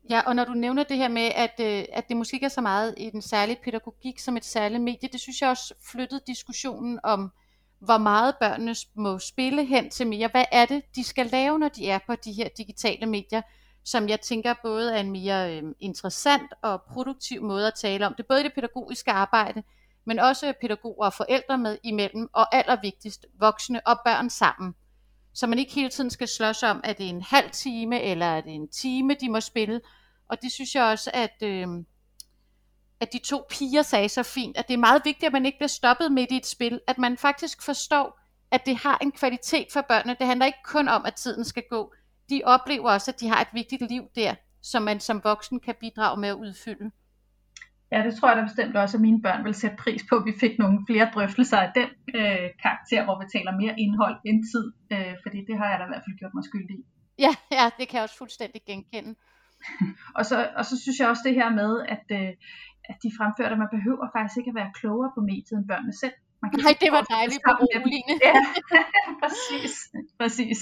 Ja, 0.10 0.22
og 0.28 0.36
når 0.36 0.46
du 0.46 0.54
nævner 0.54 0.84
det 0.84 0.98
her 0.98 1.08
med, 1.08 1.32
at, 1.36 1.56
øh, 1.60 1.84
at 1.94 2.08
det 2.10 2.18
måske 2.18 2.36
ikke 2.36 2.46
er 2.46 2.50
så 2.50 2.62
meget 2.62 2.94
i 2.98 3.10
den 3.10 3.22
særlige 3.22 3.60
pædagogik 3.64 4.20
som 4.20 4.38
et 4.38 4.46
særligt 4.46 4.84
medie, 4.84 5.10
det 5.12 5.20
synes 5.20 5.42
jeg 5.42 5.50
også 5.50 5.74
flyttede 5.92 6.22
diskussionen 6.28 7.00
om, 7.04 7.32
hvor 7.80 7.98
meget 7.98 8.36
børnene 8.40 8.76
må 8.96 9.20
spille 9.20 9.66
hen 9.66 9.90
til 9.90 10.08
mere. 10.08 10.30
Hvad 10.32 10.46
er 10.52 10.66
det, 10.66 10.84
de 10.96 11.04
skal 11.04 11.26
lave, 11.26 11.60
når 11.60 11.70
de 11.70 11.90
er 11.90 12.00
på 12.08 12.16
de 12.16 12.34
her 12.34 12.50
digitale 12.58 13.06
medier, 13.06 13.42
som 13.84 14.10
jeg 14.10 14.22
tænker 14.22 14.54
både 14.64 14.94
er 14.94 15.00
en 15.00 15.12
mere 15.12 15.58
øh, 15.58 15.64
interessant 15.80 16.54
og 16.62 16.82
produktiv 16.82 17.44
måde 17.44 17.68
at 17.68 17.74
tale 17.74 18.08
om. 18.08 18.14
Det 18.18 18.26
både 18.28 18.40
i 18.40 18.44
det 18.44 18.54
pædagogiske 18.54 19.12
arbejde, 19.12 19.64
men 20.06 20.20
også 20.20 20.54
pædagoger 20.62 21.06
og 21.06 21.14
forældre 21.14 21.58
med 21.58 21.78
imellem, 21.84 22.30
og 22.34 22.56
allervigtigst 22.56 23.26
voksne 23.40 23.88
og 23.88 24.00
børn 24.06 24.30
sammen 24.30 24.76
så 25.34 25.48
man 25.48 25.60
ikke 25.60 25.74
hele 25.74 25.90
tiden 25.90 26.10
skal 26.10 26.28
slås 26.28 26.64
om, 26.64 26.82
at 26.84 26.98
det 26.98 27.06
er 27.06 27.10
en 27.10 27.22
halv 27.22 27.52
time, 27.52 28.02
eller 28.02 28.36
at 28.36 28.44
det 28.44 28.52
er 28.52 28.56
en 28.56 28.68
time, 28.68 29.14
de 29.14 29.30
må 29.30 29.40
spille. 29.40 29.82
Og 30.30 30.42
det 30.42 30.52
synes 30.52 30.76
jeg 30.76 30.84
også, 30.84 31.12
at, 31.14 31.44
øh, 31.44 31.68
at 33.00 33.14
de 33.14 33.20
to 33.20 33.46
piger 33.50 33.82
sagde 33.82 34.10
så 34.10 34.24
fint, 34.24 34.58
at 34.58 34.68
det 34.68 34.74
er 34.74 34.78
meget 34.78 35.02
vigtigt, 35.06 35.28
at 35.28 35.34
man 35.34 35.46
ikke 35.46 35.58
bliver 35.58 35.68
stoppet 35.68 36.12
midt 36.12 36.32
i 36.32 36.38
et 36.38 36.46
spil, 36.46 36.80
at 36.88 36.98
man 36.98 37.18
faktisk 37.18 37.62
forstår, 37.62 38.20
at 38.52 38.66
det 38.66 38.76
har 38.76 38.98
en 39.02 39.12
kvalitet 39.12 39.68
for 39.74 39.82
børnene. 39.82 40.16
Det 40.20 40.28
handler 40.28 40.46
ikke 40.46 40.64
kun 40.66 40.88
om, 40.88 41.06
at 41.06 41.16
tiden 41.16 41.46
skal 41.46 41.64
gå. 41.70 41.94
De 42.30 42.42
oplever 42.46 42.92
også, 42.92 43.12
at 43.12 43.20
de 43.20 43.28
har 43.28 43.42
et 43.42 43.48
vigtigt 43.54 43.82
liv 43.82 44.04
der, 44.16 44.36
som 44.62 44.84
man 44.84 45.00
som 45.00 45.24
voksen 45.24 45.60
kan 45.60 45.76
bidrage 45.80 46.20
med 46.20 46.30
at 46.30 46.36
udfylde. 46.36 46.92
Ja, 47.94 48.00
det 48.08 48.14
tror 48.16 48.28
jeg 48.30 48.38
da 48.38 48.44
bestemt 48.52 48.76
også, 48.84 48.98
at 48.98 49.02
mine 49.08 49.22
børn 49.22 49.44
vil 49.46 49.56
sætte 49.62 49.78
pris 49.84 50.04
på. 50.10 50.16
Vi 50.30 50.34
fik 50.44 50.54
nogle 50.64 50.78
flere 50.90 51.08
drøftelser 51.14 51.60
af 51.66 51.72
den 51.80 51.90
øh, 52.20 52.48
karakter, 52.64 53.02
hvor 53.06 53.16
vi 53.22 53.26
taler 53.36 53.60
mere 53.62 53.76
indhold 53.84 54.18
end 54.30 54.40
tid, 54.52 54.66
øh, 54.94 55.14
fordi 55.24 55.40
det 55.50 55.56
har 55.60 55.68
jeg 55.72 55.78
da 55.80 55.86
i 55.86 55.92
hvert 55.92 56.06
fald 56.06 56.20
gjort 56.22 56.36
mig 56.38 56.44
skyldig 56.50 56.76
i. 56.82 56.84
Ja, 57.26 57.34
ja, 57.58 57.66
det 57.78 57.86
kan 57.88 57.96
jeg 57.98 58.06
også 58.08 58.20
fuldstændig 58.24 58.62
genkende. 58.70 59.12
og, 60.18 60.24
så, 60.30 60.36
og 60.60 60.64
så 60.70 60.76
synes 60.84 60.98
jeg 61.00 61.08
også 61.12 61.24
det 61.28 61.36
her 61.40 61.50
med, 61.62 61.72
at, 61.96 62.06
øh, 62.20 62.32
at 62.92 62.98
de 63.04 63.10
fremførte, 63.18 63.54
at 63.56 63.62
man 63.64 63.74
behøver 63.78 64.06
faktisk 64.16 64.38
ikke 64.40 64.52
at 64.54 64.60
være 64.62 64.72
klogere 64.80 65.12
på 65.16 65.22
mediet 65.30 65.58
end 65.60 65.68
børnene 65.72 65.96
selv. 66.04 66.18
Man 66.42 66.48
kan 66.50 66.58
Nej, 66.68 66.76
det 66.84 66.92
var 66.98 67.04
dejligt 67.16 67.42
på 67.48 67.52
Ja, 68.28 68.36
præcis, 69.22 69.74
præcis. 70.22 70.60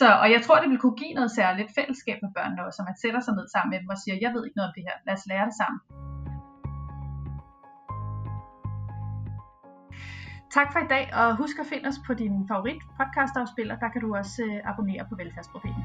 Så, 0.00 0.06
og 0.22 0.28
jeg 0.34 0.40
tror, 0.44 0.56
det 0.62 0.70
vil 0.70 0.82
kunne 0.82 1.00
give 1.02 1.14
noget 1.18 1.32
særligt 1.40 1.70
fællesskab 1.78 2.18
med 2.24 2.32
børnene 2.36 2.66
også, 2.66 2.78
at 2.82 2.88
man 2.90 2.98
sætter 3.02 3.20
sig 3.22 3.34
ned 3.38 3.46
sammen 3.54 3.70
med 3.72 3.78
dem 3.82 3.88
og 3.94 3.98
siger, 4.02 4.16
jeg 4.24 4.30
ved 4.34 4.42
ikke 4.44 4.58
noget 4.58 4.70
om 4.70 4.76
det 4.76 4.86
her, 4.88 4.96
lad 5.06 5.14
os 5.18 5.26
lære 5.30 5.46
det 5.50 5.56
sammen. 5.62 5.80
Tak 10.50 10.72
for 10.72 10.78
i 10.78 10.88
dag, 10.88 11.10
og 11.14 11.36
husk 11.36 11.58
at 11.58 11.66
finde 11.66 11.88
os 11.88 11.98
på 12.06 12.14
din 12.14 12.48
favorit 12.48 12.82
podcastafspiller. 12.96 13.76
Der 13.76 13.88
kan 13.88 14.00
du 14.00 14.16
også 14.16 14.42
øh, 14.42 14.70
abonnere 14.70 15.04
på 15.08 15.14
Velfærdsprofeten. 15.14 15.82